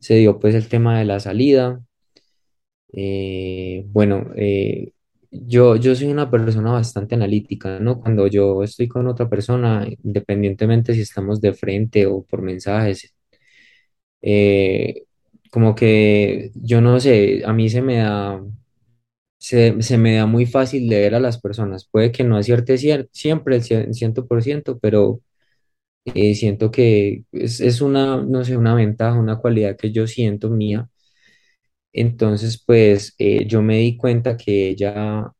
Se 0.00 0.16
dio 0.16 0.38
pues 0.40 0.54
el 0.54 0.68
tema 0.68 0.98
de 0.98 1.06
la 1.06 1.20
salida. 1.20 1.80
Eh, 2.92 3.84
bueno, 3.88 4.30
yo, 5.30 5.76
yo 5.76 5.94
soy 5.94 6.08
una 6.08 6.30
persona 6.30 6.72
bastante 6.72 7.14
analítica, 7.14 7.80
¿no? 7.80 8.00
Cuando 8.00 8.26
yo 8.28 8.62
estoy 8.62 8.88
con 8.88 9.06
otra 9.08 9.28
persona, 9.28 9.86
independientemente 10.04 10.94
si 10.94 11.00
estamos 11.00 11.40
de 11.40 11.52
frente 11.54 12.06
o 12.06 12.22
por 12.24 12.42
mensajes, 12.42 13.13
eh, 14.24 15.04
como 15.52 15.76
que 15.76 16.52
yo 16.56 16.82
no 16.82 17.00
sé, 17.00 17.42
a 17.46 17.54
mí 17.54 17.70
se 17.70 17.82
me 17.82 17.98
da, 17.98 18.42
se, 19.38 19.80
se 19.82 19.98
me 19.98 20.16
da 20.16 20.26
muy 20.26 20.46
fácil 20.46 20.88
leer 20.88 21.14
a 21.14 21.20
las 21.20 21.40
personas. 21.40 21.86
Puede 21.90 22.12
que 22.12 22.24
no 22.24 22.36
acierte 22.36 22.74
cier- 22.76 23.08
siempre 23.12 23.56
el 23.56 23.62
cien- 23.62 23.92
ciento 23.94 24.26
por 24.26 24.42
ciento, 24.42 24.78
pero 24.78 25.20
eh, 26.06 26.34
siento 26.36 26.70
que 26.70 27.24
es, 27.32 27.60
es 27.60 27.80
una, 27.82 28.18
no 28.22 28.44
sé, 28.44 28.56
una 28.56 28.74
ventaja, 28.74 29.18
una 29.18 29.38
cualidad 29.38 29.76
que 29.76 29.92
yo 29.92 30.06
siento 30.06 30.50
mía. 30.50 30.88
Entonces, 31.92 32.62
pues 32.64 33.14
eh, 33.18 33.46
yo 33.46 33.62
me 33.62 33.78
di 33.78 33.96
cuenta 33.96 34.36
que 34.36 34.68
ella 34.70 35.32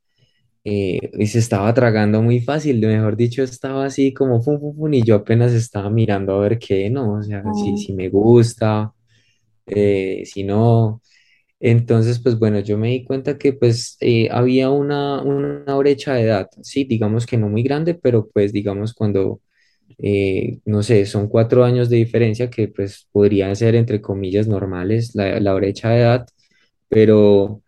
eh, 0.64 1.10
y 1.18 1.26
se 1.26 1.38
estaba 1.40 1.72
tragando 1.74 2.22
muy 2.22 2.40
fácil, 2.40 2.80
mejor 2.80 3.16
dicho, 3.16 3.42
estaba 3.42 3.86
así 3.86 4.14
como 4.14 4.42
fum, 4.42 4.60
fum, 4.60 4.76
fum, 4.76 4.94
y 4.94 5.02
yo 5.02 5.16
apenas 5.16 5.52
estaba 5.52 5.90
mirando 5.90 6.34
a 6.36 6.40
ver 6.40 6.58
qué, 6.58 6.90
no, 6.90 7.14
o 7.14 7.22
sea, 7.22 7.44
si, 7.54 7.76
si 7.78 7.92
me 7.94 8.08
gusta, 8.08 8.92
eh, 9.66 10.22
si 10.26 10.44
no. 10.44 11.02
Entonces, 11.60 12.20
pues 12.22 12.38
bueno, 12.38 12.60
yo 12.60 12.78
me 12.78 12.90
di 12.90 13.04
cuenta 13.04 13.38
que 13.38 13.52
pues 13.54 13.96
eh, 14.00 14.28
había 14.30 14.70
una, 14.70 15.22
una 15.22 15.76
brecha 15.76 16.14
de 16.14 16.22
edad, 16.24 16.48
sí, 16.62 16.84
digamos 16.84 17.26
que 17.26 17.38
no 17.38 17.48
muy 17.48 17.62
grande, 17.62 17.94
pero 17.94 18.28
pues 18.32 18.52
digamos 18.52 18.94
cuando, 18.94 19.40
eh, 19.98 20.60
no 20.66 20.82
sé, 20.82 21.06
son 21.06 21.28
cuatro 21.28 21.64
años 21.64 21.90
de 21.90 21.96
diferencia 21.98 22.50
que 22.50 22.68
pues 22.68 23.08
podrían 23.12 23.56
ser 23.56 23.74
entre 23.76 24.00
comillas 24.02 24.48
normales 24.48 25.12
la, 25.14 25.40
la 25.40 25.54
brecha 25.54 25.90
de 25.90 26.00
edad, 26.00 26.28
pero 26.88 27.62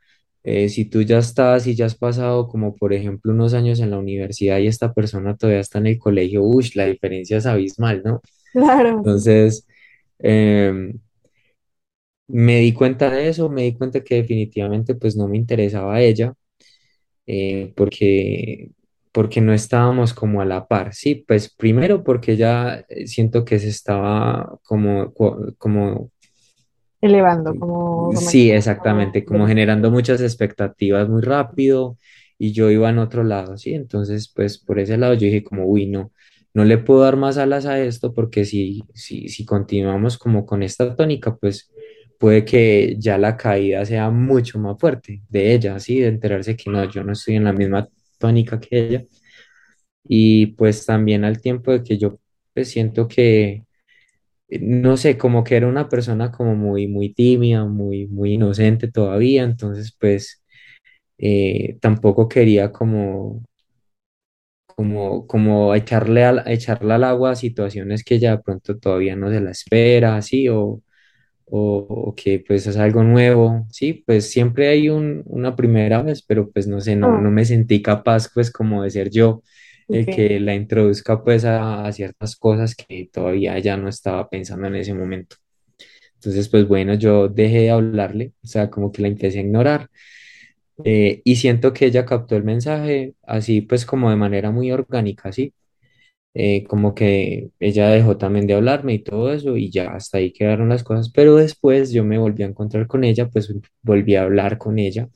eh, 0.47 0.70
si 0.70 0.86
tú 0.86 1.03
ya 1.03 1.18
estás 1.20 1.68
y 1.68 1.76
ya 1.76 1.86
has 1.86 1.97
pasado 1.97 2.49
como 2.49 2.76
por 2.76 2.94
ejemplo 2.94 3.32
unos 3.34 3.55
años 3.55 3.80
en 3.80 3.92
la 3.92 3.99
universidad 3.99 4.59
y 4.61 4.68
esta 4.68 4.94
persona 4.94 5.36
todavía 5.36 5.61
está 5.62 5.80
en 5.80 5.88
el 5.88 5.99
colegio, 6.01 6.44
uy, 6.44 6.70
la 6.76 6.86
diferencia 6.86 7.38
es 7.38 7.47
abismal, 7.47 8.03
¿no? 8.05 8.22
claro. 8.53 9.05
Entonces... 9.05 9.66
em, 10.20 10.94
me 12.28 12.61
di 12.61 12.72
cuenta 12.72 13.11
de 13.11 13.28
eso, 13.28 13.49
me 13.49 13.62
di 13.62 13.74
cuenta 13.76 14.03
que 14.03 14.16
definitivamente 14.16 14.94
pues 14.94 15.16
no 15.16 15.28
me 15.28 15.36
interesaba 15.36 16.01
ella, 16.01 16.34
eh, 17.26 17.72
porque, 17.76 18.70
porque 19.12 19.40
no 19.42 19.55
estábamos 19.55 20.14
como 20.14 20.40
a 20.42 20.47
la 20.47 20.68
par, 20.68 20.94
sí, 20.94 21.16
pues 21.28 21.55
primero 21.55 22.05
porque 22.05 22.34
ella 22.34 22.86
eh, 22.90 23.07
siento 23.09 23.44
que 23.44 23.59
se 23.61 23.68
estaba 23.70 24.59
como, 24.64 25.12
co- 25.14 25.55
como, 25.59 26.12
Elevando, 27.07 27.55
como 27.57 28.13
sí, 28.17 28.51
exactamente, 28.51 29.25
como 29.25 29.47
generando 29.47 29.91
muchas 29.91 30.21
expectativas 30.21 31.09
muy 31.09 31.23
rápido 31.23 31.97
y 32.39 32.53
yo 32.53 32.71
iba 32.71 32.91
en 32.91 32.99
otro 32.99 33.25
lado, 33.25 33.57
sí, 33.57 33.75
entonces 33.75 34.33
pues 34.35 34.59
por 34.59 34.79
ese 34.79 34.97
lado 34.99 35.15
yo 35.15 35.21
dije 35.21 35.45
como, 35.45 35.67
uy, 35.67 35.87
no. 35.87 36.13
No 36.55 36.65
le 36.65 36.79
puedo 36.79 37.03
dar 37.03 37.17
más 37.17 37.37
alas 37.37 37.67
a 37.67 37.79
esto 37.81 38.15
porque 38.15 38.47
si, 38.47 38.83
si, 38.95 39.29
si 39.29 39.45
continuamos 39.45 40.17
como 40.17 40.47
con 40.47 40.63
esta 40.63 40.97
tónica, 40.97 41.37
pues 41.37 41.71
puede 42.19 42.47
que 42.47 42.97
ya 42.99 43.19
la 43.19 43.37
caída 43.37 43.85
sea 43.85 44.09
mucho 44.11 44.59
más 44.59 44.79
fuerte 44.81 45.23
de 45.29 45.53
ella, 45.55 45.79
¿sí? 45.79 46.01
De 46.01 46.09
enterarse 46.09 46.57
que 46.57 46.71
no, 46.71 46.83
yo 46.91 47.05
no 47.05 47.13
estoy 47.13 47.37
en 47.37 47.45
la 47.45 47.53
misma 47.53 47.89
tónica 48.19 48.59
que 48.59 48.87
ella. 48.87 49.05
Y 50.09 50.47
pues 50.49 50.87
también 50.87 51.25
al 51.25 51.41
tiempo 51.41 51.73
de 51.73 51.83
que 51.83 51.99
yo 51.99 52.19
pues 52.55 52.71
siento 52.71 53.09
que, 53.09 53.66
no 54.49 54.97
sé, 54.97 55.18
como 55.18 55.44
que 55.44 55.57
era 55.57 55.66
una 55.68 55.88
persona 55.88 56.30
como 56.32 56.55
muy, 56.57 56.88
muy 56.88 57.12
tímida, 57.14 57.64
muy, 57.64 58.07
muy 58.09 58.34
inocente 58.34 58.90
todavía, 58.90 59.42
entonces 59.44 59.97
pues 59.99 60.42
eh, 61.18 61.78
tampoco 61.80 62.28
quería 62.28 62.72
como, 62.72 63.42
como, 64.66 65.26
como 65.26 65.74
echarle 65.74 66.24
al, 66.24 66.42
echarle 66.47 66.94
al 66.94 67.05
agua 67.05 67.30
a 67.32 67.36
situaciones 67.36 68.05
que 68.05 68.16
ella 68.16 68.32
de 68.32 68.42
pronto 68.42 68.78
todavía 68.78 69.16
no 69.16 69.30
se 69.30 69.40
la 69.40 69.51
espera, 69.51 70.16
así, 70.16 70.49
o 70.49 70.82
o, 71.53 71.86
o 71.88 72.14
que 72.16 72.44
pues 72.47 72.66
es 72.68 72.76
algo 72.78 73.05
nuevo, 73.05 73.66
sí, 73.70 73.94
pues 74.07 74.30
siempre 74.30 74.68
hay 74.68 74.88
un, 74.90 75.22
una 75.26 75.57
primera 75.57 76.03
vez, 76.03 76.22
pero 76.22 76.51
pues 76.51 76.66
no 76.68 76.80
sé, 76.80 76.97
no, 76.97 77.09
Oh, 77.09 77.20
no 77.20 77.30
me 77.30 77.44
sentí 77.44 77.82
capaz 77.82 78.28
pues 78.34 78.51
como 78.53 78.82
de 78.84 78.90
ser 78.90 79.11
yo 79.11 79.42
el 79.91 80.09
que 80.09 80.41
la 80.41 80.55
introduzca 80.55 81.22
pues 81.24 81.45
a, 81.45 81.84
a 81.87 81.93
ciertas 81.93 82.37
cosas 82.37 82.74
que 82.76 83.09
todavía 83.12 83.59
ya 83.61 83.76
no 83.76 83.89
estaba 83.89 84.28
pensando 84.30 84.66
en 84.68 84.76
ese 84.76 84.95
momento. 84.95 85.37
Entonces, 86.16 86.49
pues 86.49 86.66
bueno, 86.68 86.95
yo 86.95 87.28
dejé 87.28 87.61
de 87.62 87.70
hablarle, 87.70 88.32
o 88.45 88.47
sea, 88.49 88.70
como 88.70 88.93
que 88.93 89.03
la 89.03 89.09
empecé 89.09 89.39
a 89.41 89.43
ignorar. 89.43 89.91
eh, 90.84 91.22
y 91.24 91.37
siento 91.37 91.72
que 91.72 91.87
ella 91.87 92.05
captó 92.07 92.37
el 92.37 92.45
mensaje 92.45 93.14
así, 93.22 93.61
pues 93.62 93.87
como 93.87 94.11
de 94.11 94.16
manera 94.16 94.51
muy 94.51 94.72
orgánica, 94.72 95.32
¿sí? 95.32 95.53
eh, 96.34 96.64
como 96.64 96.95
que 96.95 97.51
ella 97.61 97.89
dejó 97.91 98.18
también 98.18 98.47
de 98.47 98.55
hablarme 98.55 98.95
y 98.95 98.99
todo 99.03 99.32
eso 99.32 99.57
y 99.57 99.70
ya 99.70 99.93
hasta 99.95 100.18
ahí 100.18 100.32
quedaron 100.32 100.68
las 100.68 100.84
cosas, 100.84 101.11
pero 101.12 101.37
después 101.37 101.93
yo 101.93 102.05
me 102.05 102.18
volví 102.18 102.43
a 102.43 102.47
encontrar 102.47 102.87
con 102.87 103.05
ella, 103.05 103.28
pues 103.30 103.53
volví 103.82 104.16
a 104.16 104.22
hablar 104.24 104.59
con 104.59 104.78
ella 104.78 105.09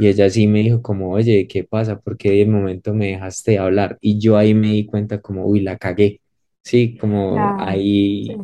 y 0.00 0.08
ella 0.08 0.30
sí 0.30 0.46
me 0.46 0.60
dijo 0.60 0.82
como, 0.82 1.12
oye, 1.12 1.46
¿qué 1.48 1.64
pasa? 1.64 2.00
¿Por 2.00 2.16
qué 2.16 2.32
de 2.32 2.46
momento 2.46 2.94
me 2.94 3.08
dejaste 3.08 3.52
de 3.52 3.58
hablar? 3.58 3.98
Y 4.00 4.18
yo 4.18 4.36
ahí 4.38 4.54
me 4.54 4.68
di 4.68 4.86
cuenta 4.86 5.20
como, 5.20 5.44
uy, 5.46 5.60
la 5.60 5.76
cagué, 5.78 6.20
sí, 6.62 6.96
como 6.98 7.34
Claro, 7.34 7.58
sí. 7.66 7.68
ahí, 7.68 8.36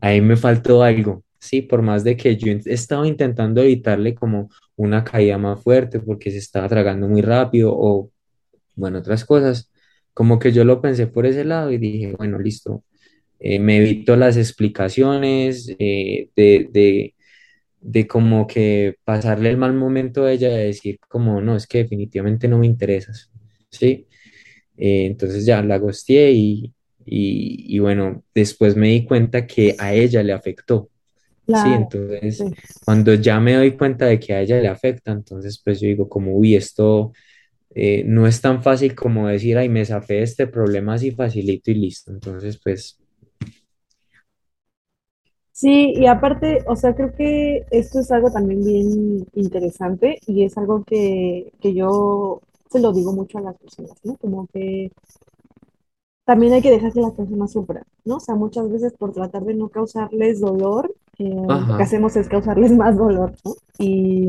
ahí 0.00 0.20
me 0.20 0.36
faltó 0.36 0.82
algo. 0.82 1.24
Sí, 1.38 1.62
por 1.62 1.82
más 1.82 2.04
de 2.04 2.16
que 2.16 2.36
yo 2.36 2.50
he 2.52 2.60
estado 2.72 3.04
intentando 3.04 3.62
evitarle 3.62 4.14
como 4.14 4.50
una 4.76 5.04
caída 5.04 5.38
más 5.38 5.62
fuerte 5.62 6.00
porque 6.00 6.30
se 6.30 6.38
estaba 6.38 6.68
tragando 6.68 7.08
muy 7.08 7.22
rápido 7.22 7.72
o 7.76 8.10
bueno, 8.76 8.98
otras 8.98 9.24
cosas, 9.24 9.70
como 10.14 10.38
que 10.38 10.52
yo 10.52 10.64
lo 10.64 10.80
pensé 10.80 11.06
por 11.06 11.26
ese 11.26 11.44
lado 11.44 11.70
y 11.72 11.78
dije, 11.78 12.14
bueno, 12.16 12.38
listo, 12.38 12.84
eh, 13.40 13.58
me 13.58 13.78
evito 13.78 14.16
las 14.16 14.36
explicaciones 14.36 15.74
eh, 15.78 16.30
de, 16.36 16.68
de, 16.72 17.13
de 17.84 18.06
como 18.08 18.46
que 18.46 18.96
pasarle 19.04 19.50
el 19.50 19.58
mal 19.58 19.74
momento 19.74 20.24
a 20.24 20.32
ella, 20.32 20.48
de 20.50 20.66
decir 20.66 20.98
como, 21.08 21.40
no, 21.42 21.56
es 21.56 21.66
que 21.66 21.78
definitivamente 21.78 22.48
no 22.48 22.58
me 22.58 22.66
interesas, 22.66 23.30
¿sí? 23.70 24.08
Eh, 24.76 25.06
entonces 25.06 25.46
ya 25.46 25.62
la 25.62 25.78
gosteé 25.78 26.32
y, 26.32 26.74
y, 27.04 27.76
y 27.76 27.78
bueno, 27.80 28.24
después 28.34 28.76
me 28.76 28.88
di 28.88 29.04
cuenta 29.06 29.46
que 29.46 29.76
a 29.78 29.94
ella 29.94 30.22
le 30.22 30.32
afectó, 30.32 30.90
¿sí? 31.52 31.74
Claro, 31.74 31.74
Entonces, 31.74 32.48
sí. 32.48 32.54
cuando 32.84 33.14
ya 33.14 33.40
me 33.40 33.54
doy 33.54 33.76
cuenta 33.76 34.06
de 34.06 34.20
que 34.20 34.34
a 34.34 34.42
ella 34.42 34.60
le 34.60 34.68
afecta, 34.68 35.12
entonces 35.12 35.60
pues 35.64 35.80
yo 35.80 35.88
digo 35.88 36.08
como, 36.08 36.36
uy, 36.36 36.56
esto 36.56 37.12
eh, 37.74 38.04
no 38.06 38.26
es 38.26 38.40
tan 38.40 38.62
fácil 38.62 38.94
como 38.94 39.28
decir, 39.28 39.58
ay, 39.58 39.68
me 39.68 39.84
zafé 39.84 40.22
este 40.22 40.46
problema 40.46 40.94
así 40.94 41.10
facilito 41.12 41.70
y 41.70 41.74
listo. 41.74 42.12
Entonces, 42.12 42.60
pues, 42.62 42.98
Sí, 45.54 45.92
y 45.96 46.06
aparte, 46.06 46.64
o 46.66 46.74
sea, 46.76 46.94
creo 46.96 47.14
que 47.14 47.64
esto 47.70 48.00
es 48.00 48.10
algo 48.10 48.30
también 48.30 48.64
bien 48.64 49.24
interesante 49.34 50.18
y 50.26 50.44
es 50.44 50.58
algo 50.58 50.82
que, 50.84 51.52
que 51.60 51.72
yo 51.74 52.40
se 52.70 52.80
lo 52.80 52.92
digo 52.92 53.12
mucho 53.12 53.38
a 53.38 53.42
las 53.42 53.56
personas, 53.58 53.96
¿no? 54.04 54.16
Como 54.16 54.48
que 54.48 54.90
también 56.24 56.54
hay 56.54 56.62
que 56.62 56.70
dejar 56.70 56.92
que 56.92 57.00
las 57.00 57.12
personas 57.12 57.52
sufran, 57.52 57.84
¿no? 58.04 58.16
O 58.16 58.20
sea, 58.20 58.34
muchas 58.34 58.70
veces 58.70 58.94
por 58.98 59.12
tratar 59.12 59.42
de 59.44 59.54
no 59.54 59.68
causarles 59.68 60.40
dolor, 60.40 60.94
eh, 61.18 61.34
lo 61.34 61.76
que 61.76 61.82
hacemos 61.82 62.16
es 62.16 62.28
causarles 62.28 62.72
más 62.76 62.96
dolor, 62.96 63.32
¿no? 63.44 63.54
Y, 63.78 64.28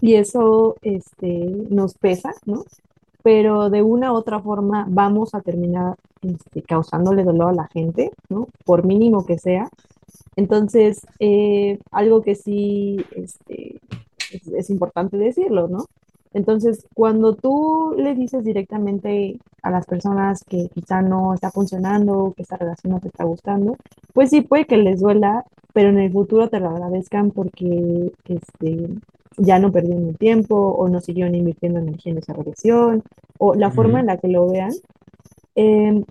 y 0.00 0.14
eso 0.14 0.76
este, 0.82 1.28
nos 1.70 1.94
pesa, 1.94 2.34
¿no? 2.46 2.64
Pero 3.22 3.70
de 3.70 3.82
una 3.82 4.12
u 4.12 4.16
otra 4.16 4.40
forma 4.40 4.86
vamos 4.88 5.34
a 5.34 5.42
terminar 5.42 5.96
este, 6.22 6.62
causándole 6.62 7.24
dolor 7.24 7.50
a 7.50 7.54
la 7.54 7.68
gente, 7.68 8.12
¿no? 8.28 8.48
Por 8.64 8.86
mínimo 8.86 9.26
que 9.26 9.38
sea. 9.38 9.68
Entonces, 10.36 11.06
eh, 11.18 11.78
algo 11.90 12.22
que 12.22 12.34
sí 12.34 12.96
este, 13.14 13.80
es, 14.32 14.46
es 14.48 14.70
importante 14.70 15.16
decirlo, 15.16 15.68
¿no? 15.68 15.86
Entonces, 16.36 16.86
cuando 16.92 17.34
tú 17.34 17.94
le 17.96 18.14
dices 18.14 18.44
directamente 18.44 19.38
a 19.62 19.70
las 19.70 19.86
personas 19.86 20.44
que 20.44 20.68
quizá 20.68 21.00
no 21.00 21.32
está 21.32 21.50
funcionando, 21.50 22.34
que 22.36 22.42
esta 22.42 22.58
relación 22.58 22.92
no 22.92 23.00
te 23.00 23.08
está 23.08 23.24
gustando, 23.24 23.76
pues 24.12 24.30
sí 24.30 24.42
puede 24.42 24.66
que 24.66 24.76
les 24.76 25.00
duela, 25.00 25.44
pero 25.72 25.88
en 25.88 25.98
el 25.98 26.12
futuro 26.12 26.48
te 26.48 26.60
lo 26.60 26.68
agradezcan 26.68 27.30
porque 27.30 28.12
este, 28.26 28.88
ya 29.38 29.58
no 29.58 29.72
perdieron 29.72 30.08
el 30.08 30.18
tiempo 30.18 30.56
o 30.56 30.88
no 30.88 31.00
siguieron 31.00 31.34
invirtiendo 31.34 31.80
energía 31.80 32.12
en 32.12 32.18
esa 32.18 32.34
relación 32.34 33.02
o 33.38 33.54
la 33.54 33.70
forma 33.70 34.00
en 34.00 34.06
la 34.06 34.18
que 34.18 34.28
lo 34.28 34.46
vean. 34.48 34.72
Eh, 35.54 36.04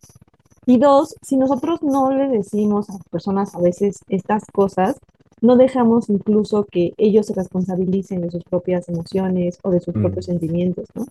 y 0.65 0.77
dos, 0.77 1.15
si 1.21 1.37
nosotros 1.37 1.83
no 1.83 2.11
le 2.11 2.27
decimos 2.27 2.89
a 2.89 2.93
las 2.93 3.03
personas 3.09 3.55
a 3.55 3.59
veces 3.59 3.99
estas 4.09 4.45
cosas, 4.45 4.97
no 5.41 5.55
dejamos 5.57 6.09
incluso 6.09 6.65
que 6.65 6.93
ellos 6.97 7.27
se 7.27 7.33
responsabilicen 7.33 8.21
de 8.21 8.31
sus 8.31 8.43
propias 8.43 8.89
emociones 8.89 9.59
o 9.63 9.69
de 9.69 9.79
sus 9.79 9.93
propios 9.93 10.27
mm, 10.27 10.31
sentimientos, 10.31 10.87
¿no? 10.95 11.05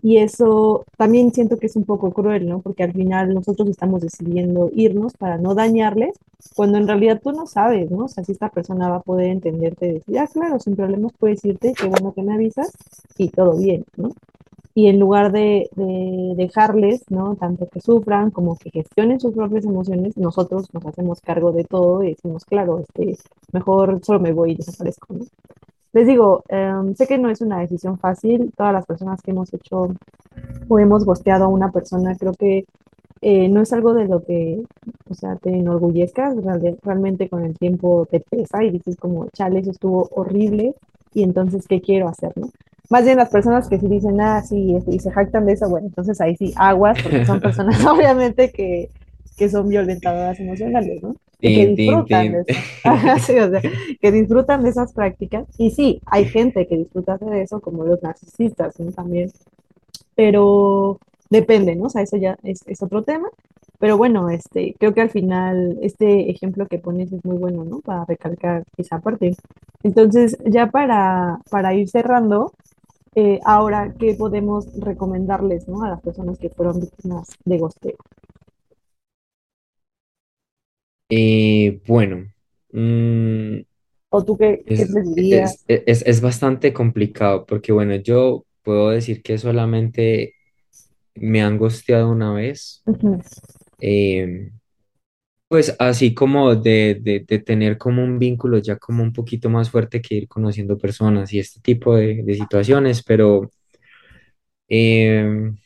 Y 0.00 0.18
eso 0.18 0.84
también 0.96 1.32
siento 1.32 1.58
que 1.58 1.66
es 1.66 1.74
un 1.74 1.84
poco 1.84 2.12
cruel, 2.12 2.48
¿no? 2.48 2.60
Porque 2.60 2.84
al 2.84 2.92
final 2.92 3.34
nosotros 3.34 3.68
estamos 3.68 4.00
decidiendo 4.00 4.70
irnos 4.72 5.14
para 5.14 5.38
no 5.38 5.54
dañarles, 5.54 6.16
cuando 6.54 6.78
en 6.78 6.86
realidad 6.86 7.20
tú 7.22 7.32
no 7.32 7.46
sabes, 7.46 7.90
¿no? 7.90 8.04
O 8.04 8.08
sea, 8.08 8.22
si 8.24 8.32
esta 8.32 8.48
persona 8.48 8.88
va 8.88 8.96
a 8.96 9.02
poder 9.02 9.30
entenderte 9.30 9.88
y 9.88 9.92
decir, 9.94 10.18
ah, 10.18 10.28
claro, 10.32 10.60
sin 10.60 10.76
problemas 10.76 11.12
puedes 11.18 11.44
irte, 11.44 11.72
qué 11.72 11.88
bueno 11.88 12.12
que 12.12 12.22
me 12.22 12.34
avisas 12.34 12.70
y 13.16 13.28
todo 13.30 13.56
bien, 13.56 13.84
¿no? 13.96 14.10
Y 14.78 14.88
en 14.88 14.98
lugar 15.00 15.32
de, 15.32 15.68
de, 15.76 16.34
dejarles, 16.36 17.02
¿no? 17.10 17.36
Tanto 17.36 17.66
que 17.68 17.80
sufran 17.80 18.30
como 18.30 18.56
que 18.56 18.70
gestionen 18.70 19.20
sus 19.20 19.34
propias 19.34 19.64
emociones, 19.64 20.16
nosotros 20.16 20.72
nos 20.72 20.84
hacemos 20.86 21.20
cargo 21.20 21.52
de 21.52 21.64
todo 21.64 22.02
y 22.04 22.10
decimos, 22.10 22.44
claro, 22.44 22.80
este, 22.80 23.16
mejor 23.52 24.00
solo 24.04 24.20
me 24.20 24.32
voy 24.32 24.52
y 24.52 24.56
desaparezco, 24.56 25.14
¿no? 25.14 25.24
Les 25.92 26.06
digo, 26.06 26.44
um, 26.50 26.94
sé 26.94 27.06
que 27.06 27.18
no 27.18 27.30
es 27.30 27.40
una 27.40 27.60
decisión 27.60 27.98
fácil, 27.98 28.52
todas 28.56 28.72
las 28.74 28.86
personas 28.86 29.22
que 29.22 29.32
hemos 29.32 29.52
hecho 29.54 29.88
o 30.68 30.78
hemos 30.78 31.04
gosteado 31.04 31.44
a 31.44 31.48
una 31.48 31.70
persona, 31.72 32.16
creo 32.16 32.32
que 32.34 32.64
eh, 33.22 33.48
no 33.48 33.62
es 33.62 33.72
algo 33.72 33.94
de 33.94 34.06
lo 34.06 34.22
que, 34.24 34.62
o 35.10 35.14
sea, 35.14 35.36
te 35.36 35.50
enorgullezcas, 35.50 36.36
real- 36.44 36.78
realmente 36.82 37.28
con 37.28 37.44
el 37.44 37.56
tiempo 37.58 38.06
te 38.10 38.20
pesa 38.20 38.64
y 38.64 38.70
dices 38.70 38.96
como, 38.96 39.28
chale, 39.30 39.60
eso 39.60 39.70
estuvo 39.72 40.08
horrible 40.14 40.74
y 41.14 41.22
entonces, 41.24 41.66
¿qué 41.68 41.80
quiero 41.80 42.08
hacer, 42.08 42.32
no? 42.36 42.50
Más 42.90 43.04
bien 43.04 43.18
las 43.18 43.28
personas 43.28 43.68
que 43.68 43.78
sí 43.78 43.86
dicen, 43.86 44.20
ah, 44.20 44.42
sí, 44.42 44.74
este, 44.74 44.94
y 44.94 44.98
se 44.98 45.10
jactan 45.10 45.44
de 45.46 45.52
eso, 45.52 45.68
bueno, 45.68 45.88
entonces 45.88 46.20
ahí 46.20 46.36
sí, 46.36 46.52
aguas, 46.56 47.00
porque 47.02 47.26
son 47.26 47.40
personas 47.40 47.84
obviamente 47.86 48.50
que, 48.50 48.88
que 49.36 49.48
son 49.48 49.68
violentadoras 49.68 50.40
emocionales, 50.40 51.02
¿no? 51.02 51.14
Y 51.40 51.54
que 51.54 51.66
disfrutan 51.68 52.32
de 52.32 52.44
eso. 52.46 52.60
Ajá, 52.84 53.18
sí, 53.18 53.38
o 53.38 53.50
sea, 53.50 53.60
que 54.00 54.12
disfrutan 54.12 54.62
de 54.62 54.70
esas 54.70 54.92
prácticas. 54.92 55.46
Y 55.56 55.70
sí, 55.70 56.00
hay 56.06 56.24
gente 56.24 56.66
que 56.66 56.76
disfruta 56.76 57.16
de 57.18 57.42
eso, 57.42 57.60
como 57.60 57.84
los 57.84 58.02
narcisistas, 58.02 58.80
¿no? 58.80 58.90
También 58.90 59.30
pero 60.18 60.98
depende, 61.30 61.76
¿no? 61.76 61.84
O 61.84 61.88
sea, 61.90 62.02
eso 62.02 62.16
ya 62.16 62.36
es, 62.42 62.62
es 62.66 62.82
otro 62.82 63.04
tema. 63.04 63.28
Pero 63.78 63.96
bueno, 63.96 64.30
este, 64.30 64.74
creo 64.76 64.92
que 64.92 65.00
al 65.00 65.10
final 65.10 65.78
este 65.80 66.28
ejemplo 66.28 66.66
que 66.66 66.80
pones 66.80 67.12
es 67.12 67.24
muy 67.24 67.36
bueno, 67.36 67.64
¿no? 67.64 67.78
Para 67.78 68.04
recalcar 68.04 68.64
esa 68.76 68.98
parte. 68.98 69.36
Entonces, 69.84 70.36
ya 70.44 70.72
para, 70.72 71.38
para 71.52 71.72
ir 71.72 71.88
cerrando, 71.88 72.52
eh, 73.14 73.40
ahora, 73.44 73.94
¿qué 73.98 74.14
podemos 74.14 74.66
recomendarles, 74.80 75.68
¿no? 75.68 75.82
A 75.82 75.90
las 75.90 76.00
personas 76.00 76.38
que 76.38 76.50
fueron 76.50 76.80
víctimas 76.80 77.28
de 77.44 77.58
gosteo. 77.58 77.96
Eh, 81.10 81.80
bueno, 81.86 82.26
mm, 82.72 83.60
¿O 84.10 84.22
tú 84.24 84.36
qué, 84.36 84.64
qué 84.74 84.84
es, 84.84 84.94
dirías? 85.16 85.58
es, 85.68 85.82
es, 85.86 86.02
es 86.06 86.20
bastante 86.20 86.72
complicado 86.72 87.46
porque, 87.46 87.72
bueno, 87.72 87.96
yo 87.96 88.44
puedo 88.62 88.90
decir 88.90 89.22
que 89.22 89.38
solamente 89.38 90.34
me 91.14 91.42
han 91.42 91.58
gosteado 91.58 92.10
una 92.10 92.32
vez. 92.34 92.86
Eh, 93.80 94.52
Pues 95.48 95.74
así 95.78 96.12
como 96.14 96.54
de, 96.56 96.98
de, 97.00 97.20
de 97.26 97.38
tener 97.38 97.78
como 97.78 98.04
un 98.04 98.18
vínculo 98.18 98.58
ya 98.58 98.76
como 98.78 99.02
un 99.02 99.12
poquito 99.14 99.48
más 99.48 99.70
fuerte 99.70 100.02
que 100.02 100.14
ir 100.16 100.28
conociendo 100.28 100.76
personas 100.76 101.32
y 101.32 101.38
este 101.38 101.60
tipo 101.60 101.96
de, 101.96 102.22
de 102.22 102.34
situaciones, 102.34 103.02
pero 103.02 103.50
em, 104.68 105.56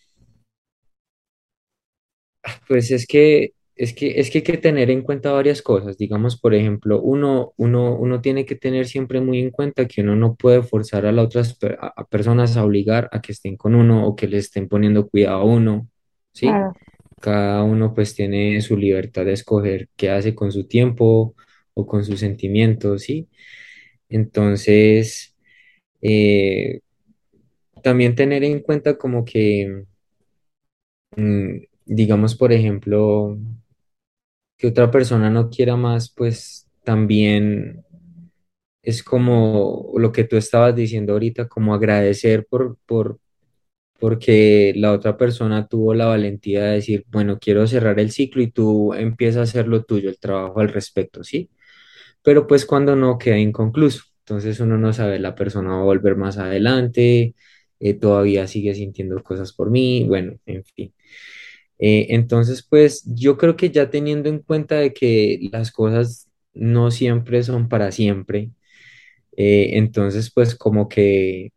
pues 2.69 2.91
es 2.91 3.07
que, 3.07 3.53
es 3.77 3.95
que, 3.95 4.21
es 4.21 4.31
que 4.31 4.39
hay 4.39 4.45
que 4.45 4.57
tener 4.59 4.91
en 4.91 5.03
cuenta 5.03 5.33
varias 5.33 5.63
cosas. 5.63 5.97
Digamos, 5.99 6.39
por 6.41 6.55
ejemplo, 6.55 7.01
uno, 7.01 7.53
uno, 7.57 7.97
uno 7.97 8.21
tiene 8.21 8.45
que 8.47 8.55
tener 8.57 8.87
siempre 8.87 9.21
muy 9.21 9.41
en 9.41 9.51
cuenta 9.51 9.87
que 9.87 10.03
uno 10.03 10.17
no 10.17 10.35
puede 10.35 10.63
forzar 10.63 11.07
a 11.07 11.13
las 11.13 11.27
otras 11.27 11.59
a 11.81 11.93
a 11.97 12.05
personas 12.07 12.57
a 12.57 12.65
obligar 12.65 13.09
a 13.13 13.21
que 13.21 13.33
estén 13.33 13.57
con 13.57 13.75
uno 13.75 14.07
o 14.07 14.17
que 14.17 14.27
le 14.29 14.39
estén 14.39 14.69
poniendo 14.69 15.09
cuidado 15.09 15.39
a 15.41 15.45
uno, 15.45 15.89
¿sí? 16.33 16.49
Claro, 16.49 16.73
Cada 17.23 17.63
uno 17.65 17.95
pues 17.95 18.15
tiene 18.17 18.61
su 18.63 18.77
libertad 18.77 19.25
de 19.27 19.35
escoger 19.35 19.89
qué 19.97 20.11
hace 20.11 20.35
con 20.35 20.53
su 20.53 20.67
tiempo 20.67 21.37
o 21.75 21.87
con 21.87 22.05
sus 22.05 22.21
sentimientos, 22.21 23.03
¿sí? 23.05 23.29
Entonces, 24.09 25.37
eh, 26.03 26.81
también 27.83 28.15
tener 28.15 28.45
en 28.45 28.61
cuenta 28.61 28.97
como 28.99 29.25
que, 29.25 29.85
mm, 31.17 31.57
digamos, 31.87 32.35
por 32.37 32.53
ejemplo, 32.53 33.39
que 34.59 34.69
otra 34.69 34.91
persona 34.91 35.31
no 35.31 35.51
quiera 35.51 35.77
más, 35.77 36.11
pues 36.11 36.69
también 36.85 37.85
es 38.83 39.03
como 39.03 39.93
lo 39.97 40.13
que 40.13 40.25
tú 40.25 40.37
estabas 40.37 40.75
diciendo 40.75 41.13
ahorita, 41.15 41.49
como 41.49 41.75
agradecer 41.75 42.47
por, 42.47 42.79
por, 42.87 43.19
porque 44.03 44.73
la 44.77 44.93
otra 44.93 45.17
persona 45.17 45.69
tuvo 45.69 45.95
la 45.95 46.07
valentía 46.07 46.65
de 46.65 46.73
decir, 46.75 47.05
bueno, 47.09 47.39
quiero 47.39 47.69
cerrar 47.69 48.01
el 48.01 48.11
ciclo 48.11 48.43
y 48.43 48.51
tú 48.51 48.95
empiezas 48.95 49.39
a 49.39 49.43
hacer 49.45 49.69
lo 49.69 49.85
tuyo, 49.85 50.11
el 50.11 50.19
trabajo 50.19 50.59
al 50.61 50.71
respecto, 50.71 51.23
¿sí? 51.23 51.51
pero 52.23 52.49
pues 52.49 52.67
cuando 52.67 52.97
no 52.97 53.19
queda 53.19 53.39
inconcluso. 53.39 54.05
Entonces 54.21 54.61
uno 54.61 54.79
no 54.79 54.93
sabe, 54.93 55.21
la 55.21 55.37
persona 55.37 55.71
va 55.77 55.83
a 55.83 55.85
volver 55.85 56.17
más 56.17 56.39
adelante, 56.39 57.37
eh, 57.81 57.95
todavía 57.95 58.49
sigue 58.49 58.75
sintiendo 58.75 59.23
cosas 59.23 59.53
por 59.53 59.71
mí, 59.71 60.05
bueno, 60.09 60.35
en 60.47 60.65
fin. 60.65 60.95
Eh, 61.79 62.09
entonces, 62.11 62.67
pues 62.69 63.05
yo 63.07 63.39
creo 63.39 63.57
que 63.57 63.71
ya 63.71 63.91
teniendo 63.91 64.29
en 64.29 64.41
cuenta 64.41 64.77
de 64.77 64.93
que 64.95 65.39
las 65.53 65.73
cosas 65.73 66.29
no 66.55 66.91
siempre 66.91 67.43
son 67.45 67.69
para 67.69 67.93
siempre, 67.93 68.51
eh, 69.37 69.71
entonces 69.75 70.33
pues 70.35 70.55
como 70.57 70.89
que 70.89 71.53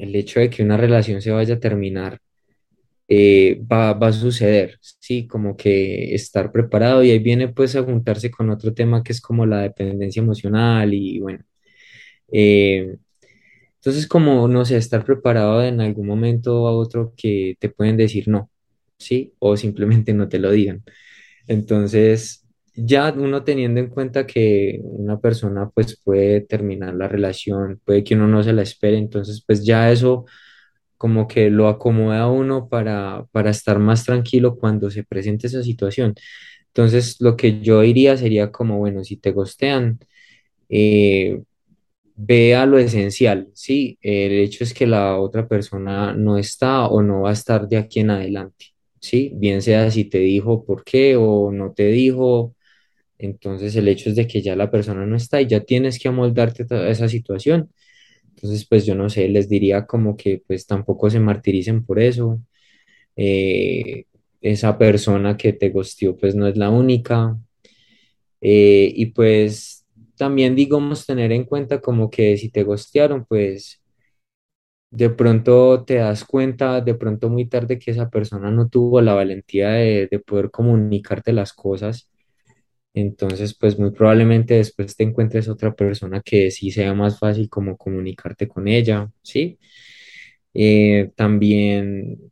el 0.00 0.14
hecho 0.16 0.40
de 0.40 0.50
que 0.50 0.62
una 0.62 0.76
relación 0.76 1.22
se 1.22 1.30
vaya 1.30 1.54
a 1.54 1.60
terminar 1.60 2.20
eh, 3.08 3.60
va, 3.70 3.92
va 3.94 4.08
a 4.08 4.12
suceder, 4.12 4.78
sí, 4.80 5.26
como 5.26 5.56
que 5.56 6.14
estar 6.14 6.52
preparado 6.52 7.02
y 7.02 7.10
ahí 7.10 7.18
viene 7.18 7.48
pues 7.48 7.74
a 7.76 7.82
juntarse 7.82 8.30
con 8.30 8.50
otro 8.50 8.72
tema 8.72 9.02
que 9.02 9.12
es 9.12 9.20
como 9.20 9.46
la 9.46 9.62
dependencia 9.62 10.22
emocional 10.22 10.94
y 10.94 11.18
bueno, 11.18 11.44
eh, 12.32 12.96
entonces 13.76 14.06
como, 14.06 14.46
no 14.48 14.64
sé, 14.64 14.76
estar 14.76 15.04
preparado 15.04 15.64
en 15.64 15.80
algún 15.80 16.06
momento 16.06 16.68
a 16.68 16.72
otro 16.76 17.14
que 17.16 17.56
te 17.58 17.70
pueden 17.70 17.96
decir 17.96 18.28
no, 18.28 18.50
sí, 18.98 19.34
o 19.38 19.56
simplemente 19.56 20.12
no 20.14 20.28
te 20.28 20.38
lo 20.38 20.50
digan. 20.52 20.84
Entonces, 21.48 22.46
ya 22.74 23.12
uno 23.16 23.44
teniendo 23.44 23.80
en 23.80 23.88
cuenta 23.88 24.26
que 24.26 24.80
una 24.82 25.20
persona 25.20 25.70
pues 25.70 26.00
puede 26.04 26.40
terminar 26.42 26.94
la 26.94 27.08
relación, 27.08 27.80
puede 27.84 28.04
que 28.04 28.14
uno 28.14 28.28
no 28.28 28.42
se 28.42 28.52
la 28.52 28.62
espere, 28.62 28.98
entonces 28.98 29.42
pues 29.46 29.64
ya 29.64 29.90
eso 29.92 30.26
como 30.96 31.28
que 31.28 31.50
lo 31.50 31.68
acomoda 31.68 32.22
a 32.22 32.30
uno 32.30 32.68
para, 32.68 33.26
para 33.32 33.50
estar 33.50 33.78
más 33.78 34.04
tranquilo 34.04 34.56
cuando 34.56 34.90
se 34.90 35.04
presente 35.04 35.46
esa 35.46 35.62
situación. 35.62 36.14
Entonces, 36.68 37.16
lo 37.20 37.36
que 37.36 37.60
yo 37.62 37.80
diría 37.82 38.16
sería 38.16 38.52
como, 38.52 38.78
bueno, 38.78 39.02
si 39.04 39.16
te 39.16 39.32
gostean, 39.32 39.98
eh, 40.68 41.42
ve 42.16 42.54
a 42.54 42.66
lo 42.66 42.78
esencial, 42.78 43.48
¿sí? 43.54 43.98
El 44.02 44.32
hecho 44.32 44.64
es 44.64 44.74
que 44.74 44.86
la 44.86 45.18
otra 45.18 45.48
persona 45.48 46.14
no 46.14 46.38
está 46.38 46.86
o 46.88 47.02
no 47.02 47.22
va 47.22 47.30
a 47.30 47.32
estar 47.32 47.68
de 47.68 47.78
aquí 47.78 48.00
en 48.00 48.10
adelante, 48.10 48.66
¿sí? 49.00 49.32
Bien 49.36 49.62
sea 49.62 49.90
si 49.90 50.04
te 50.04 50.18
dijo 50.18 50.64
por 50.64 50.84
qué 50.84 51.16
o 51.16 51.50
no 51.52 51.72
te 51.72 51.86
dijo, 51.88 52.54
entonces 53.20 53.76
el 53.76 53.88
hecho 53.88 54.10
es 54.10 54.16
de 54.16 54.26
que 54.26 54.42
ya 54.42 54.56
la 54.56 54.70
persona 54.70 55.06
no 55.06 55.16
está 55.16 55.40
y 55.40 55.46
ya 55.46 55.60
tienes 55.60 55.98
que 55.98 56.08
amoldarte 56.08 56.66
a 56.74 56.88
esa 56.90 57.08
situación. 57.08 57.70
Entonces, 58.30 58.66
pues 58.68 58.86
yo 58.86 58.94
no 58.94 59.10
sé, 59.10 59.28
les 59.28 59.48
diría 59.48 59.86
como 59.86 60.16
que 60.16 60.42
pues 60.46 60.66
tampoco 60.66 61.10
se 61.10 61.20
martiricen 61.20 61.84
por 61.84 62.00
eso. 62.00 62.40
Eh, 63.16 64.06
esa 64.42 64.78
persona 64.78 65.36
que 65.36 65.52
te 65.54 65.70
gosteó 65.70 66.16
pues 66.16 66.34
no 66.36 66.46
es 66.48 66.56
la 66.56 66.70
única. 66.70 67.38
Eh, 68.40 68.92
y 68.94 69.06
pues 69.06 69.84
también 70.16 70.56
digamos 70.56 71.06
tener 71.06 71.32
en 71.32 71.44
cuenta 71.44 71.80
como 71.80 72.10
que 72.10 72.36
si 72.36 72.50
te 72.50 72.62
gostearon 72.64 73.24
pues 73.26 73.82
de 74.90 75.10
pronto 75.10 75.84
te 75.84 75.96
das 75.96 76.24
cuenta 76.24 76.80
de 76.80 76.94
pronto 76.94 77.28
muy 77.30 77.46
tarde 77.48 77.78
que 77.78 77.90
esa 77.92 78.10
persona 78.10 78.50
no 78.50 78.68
tuvo 78.68 79.00
la 79.00 79.14
valentía 79.14 79.70
de, 79.70 80.08
de 80.10 80.18
poder 80.20 80.50
comunicarte 80.50 81.32
las 81.32 81.52
cosas 81.52 82.09
entonces, 82.94 83.54
pues 83.54 83.78
muy 83.78 83.92
probablemente 83.92 84.54
después 84.54 84.96
te 84.96 85.04
encuentres 85.04 85.48
otra 85.48 85.74
persona 85.74 86.20
que 86.22 86.50
sí 86.50 86.70
sea 86.70 86.94
más 86.94 87.18
fácil 87.18 87.48
como 87.48 87.76
comunicarte 87.76 88.48
con 88.48 88.68
ella, 88.68 89.10
¿sí? 89.22 89.58
Eh, 90.54 91.10
también 91.16 92.30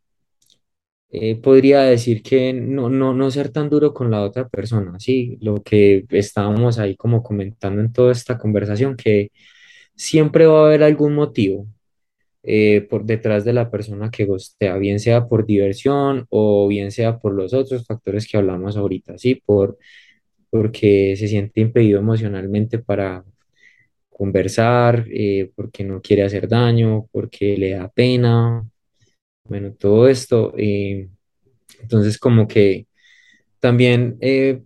eh, 1.11 1.37
podría 1.41 1.83
decir 1.83 2.23
que 2.23 2.53
no, 2.53 2.91
no, 2.91 3.15
no 3.15 3.31
ser 3.31 3.51
tan 3.51 3.71
duro 3.71 3.95
con 3.95 4.11
la 4.11 4.23
otra 4.23 4.49
persona, 4.49 4.99
¿sí? 5.01 5.39
Lo 5.41 5.63
que 5.63 6.05
estábamos 6.11 6.79
ahí 6.79 6.97
como 6.97 7.23
comentando 7.23 7.81
en 7.81 7.93
toda 7.93 8.13
esta 8.13 8.37
conversación, 8.39 8.97
que 8.97 9.31
siempre 9.97 10.47
va 10.47 10.63
a 10.63 10.67
haber 10.67 10.83
algún 10.83 11.15
motivo 11.15 11.67
eh, 12.43 12.83
por 12.83 13.05
detrás 13.05 13.45
de 13.45 13.53
la 13.55 13.71
persona 13.71 14.11
que 14.11 14.27
gostea, 14.27 14.77
bien 14.79 15.01
sea 15.01 15.27
por 15.29 15.47
diversión 15.47 16.27
o 16.31 16.69
bien 16.69 16.93
sea 16.93 17.19
por 17.19 17.35
los 17.35 17.55
otros 17.55 17.87
factores 17.87 18.29
que 18.29 18.39
hablamos 18.39 18.77
ahorita, 18.77 19.19
¿sí? 19.19 19.37
Por 19.37 19.79
porque 20.51 21.17
se 21.17 21.29
siente 21.29 21.61
impedido 21.61 22.01
emocionalmente 22.01 22.79
para 22.79 23.25
conversar, 24.11 25.07
eh, 25.13 25.53
porque 25.57 25.85
no 25.85 26.01
quiere 26.03 26.25
hacer 26.25 26.49
daño, 26.49 27.07
porque 27.13 27.57
le 27.57 27.73
da 27.73 27.89
pena, 27.89 28.67
bueno, 29.45 29.75
todo 29.75 30.09
esto. 30.09 30.55
eh, 30.59 31.09
entonces, 31.81 32.19
como 32.19 32.49
que 32.49 32.89
también 33.61 34.19
eh, 34.23 34.63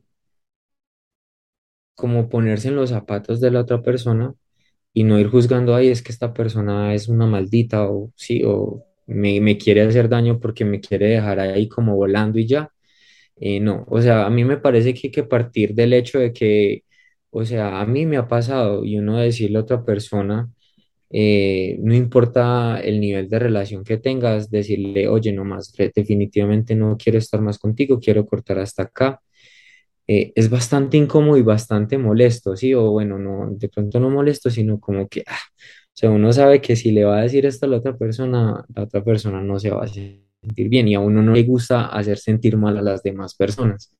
como 1.94 2.28
ponerse 2.28 2.68
en 2.68 2.76
los 2.76 2.90
zapatos 2.90 3.40
de 3.40 3.50
la 3.50 3.60
otra 3.60 3.82
persona 3.82 4.34
y 4.94 5.04
no 5.04 5.18
ir 5.20 5.28
juzgando, 5.30 5.74
ay, 5.74 5.88
es 5.90 6.02
que 6.02 6.12
esta 6.12 6.34
persona 6.34 6.94
es 6.94 7.08
una 7.08 7.26
maldita 7.26 7.88
o 7.90 8.12
sí, 8.16 8.42
o 8.46 8.84
me, 9.06 9.40
me 9.40 9.58
quiere 9.58 9.82
hacer 9.82 10.08
daño 10.08 10.40
porque 10.40 10.64
me 10.64 10.80
quiere 10.80 11.08
dejar 11.08 11.40
ahí 11.40 11.68
como 11.68 11.96
volando 11.96 12.38
y 12.38 12.46
ya 12.48 12.70
Eh, 13.44 13.58
no, 13.60 13.84
o 13.88 14.00
sea, 14.00 14.24
a 14.26 14.30
mí 14.30 14.44
me 14.44 14.56
parece 14.58 14.94
que 14.94 15.08
hay 15.08 15.10
que 15.12 15.24
partir 15.24 15.74
del 15.74 15.92
hecho 15.94 16.20
de 16.20 16.32
que, 16.32 16.84
o 17.30 17.44
sea, 17.44 17.80
a 17.80 17.86
mí 17.86 18.06
me 18.06 18.16
ha 18.16 18.28
pasado 18.28 18.84
y 18.84 18.98
uno 18.98 19.18
decirle 19.18 19.58
a 19.58 19.62
otra 19.62 19.84
persona, 19.84 20.48
eh, 21.10 21.76
no 21.80 21.94
importa 21.94 22.80
el 22.80 23.00
nivel 23.00 23.28
de 23.28 23.38
relación 23.40 23.84
que 23.84 23.98
tengas, 23.98 24.50
decirle, 24.50 25.08
oye, 25.08 25.32
no 25.32 25.44
más, 25.44 25.72
definitivamente 25.94 26.76
no 26.76 26.96
quiero 26.96 27.18
estar 27.18 27.40
más 27.42 27.58
contigo, 27.58 27.98
quiero 28.00 28.26
cortar 28.26 28.58
hasta 28.60 28.84
acá. 28.84 29.20
Eh, 30.06 30.32
es 30.36 30.50
bastante 30.50 30.96
incómodo 30.96 31.36
y 31.38 31.42
bastante 31.42 31.98
molesto, 31.98 32.56
¿sí? 32.56 32.74
O 32.74 32.90
bueno, 32.92 33.18
no, 33.18 33.50
de 33.52 33.68
pronto 33.68 34.00
no 34.00 34.10
molesto, 34.10 34.50
sino 34.50 34.80
como 34.80 35.08
que, 35.08 35.24
ah, 35.26 35.38
o 35.56 35.90
sea, 35.94 36.10
uno 36.10 36.32
sabe 36.32 36.60
que 36.60 36.76
si 36.76 36.92
le 36.92 37.04
va 37.04 37.18
a 37.20 37.22
decir 37.22 37.46
esto 37.46 37.66
a 37.66 37.68
la 37.70 37.78
otra 37.78 37.96
persona, 37.96 38.64
la 38.74 38.84
otra 38.84 39.04
persona 39.04 39.42
no 39.42 39.58
se 39.58 39.70
va 39.70 39.84
a 39.84 39.86
sentir 40.42 40.68
bien 40.68 40.88
y 40.88 40.94
a 40.94 41.00
uno 41.00 41.22
no 41.22 41.32
le 41.34 41.44
gusta 41.44 41.86
hacer 41.88 42.18
sentir 42.18 42.56
mal 42.58 42.76
a 42.78 42.82
las 42.82 43.02
demás 43.02 43.34
personas. 43.36 43.94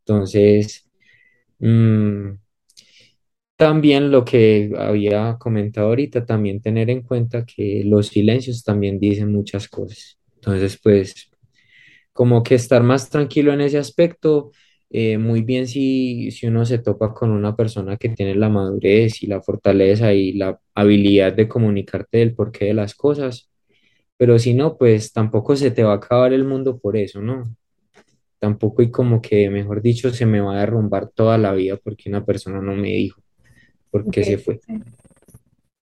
Entonces, 0.00 0.88
mm, 1.60 2.32
también 3.56 4.10
lo 4.10 4.24
que 4.24 4.72
había 4.78 5.36
comentado 5.38 5.88
ahorita, 5.88 6.24
también 6.26 6.60
tener 6.60 6.90
en 6.90 7.02
cuenta 7.02 7.44
que 7.46 7.82
los 7.84 8.08
silencios 8.08 8.64
también 8.64 8.98
dicen 8.98 9.30
muchas 9.32 9.68
cosas. 9.68 10.18
Entonces, 10.36 10.78
pues, 10.82 11.30
como 12.14 12.42
que 12.44 12.56
estar 12.56 12.82
más 12.84 13.10
tranquilo 13.10 13.54
en 13.54 13.62
ese 13.62 13.78
aspecto. 13.78 14.52
eh, 14.90 15.18
muy 15.18 15.42
bien 15.42 15.68
si, 15.68 16.32
si 16.32 16.48
uno 16.48 16.66
se 16.66 16.78
topa 16.80 17.14
con 17.14 17.30
una 17.32 17.56
persona 17.56 17.98
que 17.98 18.10
tiene 18.10 18.34
la 18.36 18.50
madurez 18.50 19.22
y 19.22 19.28
la 19.28 19.42
fortaleza 19.42 20.14
y 20.14 20.34
la 20.34 20.60
habilidad 20.74 21.34
de 21.34 21.48
comunicarte 21.48 22.22
el 22.22 22.34
porqué 22.36 22.66
de 22.66 22.74
las 22.74 22.94
cosas 22.96 23.51
pero 24.22 24.38
si 24.38 24.54
no, 24.54 24.76
pues 24.76 25.12
tampoco 25.12 25.56
se 25.56 25.72
te 25.72 25.82
va 25.82 25.94
a 25.94 25.96
acabar 25.96 26.32
el 26.32 26.44
mundo 26.44 26.78
por 26.78 26.96
eso, 26.96 27.20
¿no? 27.20 27.42
Tampoco 28.38 28.80
y 28.80 28.88
como 28.88 29.20
que, 29.20 29.50
mejor 29.50 29.82
dicho, 29.82 30.10
se 30.10 30.26
me 30.26 30.40
va 30.40 30.54
a 30.54 30.60
derrumbar 30.60 31.08
toda 31.08 31.36
la 31.38 31.52
vida 31.54 31.76
porque 31.82 32.08
una 32.08 32.24
persona 32.24 32.60
no 32.60 32.72
me 32.76 32.86
dijo 32.86 33.20
por 33.90 34.08
qué 34.12 34.22
se 34.22 34.38
fue. 34.38 34.60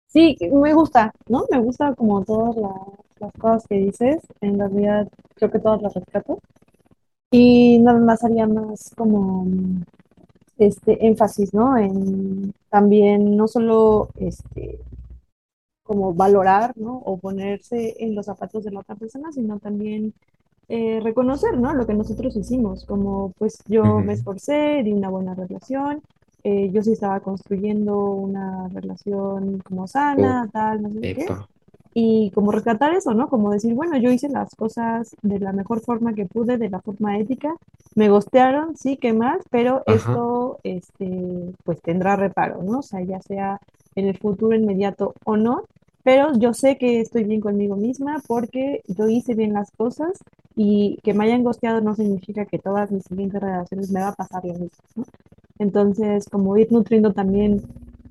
sí. 0.07 0.39
Me 0.41 0.73
gusta, 0.73 1.13
¿no? 1.29 1.45
Me 1.51 1.61
gusta 1.61 1.95
como 1.95 2.25
todas 2.25 2.57
las, 2.57 2.73
las 3.21 3.33
cosas 3.35 3.67
que 3.69 3.75
dices. 3.75 4.23
En 4.41 4.59
realidad, 4.59 5.07
creo 5.35 5.51
que 5.51 5.59
todas 5.59 5.83
las 5.83 5.93
rescato. 5.93 6.39
Y 7.31 7.79
nada 7.81 7.99
más 7.99 8.25
haría 8.25 8.47
más 8.47 8.91
como 8.97 9.47
este 10.57 11.07
énfasis, 11.07 11.53
¿no? 11.53 11.77
En 11.77 12.55
también 12.71 13.37
no 13.37 13.47
solo 13.49 14.09
este 14.17 14.79
como 15.85 16.15
valorar, 16.15 16.73
¿no? 16.77 16.99
O 16.99 17.19
ponerse 17.21 17.97
en 18.05 18.17
los 18.17 18.27
zapatos 18.27 18.65
de 18.65 18.73
la 18.73 18.81
otra 18.81 18.97
persona, 18.97 19.33
sino 19.33 19.61
también 19.61 20.15
eh, 20.69 21.01
reconocer, 21.03 21.59
¿no? 21.59 21.75
Lo 21.75 21.87
que 21.87 21.95
nosotros 21.95 22.37
hicimos, 22.37 22.85
como 22.87 23.33
pues 23.39 23.65
yo 23.67 24.03
me 24.03 24.13
Ujú. 24.13 24.15
esforcé, 24.15 24.83
di 24.85 24.93
una 24.93 25.11
buena 25.11 25.35
relación, 25.35 26.03
eh, 26.45 26.71
yo 26.73 26.83
sí 26.83 26.93
estaba 26.93 27.21
construyendo 27.23 27.99
una 28.13 28.69
relación 28.71 29.61
como 29.63 29.87
Oh, 30.17 30.35
sana, 30.35 30.49
tal, 30.53 30.83
no 30.83 30.91
sé 30.93 31.09
qué, 31.15 31.35
y 31.95 32.31
como 32.35 32.51
rescatar 32.53 32.93
eso, 32.95 33.15
¿no? 33.15 33.29
Como 33.29 33.53
decir, 33.53 33.75
bueno, 33.75 33.97
yo 33.99 34.11
hice 34.11 34.29
las 34.29 34.55
cosas 34.57 35.17
de 35.23 35.39
la 35.41 35.53
mejor 35.53 35.81
forma 35.83 36.15
que 36.15 36.27
pude, 36.27 36.59
de 36.59 36.71
la 36.71 36.81
forma 36.83 37.19
ética, 37.19 37.57
me 37.95 38.09
gostearon, 38.09 38.77
sí, 38.77 38.99
qué 38.99 39.13
más, 39.13 39.47
pero 39.51 39.83
Ajá. 39.87 40.25
esto, 40.27 40.61
este, 40.65 41.55
pues 41.65 41.81
tendrá 41.83 42.17
reparo, 42.17 42.63
¿no? 42.63 42.81
O 42.81 42.83
sea, 42.83 43.03
ya 43.05 43.21
sea 43.21 43.61
en 43.95 44.09
el 44.09 44.19
futuro 44.19 44.57
inmediato 44.57 45.17
o 45.25 45.37
no, 45.37 45.67
pero 46.05 46.39
yo 46.39 46.55
sé 46.55 46.79
que 46.79 47.01
estoy 47.01 47.25
bien 47.25 47.41
conmigo 47.41 47.77
misma 47.77 48.23
porque 48.29 48.83
yo 48.89 49.09
hice 49.09 49.35
bien 49.35 49.55
las 49.55 49.73
cosas 49.73 50.13
y 50.57 50.99
que 51.03 51.15
me 51.15 51.25
hayan 51.25 51.45
gosteado 51.45 51.81
no 51.83 51.97
significa 51.97 52.47
que 52.47 52.59
todas 52.61 52.93
mis 52.93 53.05
siguientes 53.05 53.43
relaciones 53.43 53.91
me 53.91 54.01
va 54.03 54.09
a 54.09 54.15
pasar 54.15 54.45
lo 54.45 54.55
mismo. 54.55 55.05
Entonces, 55.59 56.29
como 56.29 56.57
ir 56.57 56.71
nutriendo 56.73 57.13
también 57.13 57.63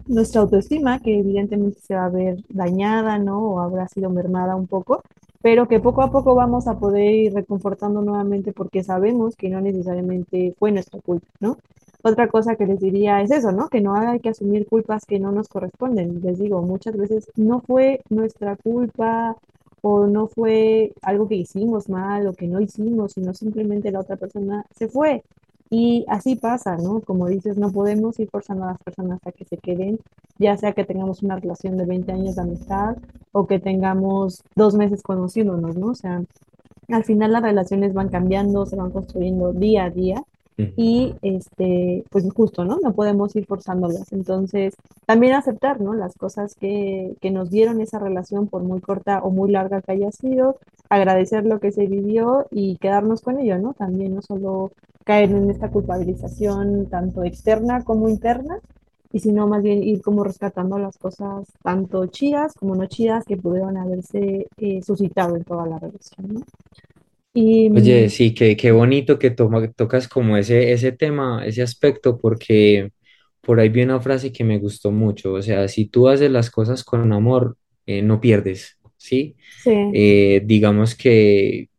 nuestra 0.08 0.42
autoestima, 0.42 1.00
que 1.00 1.20
evidentemente 1.20 1.80
se 1.82 1.96
va 1.96 2.06
a 2.06 2.10
ver 2.10 2.38
dañada, 2.50 3.20
¿no? 3.20 3.40
O 3.42 3.60
habrá 3.60 3.88
sido 3.88 4.10
mermada 4.10 4.56
un 4.56 4.68
poco, 4.68 5.04
pero 5.42 5.68
que 5.68 5.80
poco 5.80 6.02
a 6.02 6.12
poco 6.12 6.36
vamos 6.36 6.68
a 6.68 6.80
poder 6.80 7.14
ir 7.14 7.34
reconfortando 7.34 8.02
nuevamente 8.02 8.54
porque 8.54 8.84
sabemos 8.84 9.36
que 9.36 9.50
no 9.50 9.62
necesariamente 9.62 10.56
fue 10.60 10.72
nuestra 10.72 11.00
culpa, 11.02 11.28
¿no? 11.40 11.58
Otra 12.06 12.28
cosa 12.28 12.58
que 12.58 12.66
les 12.66 12.82
diría 12.82 13.22
es 13.22 13.32
eso, 13.32 13.54
¿no? 13.54 13.70
Que 13.70 13.80
no 13.80 13.96
hay 13.96 14.20
que 14.20 14.30
asumir 14.30 14.68
culpas 14.68 15.06
que 15.06 15.20
no 15.20 15.32
nos 15.32 15.48
corresponden. 15.48 16.22
Les 16.22 16.38
digo, 16.38 16.62
muchas 16.62 16.98
veces 16.98 17.32
no 17.38 17.62
fue 17.62 18.02
nuestra 18.10 18.58
culpa 18.58 19.38
o 19.82 20.06
no 20.06 20.28
fue 20.28 20.92
algo 21.02 21.30
que 21.30 21.36
hicimos 21.36 21.88
mal 21.88 22.28
o 22.28 22.34
que 22.34 22.48
no 22.48 22.60
hicimos, 22.60 23.14
sino 23.14 23.34
simplemente 23.34 23.90
la 23.90 24.02
otra 24.02 24.18
persona 24.18 24.66
se 24.76 24.90
fue. 24.90 25.24
Y 25.70 26.04
así 26.10 26.36
pasa, 26.36 26.76
¿no? 26.76 27.00
Como 27.00 27.30
dices, 27.30 27.58
no 27.58 27.72
podemos 27.72 28.20
ir 28.20 28.30
forzando 28.30 28.66
a 28.66 28.74
las 28.74 28.84
personas 28.84 29.22
a 29.26 29.32
que 29.32 29.46
se 29.46 29.58
queden, 29.58 29.98
ya 30.38 30.58
sea 30.58 30.74
que 30.74 30.84
tengamos 30.84 31.24
una 31.24 31.38
relación 31.38 31.78
de 31.78 31.86
20 31.86 32.12
años 32.12 32.36
de 32.36 32.42
amistad 32.42 32.98
o 33.32 33.48
que 33.48 33.60
tengamos 33.60 34.44
dos 34.56 34.76
meses 34.76 35.02
conociéndonos, 35.04 35.78
¿no? 35.78 35.88
O 35.88 35.96
sea, 35.96 36.22
al 36.90 37.06
final 37.06 37.32
las 37.32 37.44
relaciones 37.44 37.94
van 37.94 38.10
cambiando, 38.10 38.66
se 38.66 38.76
van 38.76 38.92
construyendo 38.92 39.54
día 39.54 39.86
a 39.86 39.90
día 39.90 40.24
y 40.58 41.16
este, 41.22 42.04
pues 42.10 42.32
justo, 42.32 42.66
¿no? 42.66 42.78
No 42.82 42.94
podemos 42.94 43.36
ir 43.36 43.46
forzándolas. 43.46 44.12
Entonces, 44.12 44.76
también 45.06 45.34
aceptar, 45.34 45.82
¿no? 45.82 45.94
Las 45.94 46.16
cosas 46.16 46.56
que, 46.56 47.16
que 47.22 47.32
nos 47.32 47.50
dieron 47.50 47.82
esa 47.82 48.00
relación, 48.00 48.48
por 48.48 48.64
muy 48.64 48.82
corta 48.82 49.22
o 49.24 49.32
muy 49.32 49.52
larga 49.52 49.82
que 49.82 49.94
haya 49.94 50.12
sido, 50.12 50.58
agradecer 50.90 51.46
lo 51.46 51.60
que 51.60 51.72
se 51.72 51.88
vivió 51.88 52.46
y 52.52 52.78
quedarnos 52.78 53.22
con 53.22 53.40
ello, 53.40 53.58
¿no? 53.58 53.74
También 53.74 54.16
no 54.16 54.22
solo 54.22 54.72
caer 55.04 55.32
en 55.32 55.50
esta 55.50 55.70
culpabilización 55.70 56.88
tanto 56.90 57.24
externa 57.24 57.84
como 57.84 58.10
interna, 58.10 58.60
y 59.14 59.20
sino 59.20 59.48
más 59.48 59.62
bien 59.62 59.84
ir 59.84 60.02
como 60.02 60.24
rescatando 60.24 60.80
las 60.80 60.98
cosas 60.98 61.48
tanto 61.62 62.08
chidas 62.08 62.56
como 62.56 62.76
no 62.76 62.88
chidas 62.88 63.24
que 63.26 63.38
pudieron 63.38 63.78
haberse 63.78 64.48
eh, 64.58 64.82
suscitado 64.82 65.36
en 65.36 65.44
toda 65.44 65.68
la 65.68 65.78
relación. 65.78 66.44
Y 67.34 67.70
Oye, 67.76 68.10
sí, 68.10 68.34
qué, 68.36 68.56
qué 68.56 68.72
bonito 68.72 69.18
que 69.20 69.32
toma- 69.32 69.72
tocas 69.72 70.08
como 70.08 70.38
ese, 70.38 70.72
ese 70.74 70.92
tema, 70.92 71.46
ese 71.46 71.64
aspecto, 71.64 72.18
porque 72.20 72.92
por 73.42 73.60
ahí 73.60 73.70
vi 73.70 73.82
una 73.84 74.00
frase 74.00 74.32
que 74.32 74.44
me 74.44 74.60
gustó 74.60 74.92
mucho. 74.92 75.34
O 75.34 75.42
sea, 75.42 75.68
si 75.68 75.86
tú 75.88 76.08
haces 76.08 76.30
las 76.32 76.52
cosas 76.52 76.84
con 76.84 77.12
amor, 77.14 77.58
eh, 77.88 78.02
no 78.04 78.22
pierdes, 78.22 78.78
¿sí? 78.98 79.36
sí, 79.56 79.72
Eh, 79.92 80.42
digamos 80.46 80.96
que 80.96 81.70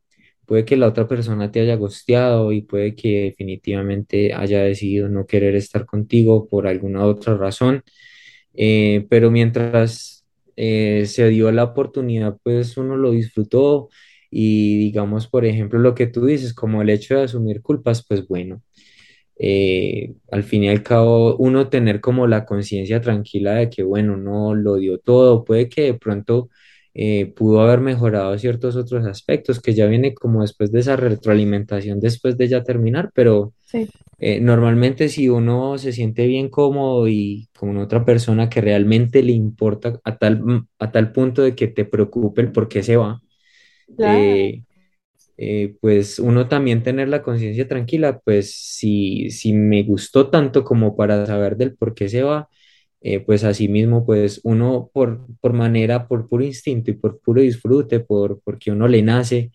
puede 0.46 0.64
que 0.66 0.76
la 0.76 0.88
otra 0.88 1.08
persona 1.08 1.50
te 1.52 1.60
haya 1.60 1.76
gusteado 1.76 2.52
y 2.52 2.62
puede 2.62 2.94
que 2.96 3.22
definitivamente 3.24 4.34
haya 4.34 4.62
decidido 4.64 5.08
no 5.08 5.26
querer 5.26 5.56
estar 5.56 5.86
contigo 5.86 6.48
por 6.48 6.66
alguna 6.68 7.04
otra 7.06 7.36
razón. 7.36 7.82
Eh, 8.54 9.06
pero 9.10 9.30
mientras 9.30 10.24
eh, 10.56 11.06
se 11.06 11.28
dio 11.28 11.50
la 11.52 11.64
oportunidad, 11.64 12.38
pues 12.42 12.76
uno 12.76 12.96
lo 12.96 13.10
disfrutó 13.12 13.88
y 14.36 14.76
digamos, 14.78 15.28
por 15.28 15.44
ejemplo, 15.44 15.78
lo 15.78 15.94
que 15.94 16.08
tú 16.08 16.26
dices, 16.26 16.54
como 16.54 16.82
el 16.82 16.90
hecho 16.90 17.14
de 17.14 17.22
asumir 17.22 17.62
culpas, 17.62 18.04
pues 18.04 18.26
bueno, 18.26 18.62
eh, 19.38 20.12
al 20.32 20.42
fin 20.42 20.64
y 20.64 20.68
al 20.68 20.82
cabo, 20.82 21.36
uno 21.36 21.68
tener 21.68 22.00
como 22.00 22.26
la 22.26 22.44
conciencia 22.44 23.00
tranquila 23.00 23.54
de 23.54 23.70
que, 23.70 23.84
bueno, 23.84 24.16
no 24.16 24.56
lo 24.56 24.74
dio 24.76 24.98
todo, 24.98 25.44
puede 25.44 25.68
que 25.68 25.82
de 25.82 25.94
pronto 25.94 26.50
eh, 26.94 27.26
pudo 27.36 27.60
haber 27.60 27.80
mejorado 27.80 28.36
ciertos 28.36 28.74
otros 28.74 29.06
aspectos, 29.06 29.60
que 29.60 29.72
ya 29.72 29.86
viene 29.86 30.14
como 30.14 30.42
después 30.42 30.72
de 30.72 30.80
esa 30.80 30.96
retroalimentación, 30.96 32.00
después 32.00 32.36
de 32.36 32.48
ya 32.48 32.64
terminar, 32.64 33.12
pero 33.14 33.52
sí, 33.62 33.88
eh, 34.18 34.40
normalmente 34.40 35.08
si 35.08 35.28
uno 35.28 35.78
se 35.78 35.92
siente 35.92 36.26
bien 36.26 36.48
cómodo 36.48 37.06
y 37.06 37.48
con 37.56 37.76
otra 37.76 38.04
persona 38.04 38.48
que 38.48 38.60
realmente 38.60 39.22
le 39.22 39.32
importa 39.32 40.00
a 40.02 40.16
tal, 40.16 40.66
a 40.80 40.90
tal 40.90 41.12
punto 41.12 41.42
de 41.42 41.54
que 41.54 41.68
te 41.68 41.84
preocupe 41.84 42.40
el 42.40 42.50
por 42.50 42.66
qué 42.68 42.82
se 42.82 42.96
va, 42.96 43.20
claro. 43.96 44.40
eh, 44.40 44.62
eh, 45.38 45.76
pues 45.80 46.18
uno 46.18 46.48
también 46.48 46.82
tener 46.82 47.08
la 47.08 47.22
conciencia 47.22 47.68
tranquila, 47.68 48.20
pues 48.20 48.52
si, 48.56 49.30
si 49.30 49.52
me 49.52 49.82
gustó 49.84 50.30
tanto 50.30 50.64
como 50.64 50.96
para 50.96 51.26
saber 51.26 51.56
del 51.56 51.76
por 51.76 51.94
qué 51.94 52.08
se 52.08 52.22
va, 52.22 52.48
eh, 53.02 53.20
pues 53.20 53.44
así 53.44 53.68
mismo, 53.68 54.06
pues 54.06 54.40
uno 54.44 54.90
por, 54.92 55.26
por 55.40 55.52
manera, 55.54 56.08
por 56.08 56.28
puro 56.28 56.44
instinto 56.44 56.90
y 56.90 56.94
por 56.96 57.20
puro 57.20 57.42
disfrute, 57.42 58.00
por, 58.00 58.40
porque 58.44 58.72
uno 58.72 58.88
le 58.88 59.02
nace, 59.02 59.52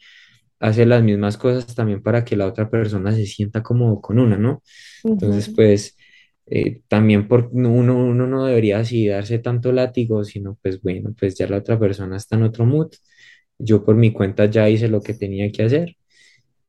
hace 0.59 0.85
las 0.85 1.03
mismas 1.03 1.37
cosas 1.37 1.73
también 1.75 2.01
para 2.03 2.25
que 2.25 2.35
la 2.37 2.47
otra 2.47 2.69
persona 2.69 3.11
se 3.13 3.25
sienta 3.25 3.63
como 3.63 4.01
con 4.01 4.19
una, 4.19 4.37
¿no? 4.37 4.61
Entonces, 5.19 5.49
Ujú, 5.49 5.55
pues 5.55 5.97
eh, 6.47 6.81
también 6.87 7.27
por, 7.27 7.53
no, 7.53 7.71
uno, 7.71 7.95
uno 7.97 8.27
no 8.27 8.45
debería 8.45 8.79
así 8.79 9.07
darse 9.07 9.39
tanto 9.39 9.71
látigo, 9.71 10.23
sino 10.23 10.57
pues 10.61 10.81
bueno, 10.81 11.15
pues 11.19 11.35
ya 11.37 11.47
la 11.47 11.57
otra 11.57 11.79
persona 11.79 12.17
está 12.17 12.35
en 12.37 12.43
otro 12.43 12.65
mood. 12.65 12.89
Yo 13.59 13.85
por 13.85 13.95
mi 13.97 14.13
cuenta 14.13 14.45
ya 14.47 14.69
hice 14.69 14.89
lo 14.89 15.01
que 15.01 15.15
tenía 15.15 15.51
que 15.51 15.63
hacer 15.63 15.97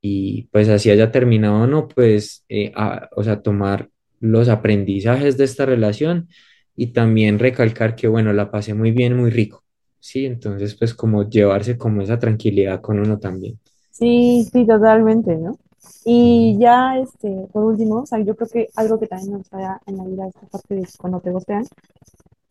y 0.03 0.45
pues 0.53 0.69
así 0.69 0.91
haya 0.91 1.13
terminado 1.13 1.63
o 1.63 1.67
no, 1.67 1.89
pues, 1.89 2.45
eh, 2.49 2.73
a- 2.77 3.09
o 3.17 3.23
sea, 3.25 3.43
tomar 3.43 3.91
los 4.21 4.49
aprendizajes 4.49 5.37
de 5.39 5.45
esta 5.45 5.67
relación 5.67 6.29
y 6.77 6.89
también 6.89 7.39
recalcar 7.39 7.97
que, 7.97 8.09
bueno, 8.09 8.33
la 8.33 8.51
pasé 8.51 8.75
muy 8.75 8.93
bien, 8.93 9.17
muy 9.17 9.31
rico, 9.31 9.65
¿sí? 10.01 10.27
Entonces, 10.27 10.75
pues 10.77 10.95
como 10.95 11.29
llevarse 11.29 11.77
como 11.79 12.03
esa 12.03 12.19
tranquilidad 12.19 12.81
con 12.81 13.01
uno 13.01 13.19
también. 13.19 13.59
Sí, 13.91 14.45
sí, 14.53 14.67
totalmente, 14.67 15.37
¿no? 15.37 15.57
Y 16.05 16.57
ya, 16.59 16.99
este, 16.99 17.47
por 17.53 17.65
último, 17.65 18.03
o 18.03 18.07
sea, 18.07 18.21
yo 18.21 18.35
creo 18.35 18.49
que 18.49 18.69
algo 18.77 18.99
que 18.99 19.07
también 19.07 19.33
me 19.33 19.39
gustaría 19.39 19.81
añadir 19.87 20.21
a 20.23 20.29
esta 20.29 20.47
parte 20.47 20.75
de 20.77 20.89
cuando 20.99 21.21
te 21.21 21.31
gustean 21.31 21.65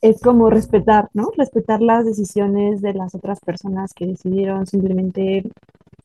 es 0.02 0.22
como 0.22 0.50
respetar, 0.50 1.10
¿no? 1.14 1.32
Respetar 1.36 1.82
las 1.82 2.06
decisiones 2.06 2.82
de 2.82 2.93
las 2.93 3.16
otras 3.16 3.39
personas 3.41 3.93
que 3.93 4.08
decidieron 4.08 4.66
simplemente 4.66 5.43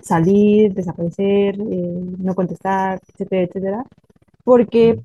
salir, 0.01 0.75
desaparecer, 0.75 1.61
eh, 1.61 2.05
no 2.19 2.35
contestar, 2.35 3.01
etcétera, 3.09 3.43
etcétera. 3.43 3.85
Porque 4.45 5.01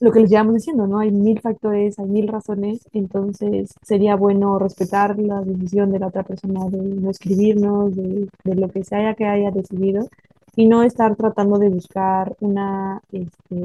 lo 0.00 0.12
que 0.12 0.20
les 0.20 0.30
llevamos 0.30 0.54
diciendo, 0.54 0.86
¿no? 0.86 0.98
Hay 0.98 1.10
mil 1.10 1.40
factores, 1.40 1.98
hay 1.98 2.06
mil 2.06 2.28
razones, 2.28 2.86
entonces 2.92 3.74
sería 3.82 4.16
bueno 4.16 4.58
respetar 4.58 5.18
la 5.18 5.40
decisión 5.40 5.90
de 5.92 5.98
la 6.00 6.08
otra 6.08 6.22
persona 6.22 6.68
de 6.68 6.78
no 6.78 7.10
escribirnos, 7.10 7.96
de, 7.96 8.28
de 8.44 8.54
lo 8.54 8.68
que 8.68 8.84
sea 8.84 9.14
que 9.14 9.24
haya 9.24 9.50
decidido, 9.50 10.08
y 10.54 10.66
no 10.66 10.82
estar 10.82 11.16
tratando 11.16 11.58
de 11.58 11.70
buscar 11.70 12.36
una, 12.40 13.00
este, 13.12 13.56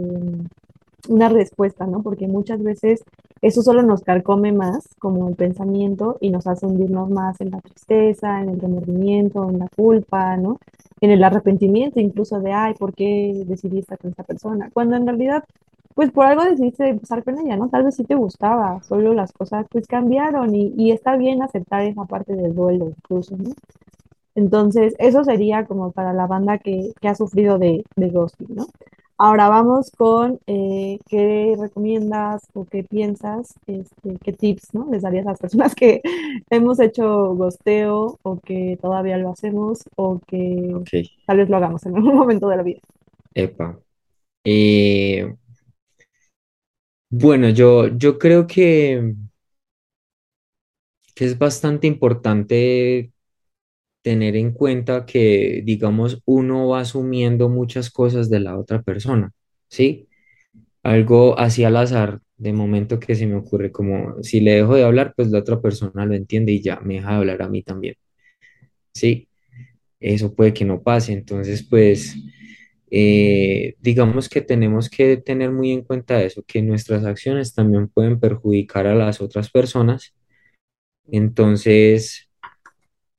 una 1.10 1.30
respuesta, 1.30 1.86
¿no? 1.88 2.02
Porque 2.04 2.28
muchas 2.28 2.62
veces 2.64 3.04
eso 3.42 3.62
solo 3.64 3.82
nos 3.84 4.04
carcome 4.04 4.52
más 4.52 4.88
como 5.00 5.30
el 5.30 5.36
pensamiento 5.36 6.18
y 6.22 6.30
nos 6.30 6.48
hace 6.48 6.66
hundirnos 6.66 7.10
más 7.10 7.40
en 7.42 7.52
la 7.52 7.62
tristeza, 7.62 8.42
en 8.42 8.50
el 8.50 8.60
remordimiento, 8.62 9.50
en 9.50 9.60
la 9.60 9.68
culpa, 9.76 10.38
¿no? 10.38 10.60
En 11.02 11.12
el 11.12 11.24
arrepentimiento 11.24 12.00
incluso 12.00 12.40
de, 12.40 12.52
ay, 12.54 12.74
¿por 12.76 12.94
qué 12.94 13.44
decidí 13.48 13.80
estar 13.80 13.98
con 13.98 14.12
esta 14.12 14.24
persona? 14.24 14.70
Cuando 14.74 14.96
en 14.96 15.08
realidad, 15.08 15.44
pues 15.96 16.12
por 16.12 16.26
algo 16.26 16.44
decidiste 16.44 16.88
empezar 16.90 17.24
con 17.24 17.40
ella, 17.40 17.58
¿no? 17.58 17.70
Tal 17.70 17.84
vez 17.84 17.96
sí 17.96 18.04
te 18.04 18.16
gustaba, 18.16 18.82
solo 18.84 19.14
las 19.14 19.32
cosas 19.34 19.66
pues 19.72 19.88
cambiaron 19.88 20.56
y, 20.56 20.74
y 20.78 20.92
está 20.92 21.18
bien 21.18 21.42
aceptar 21.42 21.82
esa 21.84 22.06
parte 22.06 22.36
del 22.36 22.54
duelo 22.56 22.90
incluso, 22.98 23.36
¿no? 23.38 23.52
Entonces, 24.36 24.96
eso 25.00 25.24
sería 25.24 25.66
como 25.66 25.92
para 25.92 26.14
la 26.14 26.28
banda 26.28 26.58
que, 26.58 26.94
que 27.02 27.08
ha 27.08 27.16
sufrido 27.16 27.58
de, 27.60 27.84
de 27.96 28.10
ghosting, 28.10 28.56
¿no? 28.56 28.66
Ahora 29.24 29.50
vamos 29.50 29.92
con 29.92 30.40
eh, 30.48 30.98
qué 31.08 31.56
recomiendas 31.56 32.42
o 32.56 32.66
qué 32.66 32.84
piensas, 32.84 33.54
este, 33.68 34.18
qué 34.24 34.34
tips, 34.34 34.74
¿no? 34.74 34.88
Les 34.90 35.04
darías 35.04 35.28
a 35.28 35.30
las 35.30 35.40
personas 35.40 35.76
que 35.76 36.02
hemos 36.50 36.80
hecho 36.80 37.36
ghosteo 37.36 38.18
o 38.24 38.40
que 38.40 38.80
todavía 38.82 39.18
lo 39.18 39.30
hacemos 39.30 39.84
o 39.96 40.20
que 40.28 40.74
tal 41.28 41.38
vez 41.38 41.50
lo 41.50 41.58
hagamos 41.58 41.86
en 41.86 41.98
algún 41.98 42.16
momento 42.18 42.50
de 42.50 42.58
la 42.58 42.64
vida. 42.64 42.80
epa. 43.36 43.80
Eh, 44.44 45.36
bueno, 47.12 47.50
yo, 47.50 47.90
yo 47.96 48.18
creo 48.18 48.48
que, 48.48 49.14
que 51.14 51.26
es 51.26 51.38
bastante 51.38 51.86
importante 51.86 53.12
tener 54.02 54.36
en 54.36 54.52
cuenta 54.52 55.06
que, 55.06 55.62
digamos, 55.66 56.22
uno 56.26 56.68
va 56.70 56.82
asumiendo 56.82 57.50
muchas 57.50 57.90
cosas 57.92 58.30
de 58.30 58.40
la 58.40 58.58
otra 58.58 58.82
persona, 58.82 59.32
¿sí? 59.70 60.08
Algo 60.84 61.38
así 61.40 61.64
al 61.64 61.78
azar, 61.78 62.22
de 62.38 62.54
momento 62.54 63.00
que 63.00 63.16
se 63.16 63.28
me 63.28 63.36
ocurre, 63.36 63.72
como 63.72 64.22
si 64.24 64.42
le 64.42 64.54
dejo 64.56 64.76
de 64.76 64.84
hablar, 64.84 65.14
pues 65.16 65.30
la 65.32 65.40
otra 65.40 65.62
persona 65.62 66.06
lo 66.06 66.16
entiende 66.16 66.52
y 66.54 66.62
ya 66.62 66.80
me 66.82 66.96
deja 66.96 67.12
de 67.12 67.18
hablar 67.18 67.42
a 67.44 67.50
mí 67.50 67.64
también, 67.64 67.96
¿sí? 68.94 69.28
Eso 70.00 70.34
puede 70.36 70.54
que 70.54 70.66
no 70.66 70.82
pase, 70.84 71.14
entonces, 71.14 71.64
pues, 71.68 72.16
eh, 72.92 73.76
digamos 73.82 74.30
que 74.30 74.42
tenemos 74.42 74.90
que 74.90 75.18
tener 75.18 75.52
muy 75.52 75.72
en 75.72 75.84
cuenta 75.84 76.22
eso, 76.24 76.44
que 76.48 76.62
nuestras 76.62 77.06
acciones 77.06 77.54
también 77.54 77.88
pueden 77.90 78.20
perjudicar 78.20 78.88
a 78.88 78.96
las 78.96 79.22
otras 79.22 79.52
personas, 79.52 80.14
entonces 81.12 82.31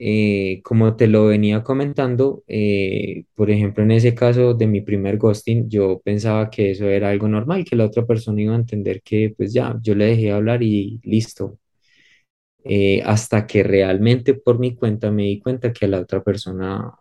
eh, 0.04 0.62
como 0.64 0.96
te 0.96 1.06
lo 1.06 1.26
venía 1.26 1.62
comentando, 1.62 2.42
eh, 2.48 3.24
por 3.36 3.50
ejemplo, 3.52 3.84
en 3.84 3.92
ese 3.92 4.16
caso 4.16 4.52
de 4.52 4.66
mi 4.66 4.80
primer 4.80 5.16
ghosting, 5.16 5.68
yo 5.70 6.00
pensaba 6.04 6.50
que 6.50 6.72
eso 6.72 6.88
era 6.88 7.10
algo 7.10 7.28
normal, 7.28 7.64
que 7.64 7.76
la 7.76 7.86
otra 7.86 8.04
persona 8.04 8.42
iba 8.42 8.52
a 8.52 8.56
entender 8.56 9.00
que 9.02 9.32
pues 9.36 9.52
ya, 9.52 9.78
yo 9.80 9.94
le 9.94 10.06
dejé 10.06 10.32
hablar 10.32 10.60
y 10.64 11.00
listo. 11.04 11.58
Eh, 12.64 13.00
hasta 13.04 13.46
que 13.46 13.62
realmente 13.62 14.34
por 14.34 14.58
mi 14.58 14.74
cuenta 14.74 15.10
me 15.12 15.24
di 15.24 15.38
cuenta 15.40 15.72
que 15.72 15.84
a 15.84 15.88
la 15.88 16.00
otra 16.00 16.22
persona 16.22 16.92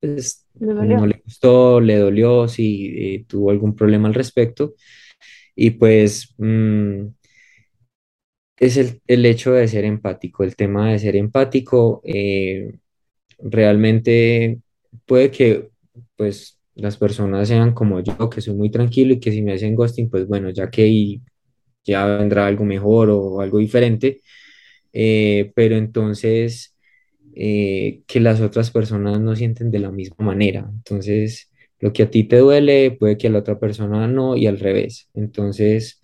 pues, 0.00 0.46
¿Le 0.58 0.66
no 0.74 1.06
le 1.06 1.22
gustó, 1.24 1.80
le 1.80 1.96
dolió, 1.96 2.48
si 2.48 3.24
tuvo 3.28 3.50
algún 3.52 3.76
problema 3.76 4.08
al 4.08 4.14
respecto. 4.14 4.74
Y 5.54 5.70
pues 5.70 6.34
mm, 6.38 7.06
es 8.58 8.76
el, 8.76 9.00
el 9.06 9.26
hecho 9.26 9.52
de 9.52 9.68
ser 9.68 9.84
empático, 9.84 10.44
el 10.44 10.56
tema 10.56 10.90
de 10.92 10.98
ser 10.98 11.16
empático, 11.16 12.00
eh, 12.04 12.72
realmente 13.38 14.58
puede 15.06 15.30
que 15.30 15.68
pues 16.16 16.58
las 16.74 16.96
personas 16.96 17.48
sean 17.48 17.72
como 17.74 18.00
yo, 18.00 18.30
que 18.30 18.40
soy 18.40 18.54
muy 18.54 18.70
tranquilo 18.70 19.14
y 19.14 19.20
que 19.20 19.32
si 19.32 19.42
me 19.42 19.54
hacen 19.54 19.74
ghosting, 19.74 20.10
pues 20.10 20.26
bueno, 20.26 20.50
ya 20.50 20.70
que 20.70 20.82
ahí 20.84 21.22
ya 21.84 22.06
vendrá 22.06 22.46
algo 22.46 22.64
mejor 22.64 23.10
o 23.10 23.40
algo 23.40 23.58
diferente, 23.58 24.20
eh, 24.92 25.52
pero 25.54 25.76
entonces 25.76 26.76
eh, 27.34 28.02
que 28.06 28.20
las 28.20 28.40
otras 28.40 28.70
personas 28.70 29.20
no 29.20 29.36
sienten 29.36 29.70
de 29.70 29.78
la 29.80 29.92
misma 29.92 30.24
manera. 30.24 30.70
Entonces, 30.72 31.50
lo 31.80 31.92
que 31.92 32.04
a 32.04 32.10
ti 32.10 32.24
te 32.24 32.38
duele 32.38 32.92
puede 32.92 33.18
que 33.18 33.26
a 33.28 33.30
la 33.30 33.40
otra 33.40 33.58
persona 33.60 34.08
no 34.08 34.36
y 34.36 34.46
al 34.46 34.58
revés. 34.58 35.08
Entonces, 35.14 36.02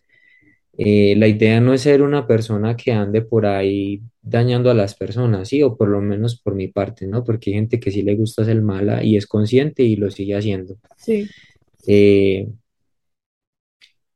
eh, 0.79 1.15
la 1.17 1.29
idea 1.29 1.61
no 1.61 1.75
es 1.75 1.83
ser 1.83 2.03
una 2.03 2.27
persona 2.27 2.77
que 2.77 2.93
ande 2.93 3.23
por 3.23 3.47
ahí 3.47 4.03
dañando 4.23 4.71
a 4.71 4.75
las 4.75 4.95
personas, 4.95 5.49
sí, 5.49 5.63
o 5.63 5.77
por 5.77 5.89
lo 5.89 6.01
menos 6.01 6.41
por 6.41 6.55
mi 6.55 6.69
parte, 6.69 7.07
¿no? 7.07 7.25
Porque 7.25 7.51
hay 7.51 7.55
gente 7.57 7.81
que 7.81 7.91
sí 7.91 8.03
le 8.03 8.17
gusta 8.17 8.43
hacer 8.43 8.61
mala 8.63 9.05
y 9.05 9.17
es 9.17 9.27
consciente 9.27 9.83
y 9.83 9.97
lo 9.97 10.11
sigue 10.11 10.37
haciendo. 10.37 10.77
Sí. 10.97 11.29
Eh, 11.87 12.49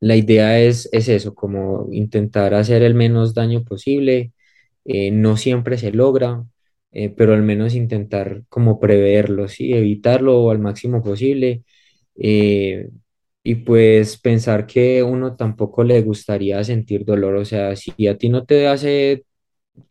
la 0.01 0.17
idea 0.17 0.61
es, 0.61 0.89
es 0.93 1.09
eso, 1.09 1.35
como 1.35 1.89
intentar 1.93 2.55
hacer 2.55 2.83
el 2.83 2.95
menos 2.95 3.35
daño 3.35 3.65
posible. 3.65 4.33
Eh, 4.85 5.11
no 5.11 5.37
siempre 5.37 5.79
se 5.79 5.93
logra, 5.93 6.45
eh, 6.93 7.11
pero 7.11 7.35
al 7.35 7.43
menos 7.43 7.75
intentar 7.75 8.43
como 8.49 8.81
preverlo, 8.81 9.49
¿sí? 9.49 9.73
Evitarlo 9.75 10.51
al 10.51 10.61
máximo 10.61 11.03
posible. 11.03 11.65
eh, 12.17 12.89
y 13.47 13.55
pues 13.57 14.19
pensar 14.19 14.67
que 14.67 15.05
uno 15.05 15.37
tampoco 15.37 15.85
le 15.85 16.03
gustaría 16.03 16.65
sentir 16.65 17.05
dolor, 17.05 17.37
o 17.37 17.45
sea, 17.45 17.77
si 17.77 18.09
a 18.09 18.19
ti 18.19 18.29
no 18.29 18.45
te 18.45 18.67
hace, 18.67 19.25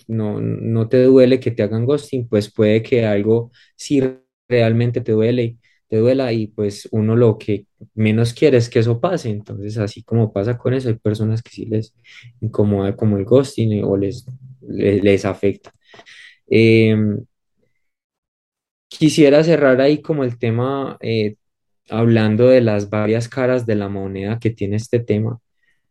no, 0.08 0.42
no 0.42 0.90
te 0.90 1.04
duele 1.04 1.40
que 1.40 1.52
te 1.52 1.64
hagan 1.64 1.86
ghosting, 1.86 2.28
pues 2.28 2.52
puede 2.54 2.84
que 2.84 3.06
algo 3.06 3.52
sí 3.78 4.02
realmente 4.50 5.00
te 5.02 5.14
duele, 5.14 5.58
te 5.88 5.98
duela 5.98 6.34
y 6.34 6.48
pues 6.48 6.90
uno 6.92 7.16
lo 7.16 7.38
que 7.38 7.68
menos 7.94 8.34
quiere 8.34 8.58
es 8.58 8.70
que 8.70 8.80
eso 8.80 9.00
pase, 9.00 9.30
entonces 9.30 9.78
así 9.78 10.04
como 10.04 10.34
pasa 10.34 10.58
con 10.58 10.74
eso, 10.74 10.90
hay 10.90 10.96
personas 10.96 11.42
que 11.42 11.52
sí 11.52 11.66
les 11.66 11.96
incomoda 12.42 12.96
como 12.98 13.18
el 13.18 13.24
ghosting 13.26 13.86
o 13.86 13.96
les, 13.96 14.26
les, 14.68 15.24
afecta. 15.26 15.74
Em, 16.48 17.20
Quisiera 18.88 19.44
cerrar 19.44 19.82
ahí 19.82 20.02
como 20.02 20.24
el 20.24 20.38
tema, 20.40 20.98
eh, 21.02 21.36
hablando 21.90 22.48
de 22.48 22.62
las 22.62 22.90
varias 22.90 23.30
caras 23.30 23.66
de 23.66 23.76
la 23.76 23.90
moneda 23.90 24.40
que 24.40 24.50
tiene 24.52 24.78
este 24.78 25.00
tema 25.00 25.40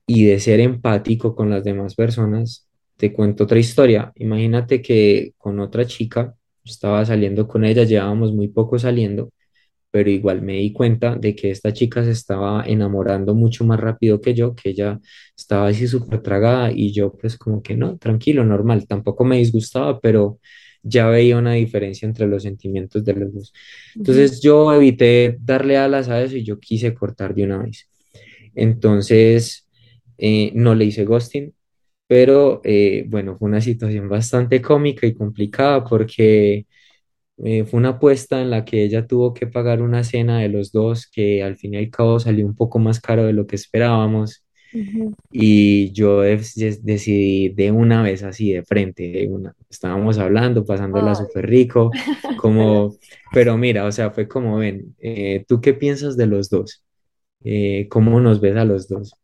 y 0.06 0.26
de 0.26 0.40
ser 0.40 0.60
empático 0.60 1.34
con 1.34 1.50
las 1.50 1.64
demás 1.64 1.94
personas. 1.94 2.68
Te 2.96 3.12
cuento 3.12 3.44
otra 3.44 3.58
historia. 3.58 4.12
Imagínate 4.16 4.82
que 4.82 5.34
con 5.38 5.60
otra 5.60 5.86
chica 5.86 6.34
estaba 6.64 7.04
saliendo 7.04 7.48
con 7.48 7.64
ella, 7.64 7.84
llevábamos 7.84 8.32
muy 8.32 8.48
poco 8.48 8.78
saliendo, 8.78 9.30
pero 9.90 10.10
igual 10.10 10.42
me 10.42 10.54
di 10.54 10.72
cuenta 10.72 11.16
de 11.16 11.36
que 11.36 11.50
esta 11.50 11.72
chica 11.72 12.04
se 12.04 12.10
estaba 12.12 12.64
enamorando 12.66 13.34
mucho 13.34 13.64
más 13.64 13.80
rápido 13.80 14.20
que 14.20 14.34
yo, 14.34 14.54
que 14.54 14.70
ella 14.70 15.00
estaba 15.36 15.68
así 15.68 15.86
súper 15.86 16.22
tragada 16.22 16.72
y 16.72 16.92
yo 16.92 17.12
pues 17.12 17.38
como 17.38 17.62
que 17.62 17.76
no, 17.76 17.96
tranquilo, 17.98 18.44
normal, 18.44 18.86
tampoco 18.88 19.24
me 19.24 19.38
disgustaba, 19.38 20.00
pero 20.00 20.40
ya 20.84 21.08
veía 21.08 21.38
una 21.38 21.54
diferencia 21.54 22.06
entre 22.06 22.28
los 22.28 22.42
sentimientos 22.44 23.04
de 23.04 23.14
los 23.14 23.34
dos. 23.34 23.52
Entonces 23.96 24.40
yo 24.42 24.72
evité 24.72 25.36
darle 25.40 25.78
alas 25.78 26.08
a 26.08 26.22
eso 26.22 26.36
y 26.36 26.44
yo 26.44 26.60
quise 26.60 26.94
cortar 26.94 27.34
de 27.34 27.44
una 27.44 27.58
vez. 27.58 27.88
Entonces 28.54 29.68
eh, 30.18 30.52
no 30.54 30.74
le 30.74 30.84
hice 30.86 31.04
ghosting, 31.04 31.54
pero 32.06 32.60
eh, 32.64 33.04
bueno, 33.08 33.36
fue 33.38 33.48
una 33.48 33.60
situación 33.60 34.08
bastante 34.08 34.62
cómica 34.62 35.06
y 35.06 35.14
complicada 35.14 35.84
porque 35.84 36.66
eh, 37.38 37.64
fue 37.64 37.80
una 37.80 37.90
apuesta 37.90 38.40
en 38.40 38.50
la 38.50 38.64
que 38.64 38.84
ella 38.84 39.06
tuvo 39.06 39.34
que 39.34 39.46
pagar 39.46 39.82
una 39.82 40.04
cena 40.04 40.38
de 40.40 40.48
los 40.48 40.70
dos 40.72 41.08
que 41.08 41.42
al 41.42 41.56
fin 41.56 41.74
y 41.74 41.78
al 41.78 41.90
cabo 41.90 42.20
salió 42.20 42.46
un 42.46 42.54
poco 42.54 42.78
más 42.78 43.00
caro 43.00 43.24
de 43.26 43.32
lo 43.32 43.46
que 43.46 43.56
esperábamos. 43.56 44.43
Y 45.30 45.90
yo 45.92 46.20
decidí 46.22 47.48
de 47.50 47.72
una 47.72 48.02
vez 48.02 48.22
así 48.22 48.52
de 48.52 48.62
frente, 48.64 49.10
de 49.10 49.28
una, 49.28 49.54
estábamos 49.68 50.18
hablando, 50.18 50.64
pasándola 50.64 51.14
súper 51.16 51.46
rico, 51.48 51.96
como, 52.36 52.98
pero 53.32 53.56
mira, 53.58 53.84
o 53.86 53.92
sea, 53.92 54.10
fue 54.12 54.28
como, 54.28 54.58
ven, 54.58 54.94
eh, 55.00 55.44
¿tú 55.48 55.60
qué 55.60 55.74
piensas 55.74 56.16
de 56.16 56.26
los 56.28 56.50
dos? 56.50 56.84
Eh, 57.44 57.88
¿cómo 57.90 58.20
nos 58.20 58.40
ves 58.40 58.56
a 58.56 58.64
los 58.64 58.88
dos? 58.88 59.18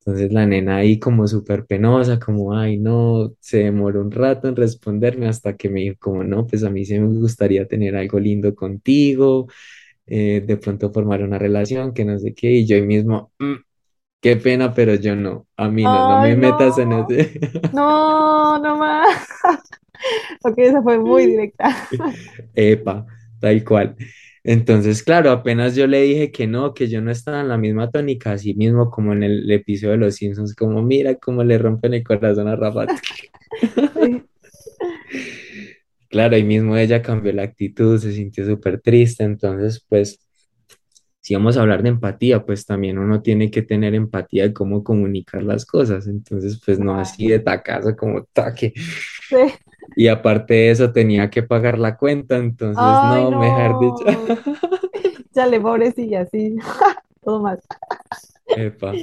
Entonces 0.00 0.32
la 0.32 0.46
nena 0.46 0.76
ahí 0.78 0.98
como 0.98 1.28
súper 1.28 1.66
penosa, 1.66 2.18
como, 2.18 2.54
ay, 2.56 2.78
no, 2.78 3.34
se 3.40 3.58
demoró 3.64 4.00
un 4.02 4.10
rato 4.10 4.48
en 4.48 4.56
responderme 4.56 5.28
hasta 5.28 5.56
que 5.56 5.68
me 5.70 5.80
dijo, 5.80 5.96
como, 6.00 6.24
no, 6.24 6.46
pues 6.46 6.64
a 6.64 6.70
mí 6.70 6.84
sí 6.84 6.98
me 6.98 7.06
gustaría 7.20 7.68
tener 7.68 7.94
algo 7.96 8.18
lindo 8.20 8.54
contigo, 8.54 9.46
eh, 10.06 10.42
de 10.46 10.56
pronto 10.58 10.92
formar 10.92 11.22
una 11.22 11.38
relación, 11.38 11.94
que 11.94 12.04
no 12.04 12.18
sé 12.18 12.34
qué, 12.34 12.52
y 12.52 12.66
yo 12.66 12.76
ahí 12.76 12.82
mismo, 12.82 13.32
"Mm, 13.38 13.54
qué 14.22 14.36
pena, 14.36 14.72
pero 14.72 14.94
yo 14.94 15.14
no, 15.14 15.46
a 15.56 15.68
mí 15.68 15.82
no, 15.82 16.08
no 16.08 16.22
me 16.22 16.36
metas 16.36 16.78
en 16.78 16.92
ese. 16.92 17.40
no, 17.74 18.58
no 18.58 18.78
más. 18.78 19.28
Ok, 20.42 20.58
esa 20.58 20.82
fue 20.82 20.98
muy 20.98 21.26
directa. 21.26 21.76
Epa, 22.56 23.06
tal 23.38 23.62
cual. 23.62 23.94
Entonces, 24.42 25.00
claro, 25.04 25.30
apenas 25.30 25.76
yo 25.76 25.86
le 25.86 26.02
dije 26.02 26.32
que 26.32 26.48
no, 26.48 26.74
que 26.74 26.88
yo 26.88 27.00
no 27.00 27.12
estaba 27.12 27.40
en 27.40 27.48
la 27.48 27.56
misma 27.56 27.88
tónica, 27.88 28.32
así 28.32 28.52
mismo 28.54 28.90
como 28.90 29.12
en 29.12 29.22
el 29.22 29.48
episodio 29.48 29.92
de 29.92 29.98
Los 29.98 30.16
Simpsons, 30.16 30.56
como 30.56 30.82
mira 30.82 31.14
cómo 31.14 31.44
le 31.44 31.56
rompen 31.56 31.94
el 31.94 32.02
corazón 32.02 32.48
a 32.48 32.56
Rafa. 32.56 32.86
Sí. 33.60 34.24
Claro, 36.08 36.34
ahí 36.34 36.42
mismo 36.42 36.76
ella 36.76 37.00
cambió 37.00 37.32
la 37.32 37.44
actitud, 37.44 38.00
se 38.00 38.12
sintió 38.12 38.44
súper 38.44 38.80
triste, 38.80 39.22
entonces, 39.22 39.86
pues, 39.88 40.18
si 41.22 41.34
vamos 41.36 41.56
a 41.58 41.62
hablar 41.62 41.82
de 41.84 41.90
empatía, 41.90 42.44
pues 42.46 42.66
también 42.66 42.98
uno 42.98 43.22
tiene 43.22 43.50
que 43.50 43.62
tener 43.62 43.94
empatía 43.94 44.44
de 44.44 44.54
cómo 44.54 44.84
comunicar 44.84 45.42
las 45.44 45.66
cosas, 45.66 46.08
entonces, 46.08 46.60
pues, 46.66 46.80
no 46.80 46.96
así 47.00 47.28
de 47.28 47.40
tacazo 47.40 47.96
como 47.96 48.24
taque. 48.34 48.74
Sí. 49.28 49.36
Y 49.94 50.08
aparte 50.08 50.54
de 50.54 50.70
eso, 50.70 50.92
tenía 50.92 51.28
que 51.30 51.42
pagar 51.42 51.78
la 51.78 51.96
cuenta, 51.96 52.36
entonces, 52.38 53.02
Ay, 53.02 53.02
no, 53.02 53.32
mejor 53.32 53.78
dicho. 53.78 54.04
no. 54.06 54.36
Chale, 55.34 55.60
pobrecilla, 55.60 56.26
sí. 56.26 56.56
Todo 57.24 57.40
mal. 57.40 57.60
Epa. 58.54 59.02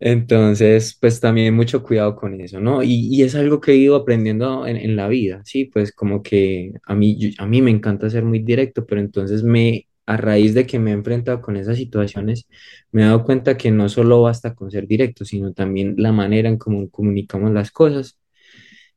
Entonces, 0.00 0.96
pues 1.00 1.20
también 1.20 1.54
mucho 1.54 1.82
cuidado 1.82 2.16
con 2.16 2.40
eso, 2.40 2.60
¿no? 2.60 2.82
Y, 2.82 3.08
y 3.14 3.22
es 3.22 3.34
algo 3.36 3.60
que 3.60 3.72
he 3.72 3.76
ido 3.76 3.96
aprendiendo 3.96 4.66
en, 4.66 4.76
en 4.76 4.96
la 4.96 5.08
vida, 5.08 5.42
¿sí? 5.44 5.66
Pues 5.66 5.92
como 5.92 6.22
que 6.22 6.74
a 6.84 6.94
mí, 6.96 7.18
yo- 7.18 7.30
a 7.42 7.46
mí 7.46 7.62
me 7.62 7.70
encanta 7.72 8.10
ser 8.10 8.24
muy 8.24 8.40
directo, 8.40 8.86
pero 8.86 9.00
entonces 9.00 9.42
me, 9.44 9.88
a 10.06 10.16
raíz 10.16 10.54
de 10.54 10.66
que 10.66 10.78
me 10.78 10.90
he 10.92 10.94
enfrentado 10.94 11.40
con 11.42 11.56
esas 11.56 11.76
situaciones, 11.76 12.46
me 12.92 13.02
he 13.02 13.04
dado 13.06 13.24
cuenta 13.24 13.56
que 13.56 13.70
no 13.70 13.88
solo 13.88 14.22
basta 14.22 14.54
con 14.54 14.70
ser 14.70 14.86
directo, 14.86 15.24
sino 15.24 15.52
también 15.52 15.94
la 15.98 16.12
manera 16.12 16.48
en 16.48 16.58
cómo 16.58 16.88
comunicamos 16.90 17.50
las 17.52 17.70
cosas. 17.70 18.18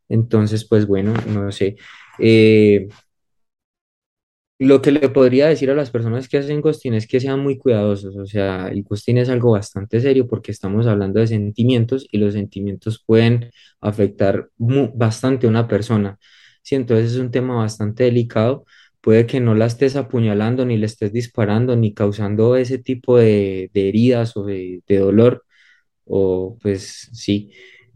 Entonces, 0.10 0.66
pues 0.68 0.88
bueno, 0.88 1.14
no 1.28 1.52
sé. 1.52 1.78
Eh, 2.20 2.88
lo 4.60 4.82
que 4.82 4.92
le 4.92 5.08
podría 5.10 5.48
decir 5.48 5.72
a 5.72 5.76
las 5.76 5.90
personas 5.92 6.28
que 6.28 6.38
hacen 6.38 6.60
ghosting 6.62 6.94
es 6.94 7.08
que 7.08 7.20
sean 7.22 7.40
muy 7.40 7.58
cuidadosos, 7.58 8.16
o 8.18 8.26
sea, 8.26 8.68
el 8.68 8.84
ghosting 8.84 9.18
es 9.18 9.30
algo 9.30 9.52
bastante 9.52 10.02
serio 10.02 10.28
porque 10.28 10.52
estamos 10.52 10.86
hablando 10.88 11.20
de 11.22 11.28
sentimientos 11.28 12.06
y 12.12 12.18
los 12.18 12.34
sentimientos 12.34 13.02
pueden 13.06 13.52
afectar 13.80 14.50
bastante 14.58 15.48
a 15.48 15.50
una 15.50 15.68
persona. 15.68 16.18
Sí, 16.62 16.76
entonces 16.76 17.14
es 17.14 17.18
un 17.20 17.32
tema 17.32 17.56
bastante 17.56 18.04
delicado. 18.04 18.66
Puede 19.02 19.26
que 19.28 19.40
no 19.40 19.56
la 19.56 19.66
estés 19.68 19.96
apuñalando, 19.96 20.66
ni 20.66 20.78
le 20.78 20.86
estés 20.86 21.14
disparando, 21.14 21.76
ni 21.76 21.94
causando 21.94 22.56
ese 22.58 22.78
tipo 22.80 23.18
de, 23.18 23.70
heridas 23.74 24.36
o 24.38 24.44
de, 24.46 24.84
dolor, 24.88 25.46
o 26.06 26.58
pues 26.62 27.10
sí, 27.14 27.52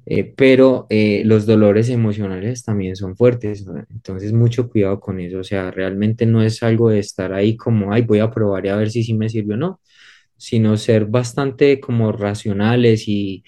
eh, 0.06 0.24
pero 0.38 0.88
eh, 0.90 1.24
los 1.26 1.46
dolores 1.46 1.90
emocionales 1.90 2.64
también 2.64 2.96
son 2.96 3.16
fuertes. 3.18 3.66
Entonces 3.92 4.34
mucho 4.34 4.70
cuidado 4.70 5.00
con 5.00 5.20
eso, 5.20 5.40
o 5.40 5.44
sea, 5.44 5.72
realmente 5.72 6.26
no 6.26 6.44
es 6.44 6.64
algo 6.64 6.90
de 6.90 7.00
estar 7.00 7.34
ahí 7.34 7.58
como, 7.58 7.94
ay, 7.94 8.04
voy 8.04 8.20
a 8.20 8.32
probar 8.32 8.66
y 8.66 8.70
a 8.70 8.76
ver 8.78 8.92
si 8.92 9.04
sí 9.04 9.14
me 9.14 9.30
sirve 9.30 9.56
o 9.56 9.58
no, 9.58 9.82
sino 10.38 10.78
ser 10.78 11.06
bastante 11.06 11.80
como 11.80 12.12
racionales 12.12 13.08
y, 13.08 13.44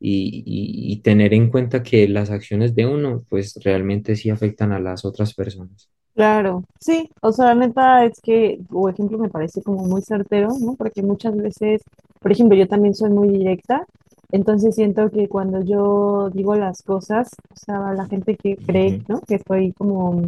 y- 0.00 0.92
y 0.94 1.02
tener 1.02 1.34
en 1.34 1.50
cuenta 1.50 1.82
que 1.82 2.08
las 2.08 2.30
acciones 2.30 2.74
de 2.74 2.86
uno, 2.86 3.24
pues 3.28 3.58
realmente 3.64 4.16
sí 4.16 4.30
afectan 4.30 4.72
a 4.72 4.80
las 4.80 5.04
otras 5.04 5.34
personas. 5.34 5.90
Claro, 6.20 6.64
sí, 6.78 7.08
o 7.22 7.32
sea, 7.32 7.46
la 7.46 7.54
neta 7.54 8.04
es 8.04 8.20
que 8.20 8.60
tu 8.68 8.88
ejemplo 8.88 9.16
me 9.16 9.30
parece 9.30 9.62
como 9.62 9.84
muy 9.86 10.02
certero, 10.02 10.48
¿no? 10.60 10.74
Porque 10.76 11.02
muchas 11.02 11.34
veces, 11.34 11.82
por 12.20 12.30
ejemplo, 12.30 12.58
yo 12.58 12.68
también 12.68 12.94
soy 12.94 13.08
muy 13.10 13.28
directa, 13.30 13.86
entonces 14.30 14.74
siento 14.74 15.08
que 15.10 15.28
cuando 15.28 15.62
yo 15.64 16.28
digo 16.30 16.56
las 16.56 16.82
cosas, 16.82 17.30
o 17.50 17.56
sea, 17.56 17.94
la 17.94 18.06
gente 18.06 18.36
que 18.36 18.56
cree, 18.56 19.02
¿no? 19.08 19.20
Que 19.22 19.36
estoy 19.36 19.72
como, 19.72 20.22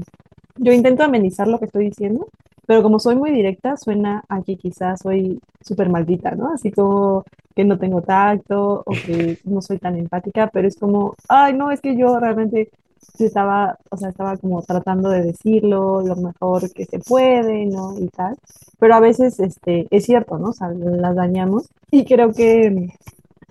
yo 0.57 0.73
intento 0.73 1.03
amenizar 1.05 1.49
lo 1.49 1.59
que 1.59 1.67
estoy 1.67 1.87
diciendo, 1.87 2.27
pero 2.67 2.83
como 2.83 2.99
soy 2.99 3.17
muy 3.17 3.31
directa, 3.33 3.77
suena 3.77 4.25
a 4.29 4.43
que 4.43 4.57
quizás 4.57 5.01
soy 5.03 5.41
súper 5.61 5.91
maldita, 5.91 6.31
¿no? 6.37 6.53
Así 6.55 6.71
como 6.71 7.25
que 7.55 7.65
no 7.65 7.79
tengo 7.79 8.03
tacto 8.03 8.83
o 8.87 8.93
que 8.93 9.39
no 9.45 9.61
soy 9.61 9.79
tan 9.79 9.97
empática, 9.97 10.49
pero 10.53 10.69
es 10.69 10.79
como, 10.79 11.15
ay, 11.29 11.55
no, 11.55 11.71
es 11.71 11.81
que 11.83 11.97
yo 11.99 12.21
realmente 12.21 12.71
estaba, 13.19 13.79
o 13.91 13.97
sea, 13.97 14.11
estaba 14.11 14.37
como 14.37 14.63
tratando 14.63 15.11
de 15.11 15.23
decirlo 15.23 16.01
lo 16.03 16.17
mejor 16.17 16.73
que 16.73 16.85
se 16.85 16.99
puede, 16.99 17.67
¿no? 17.67 17.99
Y 17.99 18.09
tal, 18.09 18.37
pero 18.79 18.95
a 18.95 19.01
veces, 19.01 19.41
este, 19.41 19.87
es 19.91 20.05
cierto, 20.05 20.39
¿no? 20.39 20.51
O 20.51 20.53
sea, 20.53 20.69
las 20.71 21.15
dañamos 21.15 21.69
y 21.91 22.05
creo 22.05 22.33
que, 22.33 22.89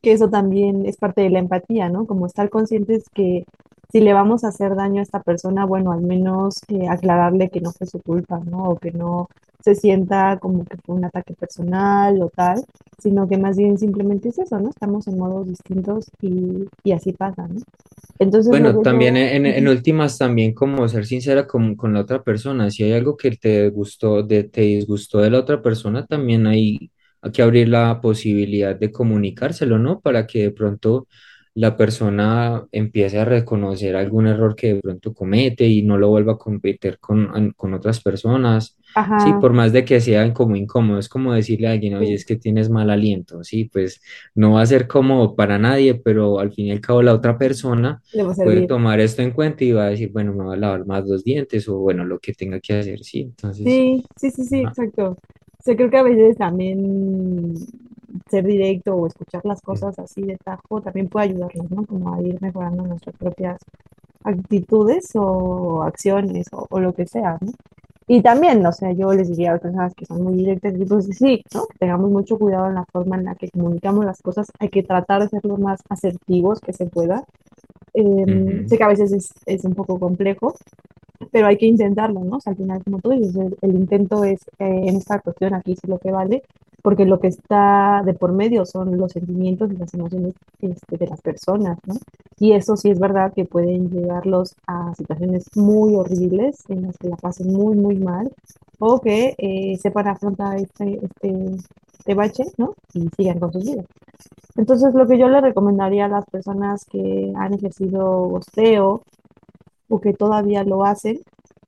que 0.02 0.14
eso 0.14 0.30
también 0.30 0.86
es 0.86 0.98
parte 0.98 1.22
de 1.22 1.30
la 1.30 1.40
empatía, 1.40 1.90
¿no? 1.90 2.06
Como 2.06 2.26
estar 2.26 2.50
conscientes 2.50 3.06
que 3.14 3.46
si 3.92 4.00
le 4.00 4.14
vamos 4.14 4.44
a 4.44 4.50
hacer 4.50 4.76
daño 4.76 5.00
a 5.00 5.04
esta 5.04 5.22
persona, 5.22 5.66
bueno, 5.66 5.92
al 5.92 6.02
menos 6.02 6.62
eh, 6.70 6.88
aclararle 6.88 7.50
que 7.50 7.62
no 7.62 7.72
fue 7.72 7.88
su 7.88 8.02
culpa, 8.02 8.40
¿no? 8.40 8.64
O 8.70 8.76
que 8.78 8.92
no 8.92 9.28
se 9.64 9.76
sienta 9.76 10.38
como 10.40 10.66
que 10.66 10.78
fue 10.78 10.96
un 10.96 11.06
ataque 11.06 11.34
personal 11.34 12.22
o 12.22 12.30
tal, 12.30 12.64
sino 13.00 13.28
que 13.28 13.38
más 13.38 13.58
bien 13.58 13.78
simplemente 13.78 14.30
es 14.30 14.40
eso, 14.40 14.60
¿no? 14.60 14.70
Estamos 14.70 15.08
en 15.08 15.18
modos 15.18 15.48
distintos 15.48 16.06
y, 16.22 16.66
y 16.84 16.92
así 16.92 17.14
pasa, 17.14 17.48
¿no? 17.48 17.62
Entonces, 18.20 18.50
bueno, 18.50 18.82
también 18.82 19.18
en, 19.18 19.46
en, 19.46 19.68
últimas, 19.68 20.18
también 20.18 20.54
como 20.54 20.88
ser 20.88 21.06
sincera 21.06 21.48
con, 21.48 21.76
con, 21.76 21.94
la 21.94 22.02
otra 22.02 22.24
persona, 22.24 22.70
si 22.70 22.84
hay 22.84 22.94
algo 22.94 23.18
que 23.18 23.32
te 23.32 23.70
gustó, 23.70 24.22
de, 24.22 24.44
te 24.44 24.62
disgustó 24.62 25.20
de 25.20 25.32
la 25.32 25.40
otra 25.40 25.62
persona, 25.62 26.06
también 26.06 26.46
hay, 26.46 26.92
hay 27.22 27.32
que 27.32 27.42
abrir 27.42 27.70
la 27.70 28.00
posibilidad 28.00 28.76
de 28.76 28.92
comunicárselo, 28.92 29.80
¿no? 29.80 30.02
Para 30.02 30.28
que 30.28 30.44
de 30.44 30.52
pronto 30.52 31.08
la 31.54 31.76
persona 31.76 32.66
empiece 32.72 33.20
a 33.20 33.26
reconocer 33.26 33.96
algún 33.96 34.28
error 34.28 34.56
que 34.56 34.76
de 34.76 34.82
pronto 34.82 35.14
comete 35.14 35.68
y 35.68 35.82
no 35.82 35.98
lo 35.98 36.10
vuelva 36.10 36.34
a 36.34 36.38
competir 36.38 36.98
con, 37.00 37.52
con 37.58 37.74
otras 37.74 38.02
personas. 38.02 38.78
Sí, 39.24 39.32
por 39.40 39.54
más 39.54 39.72
de 39.72 39.86
que 39.86 40.02
sea 40.02 40.34
como 40.34 40.58
incómodo, 40.58 41.00
es 41.00 41.08
como 41.08 41.34
decirle 41.34 41.68
a 41.68 41.72
alguien, 41.72 41.94
oye, 41.96 42.14
es 42.14 42.26
que 42.26 42.36
tienes 42.36 42.70
mal 42.70 42.90
aliento, 42.90 43.42
sí, 43.42 43.66
pues 43.72 44.02
no 44.36 44.54
va 44.54 44.62
a 44.62 44.66
ser 44.66 44.86
cómodo 44.86 45.34
para 45.34 45.58
nadie, 45.58 45.96
pero 45.96 46.40
al 46.40 46.52
fin 46.52 46.68
y 46.68 46.72
al 46.72 46.82
cabo 46.82 47.02
la 47.02 47.14
otra 47.14 47.38
persona 47.38 48.02
puede 48.36 48.68
tomar 48.68 49.00
esto 49.00 49.22
en 49.22 49.32
cuenta 49.32 49.64
y 49.64 49.72
va 49.72 49.86
a 49.86 49.90
decir, 49.92 50.12
bueno, 50.12 50.34
me 50.34 50.44
va 50.44 50.54
a 50.56 50.58
lavar 50.58 50.86
más 50.86 51.08
los 51.08 51.24
dientes 51.24 51.70
o 51.70 51.78
bueno, 51.80 52.04
lo 52.04 52.20
que 52.20 52.34
tenga 52.34 52.60
que 52.60 52.80
hacer, 52.80 53.00
sí, 53.04 53.22
entonces. 53.22 53.64
Sí, 53.64 54.04
sí, 54.18 54.32
sí, 54.32 54.44
sí, 54.44 54.60
exacto. 54.60 55.12
O 55.12 55.64
sea, 55.64 55.76
creo 55.76 55.90
que 55.90 55.98
a 55.98 56.04
veces 56.04 56.38
también 56.38 57.54
ser 58.30 58.46
directo 58.46 58.96
o 58.96 59.08
escuchar 59.08 59.42
las 59.46 59.62
cosas 59.62 59.98
así 60.00 60.22
de 60.22 60.38
tajo 60.38 60.82
también 60.82 61.08
puede 61.10 61.26
ayudarnos, 61.26 61.72
¿no? 61.72 61.86
Como 61.86 62.14
a 62.14 62.22
ir 62.22 62.42
mejorando 62.42 62.84
nuestras 62.86 63.16
propias 63.16 63.62
actitudes 64.24 65.12
o 65.16 65.84
acciones 65.84 66.48
o, 66.52 66.80
lo 66.80 66.94
que 66.94 67.08
sea, 67.08 67.38
¿no? 67.42 67.52
Y 68.08 68.22
también, 68.22 68.66
o 68.66 68.72
sea, 68.74 68.92
yo 68.92 69.14
les 69.14 69.30
diría 69.30 69.52
a 69.52 69.54
las 69.54 69.62
personas 69.62 69.94
que 69.96 70.06
son 70.06 70.22
muy 70.24 70.34
directas, 70.34 70.74
pues 70.88 71.06
sí, 71.18 71.44
¿no? 71.54 71.66
tengamos 71.80 72.12
mucho 72.12 72.38
cuidado 72.38 72.68
en 72.68 72.76
la 72.76 72.86
forma 72.92 73.16
en 73.16 73.24
la 73.26 73.36
que 73.36 73.50
comunicamos 73.50 74.04
las 74.04 74.22
cosas, 74.22 74.52
hay 74.60 74.70
que 74.70 74.84
tratar 74.84 75.22
de 75.22 75.30
ser 75.30 75.46
lo 75.46 75.58
más 75.58 75.82
asertivos 75.88 76.60
que 76.60 76.74
se 76.74 76.88
pueda. 76.88 77.24
Em, 77.94 78.68
sé 78.68 78.78
que 78.78 78.84
a 78.84 78.88
veces 78.88 79.14
es, 79.14 79.32
es, 79.46 79.64
un 79.64 79.76
poco 79.76 80.00
complejo, 80.00 80.56
pero 81.32 81.48
hay 81.48 81.58
que 81.58 81.66
intentarlo, 81.66 82.24
¿no? 82.24 82.38
O 82.38 82.40
sea, 82.40 82.52
al 82.52 82.58
final, 82.58 82.84
como 82.84 83.00
tú 83.00 83.10
dices, 83.10 83.36
el, 83.62 83.76
intento 83.76 84.24
es, 84.24 84.42
eh, 84.60 84.84
en 84.88 84.96
esta 84.98 85.20
cuestión 85.20 85.54
aquí 85.54 85.76
sí 85.76 85.88
lo 85.88 86.00
que 86.00 86.12
vale, 86.12 86.44
porque 86.82 87.06
lo 87.06 87.20
que 87.20 87.28
está 87.28 88.02
de 88.06 88.14
por 88.14 88.32
medio 88.32 88.66
son 88.66 88.98
los 88.98 89.12
sentimientos 89.12 89.72
y 89.72 89.78
las 89.78 89.94
emociones 89.94 90.34
este, 90.62 90.98
de 90.98 91.08
las 91.08 91.22
personas, 91.22 91.78
¿no? 91.86 91.96
Y 92.40 92.54
eso 92.54 92.76
sí 92.76 92.90
es 92.90 93.00
verdad 93.00 93.34
que 93.34 93.46
pueden 93.46 93.92
llevarlos 93.92 94.56
a 94.66 94.96
situaciones 94.96 95.46
muy 95.56 95.96
horribles, 95.96 96.64
en 96.70 96.84
las 96.84 96.98
que 96.98 97.10
la 97.10 97.18
pasen 97.18 97.54
muy, 97.54 97.76
muy 97.76 97.98
mal, 97.98 98.32
o 98.80 99.00
que 99.00 99.36
eh, 99.38 99.78
sepan 99.78 100.08
afrontar 100.08 100.58
este, 100.58 101.00
este, 101.04 101.56
este 102.00 102.14
bache, 102.16 102.46
¿no? 102.58 102.74
Y 102.94 103.08
sigan 103.16 103.40
con 103.40 103.54
sus 103.54 103.64
vidas. 103.64 103.86
Entonces, 104.56 104.94
lo 104.94 105.08
que 105.08 105.18
yo 105.18 105.30
le 105.30 105.40
recomendaría 105.40 106.06
a 106.06 106.10
las 106.10 106.26
personas 106.26 106.86
que 106.86 107.32
han 107.36 107.54
ejercido 107.54 108.28
gosteo 108.28 109.04
o 109.92 110.02
que 110.02 110.14
todavía 110.14 110.64
lo 110.64 110.86
hacen, 110.86 111.20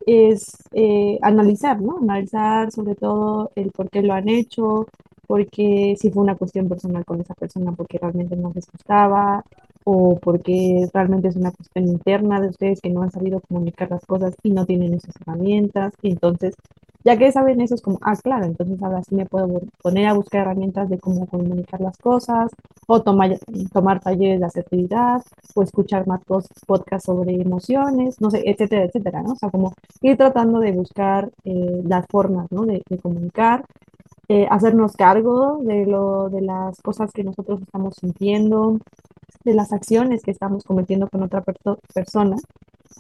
es 0.05 0.57
eh, 0.74 1.19
analizar, 1.21 1.82
¿no? 1.82 1.97
Analizar 1.99 2.71
sobre 2.71 2.95
todo 2.95 3.51
el 3.55 3.71
por 3.71 3.89
qué 3.89 4.01
lo 4.01 4.13
han 4.13 4.30
hecho, 4.30 4.88
porque 5.28 5.95
si 5.99 6.11
fue 6.11 6.24
una 6.24 6.36
cuestión 6.36 6.67
personal 6.69 7.05
con 7.05 7.21
esa 7.21 7.34
persona, 7.36 7.71
porque 7.74 7.97
realmente 7.99 8.36
no 8.36 8.51
les 8.53 8.69
gustaba, 8.71 9.43
o 9.86 10.18
porque 10.20 10.88
realmente 10.94 11.28
es 11.28 11.36
una 11.36 11.52
cuestión 11.52 11.88
interna 11.88 12.40
de 12.42 12.50
ustedes 12.50 12.82
que 12.82 12.90
no 12.90 13.04
han 13.04 13.12
sabido 13.12 13.42
comunicar 13.42 13.90
las 13.92 14.06
cosas 14.06 14.36
y 14.44 14.52
no 14.52 14.66
tienen 14.66 14.94
esas 14.94 15.16
herramientas. 15.22 15.94
Y 16.02 16.12
entonces, 16.12 16.56
ya 17.04 17.18
que 17.18 17.32
saben 17.32 17.60
eso, 17.62 17.76
es 17.76 17.82
como, 17.82 18.00
ah, 18.02 18.16
claro, 18.16 18.46
entonces 18.46 18.82
ahora 18.82 19.04
sí 19.04 19.16
me 19.16 19.26
puedo 19.26 19.62
poner 19.82 20.08
a 20.08 20.14
buscar 20.14 20.42
herramientas 20.42 20.90
de 20.90 21.00
cómo 21.00 21.28
comunicar 21.28 21.82
las 21.82 21.98
cosas, 21.98 22.52
o 22.88 23.02
tomar, 23.02 23.38
tomar 23.74 24.00
talleres 24.00 24.40
de 24.40 24.46
asertividad, 24.46 25.22
o 25.56 25.64
escuchar 25.64 26.08
más 26.08 26.22
podcasts 26.66 27.06
sobre 27.06 27.34
emociones, 27.34 28.22
no 28.22 28.32
sé, 28.32 28.44
etcétera, 28.46 28.86
etcétera, 28.86 29.22
¿no? 29.22 29.34
O 29.34 29.36
sea, 29.36 29.50
como 29.50 29.74
ir 30.02 30.18
tratando 30.18 30.60
de 30.60 30.72
buscar 30.72 31.30
eh, 31.44 31.82
las 31.86 32.06
formas, 32.08 32.50
¿no? 32.52 32.66
De, 32.66 32.82
de 32.90 32.98
comunicar, 33.00 33.66
eh, 34.30 34.47
hacernos 34.49 34.95
cargo 34.95 35.59
de, 35.63 35.86
lo, 35.86 36.30
de 36.30 36.41
las 36.41 36.82
cosas 36.82 37.11
que 37.11 37.24
nosotros 37.24 37.61
estamos 37.61 37.95
sintiendo, 37.99 38.80
de 39.43 39.53
las 39.53 39.74
acciones 39.74 40.24
que 40.24 40.32
estamos 40.32 40.63
cometiendo 40.63 41.09
con 41.09 41.24
otra 41.24 41.43
persona 41.93 42.38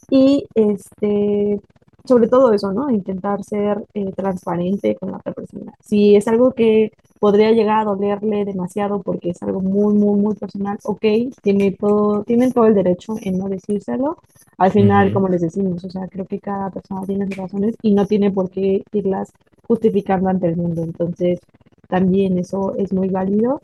y 0.09 0.45
este, 0.53 1.61
sobre 2.05 2.27
todo 2.27 2.53
eso, 2.53 2.73
¿no? 2.73 2.89
Intentar 2.89 3.43
ser 3.43 3.85
eh, 3.93 4.11
transparente 4.11 4.95
con 4.95 5.11
la 5.11 5.17
otra 5.17 5.33
persona. 5.33 5.73
Si 5.79 6.15
es 6.15 6.27
algo 6.27 6.51
que 6.51 6.91
podría 7.23 7.53
llegar 7.53 7.79
a 7.79 7.83
dolerle 7.85 8.43
demasiado 8.43 9.01
porque 9.01 9.29
es 9.29 9.41
algo 9.43 9.61
muy, 9.61 9.93
muy, 9.93 10.19
muy 10.19 10.35
personal, 10.35 10.77
ok, 10.83 11.05
tiene 11.41 11.71
todo, 11.71 12.25
tienen 12.25 12.51
todo 12.51 12.65
el 12.65 12.75
derecho 12.75 13.15
en 13.21 13.37
no 13.37 13.47
decírselo. 13.47 14.17
Al 14.57 14.73
final, 14.73 15.13
como 15.13 15.29
les 15.29 15.39
decimos, 15.39 15.85
o 15.85 15.89
sea, 15.89 16.05
creo 16.09 16.25
que 16.25 16.41
cada 16.41 16.69
persona 16.69 17.05
tiene 17.05 17.27
sus 17.27 17.37
razones 17.37 17.75
y 17.81 17.93
no 17.93 18.05
tiene 18.07 18.29
por 18.29 18.49
qué 18.49 18.83
irlas 18.91 19.31
justificando 19.65 20.27
ante 20.27 20.47
el 20.47 20.57
mundo. 20.57 20.83
Entonces, 20.83 21.39
también 21.87 22.37
eso 22.39 22.75
es 22.75 22.91
muy 22.91 23.07
válido. 23.07 23.61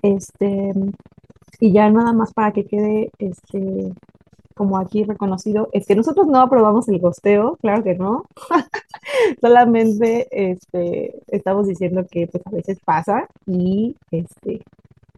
Este, 0.00 0.72
y 1.60 1.70
ya 1.70 1.90
nada 1.90 2.14
más 2.14 2.32
para 2.32 2.52
que 2.52 2.64
quede 2.64 3.10
este, 3.18 3.92
como 4.54 4.78
aquí 4.78 5.04
reconocido, 5.04 5.68
es 5.72 5.86
que 5.86 5.96
nosotros 5.96 6.26
no 6.26 6.40
aprobamos 6.40 6.88
el 6.88 6.98
gosteo, 6.98 7.56
claro 7.60 7.82
que 7.82 7.94
no. 7.94 8.24
Solamente 9.40 10.28
este, 10.30 11.14
estamos 11.28 11.66
diciendo 11.66 12.06
que 12.10 12.26
pues 12.26 12.46
a 12.46 12.50
veces 12.50 12.78
pasa 12.84 13.28
y 13.46 13.96
este, 14.10 14.62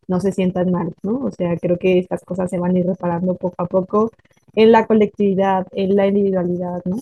no 0.08 0.20
se 0.20 0.32
sientan 0.32 0.70
mal, 0.70 0.94
¿no? 1.02 1.20
O 1.24 1.30
sea, 1.30 1.56
creo 1.56 1.78
que 1.78 1.98
estas 1.98 2.24
cosas 2.24 2.50
se 2.50 2.58
van 2.58 2.76
a 2.76 2.78
ir 2.78 2.86
reparando 2.86 3.34
poco 3.34 3.62
a 3.62 3.66
poco 3.66 4.10
en 4.54 4.72
la 4.72 4.86
colectividad, 4.86 5.66
en 5.72 5.96
la 5.96 6.06
individualidad, 6.06 6.82
¿no? 6.84 6.98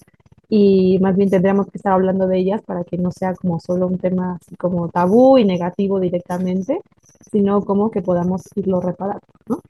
y 0.55 0.99
más 0.99 1.17
bien 1.17 1.31
tendríamos 1.31 1.65
que 1.69 1.79
estar 1.79 1.95
hablando 1.95 2.27
de 2.27 2.37
ellas 2.37 2.61
para 2.61 2.85
que 2.85 2.99
no 2.99 3.11
sea 3.11 3.35
como 3.35 3.59
solo 3.59 3.87
un 3.87 3.97
tema 3.97 4.39
así 4.39 4.55
como 4.57 4.91
tabú 4.91 5.39
y 5.39 5.47
negativo 5.47 5.99
directamente, 5.99 6.83
sino 7.31 7.63
como 7.63 7.91
que 7.91 8.03
podamos 8.03 8.43
irlo 8.55 8.83
reparando, 8.83 9.25
¿no? 9.49 9.61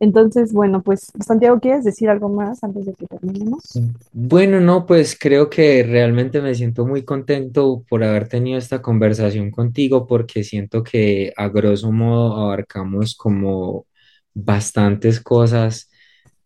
Entonces, 0.00 0.52
bueno, 0.52 0.82
pues 0.82 1.10
Santiago, 1.24 1.58
¿quieres 1.58 1.84
decir 1.84 2.08
algo 2.08 2.28
más 2.28 2.62
antes 2.62 2.86
de 2.86 2.94
que 2.94 3.06
terminemos? 3.06 3.78
Bueno, 4.12 4.60
no, 4.60 4.86
pues 4.86 5.16
creo 5.18 5.50
que 5.50 5.82
realmente 5.82 6.40
me 6.40 6.54
siento 6.54 6.86
muy 6.86 7.04
contento 7.04 7.84
por 7.88 8.04
haber 8.04 8.28
tenido 8.28 8.58
esta 8.58 8.80
conversación 8.80 9.50
contigo 9.50 10.06
porque 10.06 10.44
siento 10.44 10.84
que 10.84 11.32
a 11.36 11.48
grosso 11.48 11.90
modo 11.90 12.36
abarcamos 12.36 13.16
como 13.16 13.86
bastantes 14.34 15.20
cosas 15.20 15.87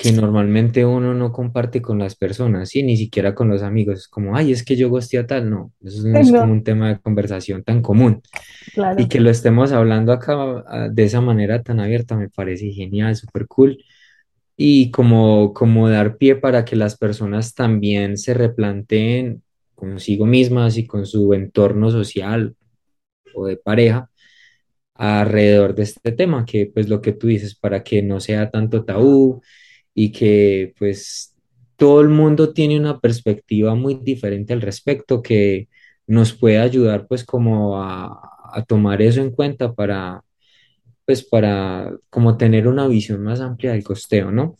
que 0.03 0.11
normalmente 0.11 0.85
uno 0.85 1.15
no 1.15 1.31
comparte 1.31 1.81
con 1.81 2.01
las 2.01 2.17
personas, 2.17 2.75
y 2.75 2.83
ni 2.83 2.97
siquiera 2.97 3.37
con 3.37 3.49
los 3.49 3.63
amigos, 3.63 4.09
como, 4.09 4.37
ay, 4.37 4.51
es 4.51 4.65
que 4.65 4.75
yo 4.75 4.91
gosté 4.91 5.19
a 5.19 5.29
tal, 5.29 5.49
no, 5.49 5.71
eso 5.81 6.09
no 6.09 6.19
es 6.19 6.33
como 6.33 6.53
un 6.53 6.65
tema 6.65 6.89
de 6.89 6.99
conversación 6.99 7.63
tan 7.63 7.83
común. 7.83 8.21
Y 8.99 9.07
que 9.07 9.21
lo 9.21 9.31
estemos 9.31 9.71
hablando 9.71 10.13
acá 10.13 10.65
ah, 10.67 10.89
de 10.91 11.05
esa 11.05 11.21
manera 11.21 11.63
tan 11.63 11.79
abierta 11.79 12.17
me 12.17 12.29
parece 12.29 12.73
genial, 12.73 13.15
súper 13.15 13.47
cool. 13.47 13.79
Y 14.57 14.91
como, 14.91 15.55
como 15.55 15.89
dar 15.89 16.17
pie 16.17 16.35
para 16.35 16.65
que 16.65 16.75
las 16.75 16.99
personas 16.99 17.55
también 17.55 18.17
se 18.19 18.35
replanteen 18.35 19.43
consigo 19.77 20.27
mismas 20.27 20.79
y 20.79 20.87
con 20.87 21.07
su 21.07 21.33
entorno 21.33 21.93
social 21.93 22.57
o 23.35 23.47
de 23.47 23.57
pareja 23.57 24.11
alrededor 24.95 25.75
de 25.77 25.85
este 25.85 26.11
tema, 26.13 26.45
que 26.45 26.67
pues 26.67 26.89
lo 26.89 27.01
que 27.01 27.13
tú 27.13 27.29
dices, 27.29 27.55
para 27.55 27.85
que 27.85 28.03
no 28.03 28.19
sea 28.19 28.51
tanto 28.51 28.85
tabú, 28.85 29.41
y 29.95 30.13
que 30.13 30.75
pues 30.79 31.37
todo 31.77 32.01
el 32.01 32.09
mundo 32.09 32.53
tiene 32.53 32.79
una 32.79 33.01
perspectiva 33.01 33.75
muy 33.75 33.95
diferente 33.97 34.53
al 34.53 34.61
respecto 34.61 35.23
que 35.23 35.69
nos 36.07 36.33
puede 36.33 36.59
ayudar 36.59 37.07
pues 37.09 37.25
como 37.25 37.83
a, 37.83 38.29
tomar 38.69 39.01
eso 39.01 39.23
en 39.23 39.31
cuenta 39.31 39.73
para 39.75 40.23
pues 41.07 41.25
para 41.25 41.93
como 42.11 42.37
tener 42.37 42.69
una 42.69 42.87
visión 42.87 43.23
más 43.23 43.41
amplia 43.41 43.73
del 43.73 43.83
costeo, 43.83 44.31
¿no? 44.31 44.59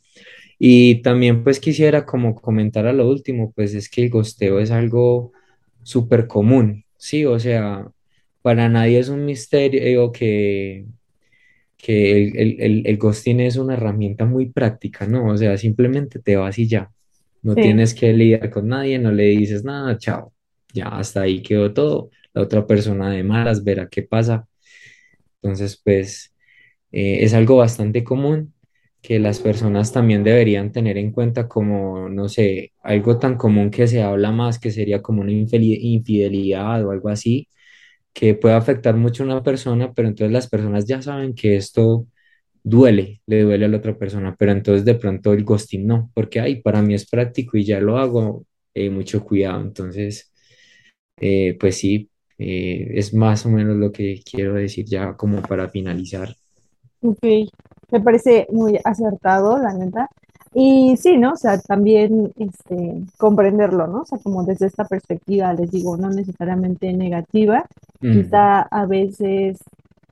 Y 0.59 1.03
también 1.03 1.45
pues 1.45 1.61
quisiera 1.61 2.07
como 2.07 2.35
comentar 2.35 2.87
a 2.87 2.93
lo 2.93 3.09
último, 3.09 3.53
pues 3.55 3.75
es 3.75 3.91
que 3.91 4.05
el 4.05 4.11
costeo 4.11 4.61
es 4.61 4.71
algo 4.71 5.33
súper 5.83 6.27
común, 6.29 6.85
¿sí? 6.97 7.25
O 7.27 7.39
sea, 7.39 7.87
para 8.43 8.69
nadie 8.69 8.99
es 8.99 9.09
un 9.09 9.25
misterio 9.25 10.13
que, 10.13 10.87
que 11.83 12.13
el, 12.25 12.39
el, 12.39 12.63
el, 12.63 12.89
el 12.89 12.99
ghosting 12.99 13.41
es 13.43 13.59
una 13.59 13.75
herramienta 13.75 14.27
muy 14.27 14.51
práctica, 14.51 15.07
¿no? 15.09 15.29
O 15.33 15.39
sea, 15.39 15.59
simplemente 15.59 16.21
te 16.21 16.37
vas 16.37 16.59
y 16.61 16.69
ya. 16.69 16.93
No 17.43 17.57
Sí, 17.57 17.61
tienes 17.61 17.95
que 17.95 18.15
lidiar 18.15 18.51
con 18.51 18.69
nadie, 18.69 18.99
no 19.01 19.13
le 19.13 19.25
dices 19.27 19.65
nada, 19.65 19.99
chao. 19.99 20.35
Ya 20.75 20.87
hasta 20.89 21.23
ahí 21.23 21.43
quedó 21.43 21.75
todo. 21.75 22.11
La 22.35 22.43
otra 22.43 22.67
persona 22.67 23.11
de 23.13 23.25
malas 23.25 23.65
verá 23.65 23.89
qué 23.91 24.03
pasa. 24.05 24.49
Entonces, 25.43 25.81
pues 25.83 26.35
eh, 26.93 27.19
es 27.25 27.35
algo 27.35 27.57
bastante 27.59 28.05
común 28.05 28.55
que 29.03 29.19
las 29.21 29.41
personas 29.41 29.93
también 29.93 30.25
deberían 30.25 30.73
tener 30.73 30.99
en 30.99 31.13
cuenta 31.13 31.49
como, 31.49 32.09
no 32.09 32.29
sé, 32.29 32.73
algo 32.83 33.19
tan 33.19 33.37
común 33.37 33.71
que 33.71 33.87
se 33.89 34.03
habla 34.03 34.33
más 34.33 34.59
que 34.61 34.71
sería 34.73 35.03
como 35.03 35.23
una 35.23 35.33
infidelidad 35.33 36.85
o 36.87 36.91
algo 36.93 37.09
así, 37.11 37.49
que 38.13 38.35
puede 38.35 38.55
afectar 38.55 38.97
mucho 38.97 39.23
a 39.23 39.27
una 39.27 39.43
persona, 39.43 39.93
pero 39.95 40.09
entonces 40.09 40.33
las 40.33 40.49
personas 40.49 40.87
ya 40.87 41.03
saben 41.03 41.35
que 41.35 41.57
esto 41.57 42.07
duele, 42.65 43.23
le 43.27 43.43
duele 43.43 43.67
a 43.67 43.69
la 43.69 43.79
otra 43.79 43.97
persona, 43.99 44.37
pero 44.39 44.53
entonces 44.53 44.85
de 44.85 44.95
pronto 44.97 45.33
el 45.33 45.45
ghosting 45.45 45.87
no, 45.87 46.11
porque 46.15 46.41
ay, 46.41 46.63
para 46.63 46.83
mí 46.83 46.95
es 46.95 47.09
práctico 47.09 47.57
y 47.59 47.65
ya 47.65 47.81
lo 47.81 47.99
hago, 47.99 48.47
eh, 48.75 48.91
mucho 48.91 49.25
cuidado. 49.25 49.63
Entonces, 49.63 50.33
eh, 51.19 51.57
pues 51.61 51.79
sí, 51.79 52.11
eh, 52.39 52.89
es 52.95 53.15
más 53.15 53.47
o 53.47 53.51
menos 53.51 53.77
lo 53.77 53.93
que 53.93 54.23
quiero 54.31 54.55
decir 54.55 54.87
ya 54.87 55.17
como 55.17 55.43
para 55.43 55.69
finalizar. 55.71 56.37
ok. 57.01 57.19
Me 57.91 58.01
parece 58.01 58.47
muy 58.51 58.79
acertado, 58.85 59.59
la 59.59 59.75
neta. 59.75 60.09
Y 60.55 60.97
sí, 60.99 61.17
¿no? 61.17 61.33
O 61.33 61.37
sea, 61.37 61.59
también 61.61 62.33
este, 62.37 63.05
comprenderlo, 63.17 63.87
¿no? 63.87 64.03
O 64.03 64.05
sea, 64.05 64.19
como 64.19 64.45
desde 64.45 64.67
esta 64.67 64.85
perspectiva, 64.85 65.53
les 65.55 65.71
digo, 65.71 65.97
no 65.97 66.11
necesariamente 66.11 66.93
negativa, 66.93 67.65
Ujú. 68.03 68.13
quizá 68.13 68.63
a 68.63 68.87
veces 68.87 69.59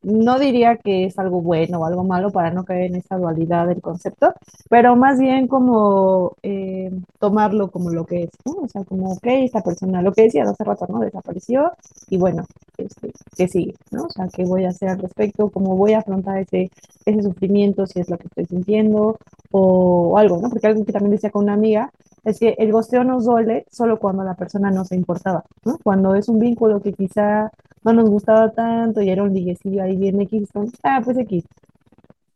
no 0.02 0.38
diría 0.38 0.76
que 0.76 1.04
es 1.04 1.18
algo 1.18 1.42
bueno 1.42 1.80
o 1.80 1.84
algo 1.84 2.04
malo 2.04 2.30
para 2.30 2.50
no 2.50 2.64
caer 2.64 2.84
en 2.84 2.96
esa 2.96 3.16
dualidad 3.16 3.66
del 3.68 3.80
concepto, 3.80 4.32
pero 4.68 4.96
más 4.96 5.18
bien 5.18 5.46
como 5.46 6.36
eh, 6.42 6.90
tomarlo 7.18 7.70
como 7.70 7.90
lo 7.90 8.06
que 8.06 8.24
es, 8.24 8.30
¿no? 8.44 8.52
O 8.62 8.68
sea, 8.68 8.84
como, 8.84 9.12
ok, 9.12 9.26
esta 9.26 9.62
persona, 9.62 10.02
lo 10.02 10.12
que 10.12 10.22
decía 10.22 10.44
hace 10.44 10.64
rato, 10.64 10.86
¿no? 10.88 11.00
Desapareció 11.00 11.72
y 12.08 12.16
bueno, 12.18 12.44
este, 12.76 13.12
¿qué 13.36 13.48
sigue, 13.48 13.74
¿no? 13.90 14.04
O 14.04 14.10
sea, 14.10 14.28
¿qué 14.28 14.44
voy 14.44 14.64
a 14.64 14.70
hacer 14.70 14.88
al 14.88 14.98
respecto? 15.00 15.50
¿Cómo 15.50 15.76
voy 15.76 15.92
a 15.92 15.98
afrontar 15.98 16.38
ese, 16.38 16.70
ese 17.04 17.22
sufrimiento, 17.22 17.86
si 17.86 18.00
es 18.00 18.08
lo 18.08 18.18
que 18.18 18.26
estoy 18.26 18.46
sintiendo 18.46 19.18
o, 19.50 20.10
o 20.12 20.18
algo, 20.18 20.38
¿no? 20.40 20.48
Porque 20.48 20.66
algo 20.66 20.84
que 20.84 20.92
también 20.92 21.12
decía 21.12 21.30
con 21.30 21.44
una 21.44 21.54
amiga 21.54 21.90
es 22.24 22.38
que 22.38 22.54
el 22.58 22.72
gosteo 22.72 23.04
nos 23.04 23.24
duele 23.24 23.66
solo 23.70 23.98
cuando 23.98 24.24
la 24.24 24.34
persona 24.34 24.70
no 24.70 24.84
se 24.84 24.96
importaba, 24.96 25.44
¿no? 25.64 25.78
Cuando 25.82 26.14
es 26.14 26.28
un 26.28 26.38
vínculo 26.38 26.80
que 26.80 26.92
quizá 26.92 27.50
no 27.84 27.92
nos 27.92 28.10
gustaba 28.10 28.50
tanto 28.50 29.00
y 29.00 29.10
era 29.10 29.22
un 29.22 29.32
liguecillo 29.32 29.82
ahí 29.82 29.96
bien 29.96 30.20
X, 30.20 30.48
ah, 30.82 31.00
pues 31.04 31.18
X. 31.18 31.44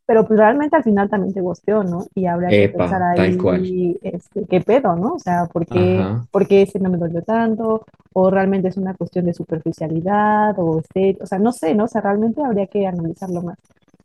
Pero 0.06 0.26
pues 0.26 0.38
realmente 0.38 0.76
al 0.76 0.82
final 0.82 1.08
también 1.08 1.32
te 1.32 1.40
gusteó, 1.40 1.82
¿no? 1.82 2.06
Y 2.14 2.26
habría 2.26 2.50
que 2.50 2.68
pensar 2.68 3.00
Epa, 3.16 3.54
ahí, 3.54 3.98
este, 4.02 4.44
qué 4.44 4.60
pedo, 4.60 4.94
¿no? 4.96 5.14
O 5.14 5.18
sea, 5.18 5.46
¿por 5.46 5.66
qué, 5.66 6.04
por 6.30 6.46
qué 6.46 6.62
ese 6.62 6.78
no 6.78 6.90
me 6.90 6.98
dolió 6.98 7.22
tanto? 7.22 7.86
O 8.12 8.30
realmente 8.30 8.68
es 8.68 8.76
una 8.76 8.92
cuestión 8.92 9.24
de 9.24 9.32
superficialidad, 9.32 10.58
o 10.58 10.80
este, 10.80 11.16
o 11.22 11.26
sea, 11.26 11.38
no 11.38 11.52
sé, 11.52 11.74
¿no? 11.74 11.84
O 11.84 11.88
sea, 11.88 12.02
realmente 12.02 12.42
habría 12.42 12.66
que 12.66 12.86
analizarlo 12.86 13.40
más. 13.40 13.56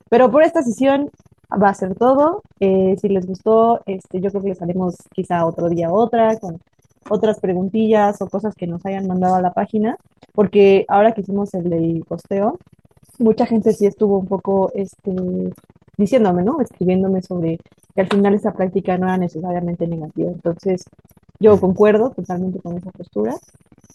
Pero 0.09 0.31
por 0.31 0.43
esta 0.43 0.63
sesión 0.63 1.09
va 1.61 1.69
a 1.69 1.73
ser 1.73 1.95
todo. 1.95 2.43
Eh, 2.61 2.95
si 3.01 3.09
les 3.09 3.25
gustó, 3.27 3.81
este, 3.85 4.21
yo 4.21 4.29
creo 4.29 4.41
que 4.41 4.49
les 4.49 4.61
haremos 4.61 4.95
quizá 5.13 5.45
otro 5.45 5.67
día 5.67 5.91
otra, 5.91 6.37
con 6.39 6.61
otras 7.09 7.39
preguntillas 7.39 8.21
o 8.21 8.29
cosas 8.29 8.55
que 8.55 8.67
nos 8.67 8.85
hayan 8.85 9.07
mandado 9.07 9.35
a 9.35 9.41
la 9.41 9.53
página, 9.53 9.97
porque 10.33 10.85
ahora 10.87 11.11
que 11.11 11.21
hicimos 11.21 11.53
el 11.53 11.69
del 11.69 12.03
posteo, 12.07 12.57
mucha 13.19 13.45
gente 13.45 13.73
sí 13.73 13.85
estuvo 13.85 14.19
un 14.19 14.27
poco 14.27 14.71
este, 14.73 15.13
diciéndome, 15.97 16.43
¿no? 16.43 16.61
Escribiéndome 16.61 17.21
sobre 17.21 17.57
que 17.93 18.01
al 18.01 18.07
final 18.07 18.33
esa 18.33 18.53
práctica 18.53 18.97
no 18.97 19.07
era 19.07 19.17
necesariamente 19.17 19.85
negativa. 19.87 20.31
Entonces, 20.31 20.85
yo 21.39 21.59
concuerdo 21.59 22.11
totalmente 22.11 22.59
con 22.59 22.77
esa 22.77 22.91
postura. 22.91 23.35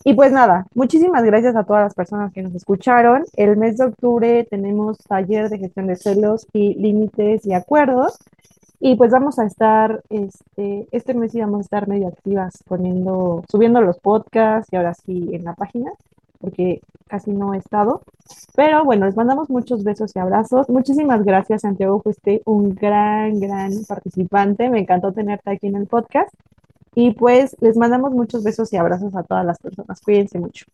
Y 0.07 0.13
pues 0.15 0.33
nada, 0.33 0.67
muchísimas 0.75 1.25
gracias 1.25 1.57
a 1.57 1.65
todas 1.65 1.85
las 1.85 1.95
personas 1.95 2.33
que 2.33 2.43
nos 2.43 2.55
escucharon. 2.55 3.25
El 3.37 3.57
mes 3.57 3.79
de 3.79 3.87
octubre 3.87 4.47
tenemos 4.51 4.99
taller 4.99 5.49
de 5.49 5.59
gestión 5.59 5.87
de 5.87 5.97
celos 5.97 6.47
y 6.53 6.75
límites 6.75 7.47
y 7.47 7.55
acuerdos. 7.55 8.19
Y 8.81 8.97
pues 8.97 9.11
vamos 9.13 9.39
a 9.39 9.47
estar, 9.47 10.03
este, 10.11 10.87
este 10.93 11.15
mes 11.15 11.33
sí 11.33 11.41
vamos 11.41 11.59
a 11.59 11.63
estar 11.63 11.89
medio 11.89 12.09
activas 12.09 12.63
poniendo, 12.67 13.43
subiendo 13.51 13.81
los 13.81 13.99
podcasts 13.99 14.73
y 14.73 14.77
ahora 14.77 14.95
sí 14.95 15.31
en 15.33 15.45
la 15.45 15.55
página, 15.55 15.93
porque 16.41 16.81
casi 17.09 17.33
no 17.33 17.55
he 17.55 17.59
estado. 17.59 18.03
Pero 18.55 18.85
bueno, 18.85 19.07
les 19.07 19.17
mandamos 19.17 19.51
muchos 19.51 19.85
besos 19.85 20.15
y 20.15 20.19
abrazos. 20.19 20.69
Muchísimas 20.69 21.25
gracias, 21.25 21.63
Santiago. 21.63 22.01
Fuiste 22.03 22.43
un 22.45 22.75
gran, 22.75 23.41
gran 23.41 23.73
participante. 23.89 24.69
Me 24.71 24.81
encantó 24.81 25.13
tenerte 25.13 25.51
aquí 25.51 25.69
en 25.69 25.77
el 25.77 25.87
podcast. 25.87 26.33
Y 26.95 27.13
pues 27.15 27.57
les 27.61 27.77
mandamos 27.77 28.13
muchos 28.13 28.45
besos 28.45 28.73
y 28.73 28.77
abrazos 28.77 29.15
a 29.17 29.23
todas 29.25 29.45
las 29.45 29.59
personas. 29.59 30.01
Cuídense 30.01 30.39
mucho. 30.39 30.67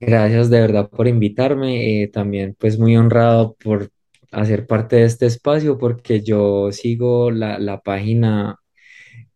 Gracias 0.00 0.50
de 0.50 0.60
verdad 0.60 0.88
por 0.90 1.08
invitarme. 1.08 2.02
eh, 2.02 2.08
también 2.08 2.54
pues 2.58 2.78
muy 2.78 2.96
honrado 2.96 3.54
por 3.62 3.90
hacer 4.34 4.66
parte 4.66 4.96
de 4.96 5.04
este 5.04 5.26
espacio 5.26 5.78
porque 5.78 6.22
yo 6.22 6.72
sigo 6.72 7.30
la, 7.30 7.58
la 7.58 7.80
página 7.80 8.58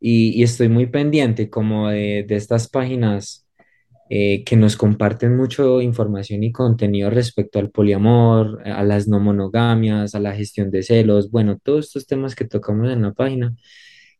y, 0.01 0.43
estoy 0.43 0.69
muy 0.69 0.87
pendiente 0.87 1.51
como 1.51 1.89
de, 1.91 2.25
de 2.29 2.37
estas 2.37 2.69
páginas 2.69 3.49
eh, 4.11 4.43
que 4.45 4.57
nos 4.57 4.77
comparten 4.77 5.37
mucho 5.37 5.83
información 5.83 6.43
y 6.43 6.51
contenido 6.51 7.11
respecto 7.11 7.59
al 7.59 7.71
poliamor, 7.71 8.63
a 8.67 8.83
las 8.83 9.07
no 9.07 9.21
monogamias, 9.21 10.15
a 10.15 10.21
la 10.21 10.35
gestión 10.35 10.71
de 10.71 10.83
celos, 10.83 11.31
bueno, 11.31 11.59
todos 11.63 11.87
estos 11.87 12.07
temas 12.07 12.35
que 12.35 12.47
tocamos 12.47 12.91
en 12.91 13.03
la 13.03 13.13
página. 13.13 13.55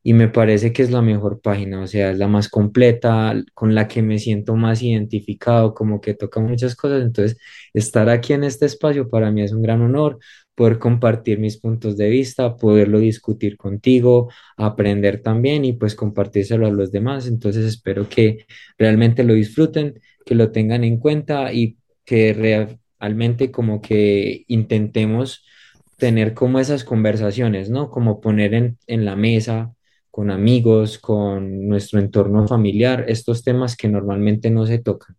Y 0.03 0.13
me 0.15 0.29
parece 0.29 0.73
que 0.73 0.83
es 0.83 0.91
la 0.91 1.03
mejor 1.03 1.41
página, 1.41 1.83
o 1.83 1.87
sea, 1.87 2.11
es 2.13 2.19
la 2.19 2.29
más 2.29 2.49
completa, 2.49 3.35
con 3.55 3.75
la 3.75 3.89
que 3.89 4.03
me 4.03 4.19
siento 4.19 4.57
más 4.57 4.83
identificado, 4.83 5.75
como 5.75 6.01
que 6.01 6.15
toca 6.15 6.41
muchas 6.41 6.77
cosas. 6.77 7.03
Entonces, 7.03 7.39
estar 7.75 8.09
aquí 8.09 8.33
en 8.33 8.45
este 8.45 8.67
espacio 8.67 9.09
para 9.09 9.31
mí 9.31 9.43
es 9.43 9.53
un 9.53 9.63
gran 9.63 9.83
honor, 9.83 10.19
poder 10.59 10.81
compartir 10.81 11.39
mis 11.39 11.57
puntos 11.57 11.97
de 11.97 12.09
vista, 12.09 12.57
poderlo 12.57 12.99
discutir 12.99 13.57
contigo, 13.57 14.29
aprender 14.57 15.23
también 15.23 15.65
y 15.65 15.73
pues 15.75 15.95
compartírselo 15.95 16.67
a 16.67 16.73
los 16.73 16.91
demás. 16.91 17.29
Entonces, 17.29 17.65
espero 17.65 18.09
que 18.09 18.45
realmente 18.77 19.23
lo 19.23 19.35
disfruten, 19.35 20.01
que 20.27 20.35
lo 20.35 20.51
tengan 20.51 20.83
en 20.83 20.99
cuenta 20.99 21.53
y 21.53 21.77
que 22.05 22.35
realmente 22.99 23.53
como 23.53 23.81
que 23.81 24.45
intentemos 24.49 25.45
tener 25.97 26.35
como 26.35 26.59
esas 26.59 26.83
conversaciones, 26.83 27.71
¿no? 27.71 27.89
Como 27.89 28.21
poner 28.21 28.53
en, 28.55 28.79
en 28.89 29.05
la 29.05 29.15
mesa 29.15 29.73
con 30.11 30.33
amigos, 30.33 30.99
con 30.99 31.69
nuestro 31.69 32.01
entorno 32.01 32.49
familiar, 32.49 33.05
estos 33.07 33.45
temas 33.45 33.77
que 33.77 33.87
normalmente 33.87 34.51
no 34.51 34.67
se 34.67 34.79
tocan, 34.81 35.17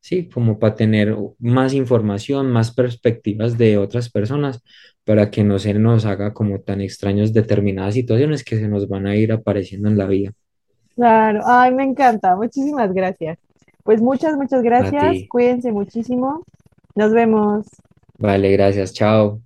¿sí? 0.00 0.28
Como 0.28 0.58
para 0.58 0.74
tener 0.74 1.16
más 1.38 1.74
información, 1.74 2.50
más 2.50 2.72
perspectivas 2.74 3.58
de 3.58 3.78
otras 3.78 4.10
personas, 4.10 4.62
para 5.04 5.30
que 5.30 5.44
no 5.44 5.58
se 5.58 5.74
nos 5.74 6.04
haga 6.06 6.32
como 6.34 6.60
tan 6.60 6.80
extraños 6.80 7.32
determinadas 7.32 7.94
situaciones 7.94 8.44
que 8.44 8.56
se 8.56 8.68
nos 8.68 8.88
van 8.88 9.06
a 9.06 9.16
ir 9.16 9.32
apareciendo 9.32 9.88
en 9.88 9.98
la 9.98 10.06
vida. 10.06 10.32
Claro, 10.94 11.40
ay, 11.46 11.72
me 11.72 11.84
encanta. 11.84 12.36
Muchísimas 12.36 12.92
gracias. 12.92 13.38
Pues 13.84 14.00
muchas, 14.02 14.36
muchas 14.36 14.62
gracias. 14.62 15.24
Cuídense 15.28 15.72
muchísimo. 15.72 16.44
Nos 16.94 17.12
vemos. 17.12 17.66
Vale, 18.18 18.52
gracias, 18.52 18.92
chao. 18.92 19.42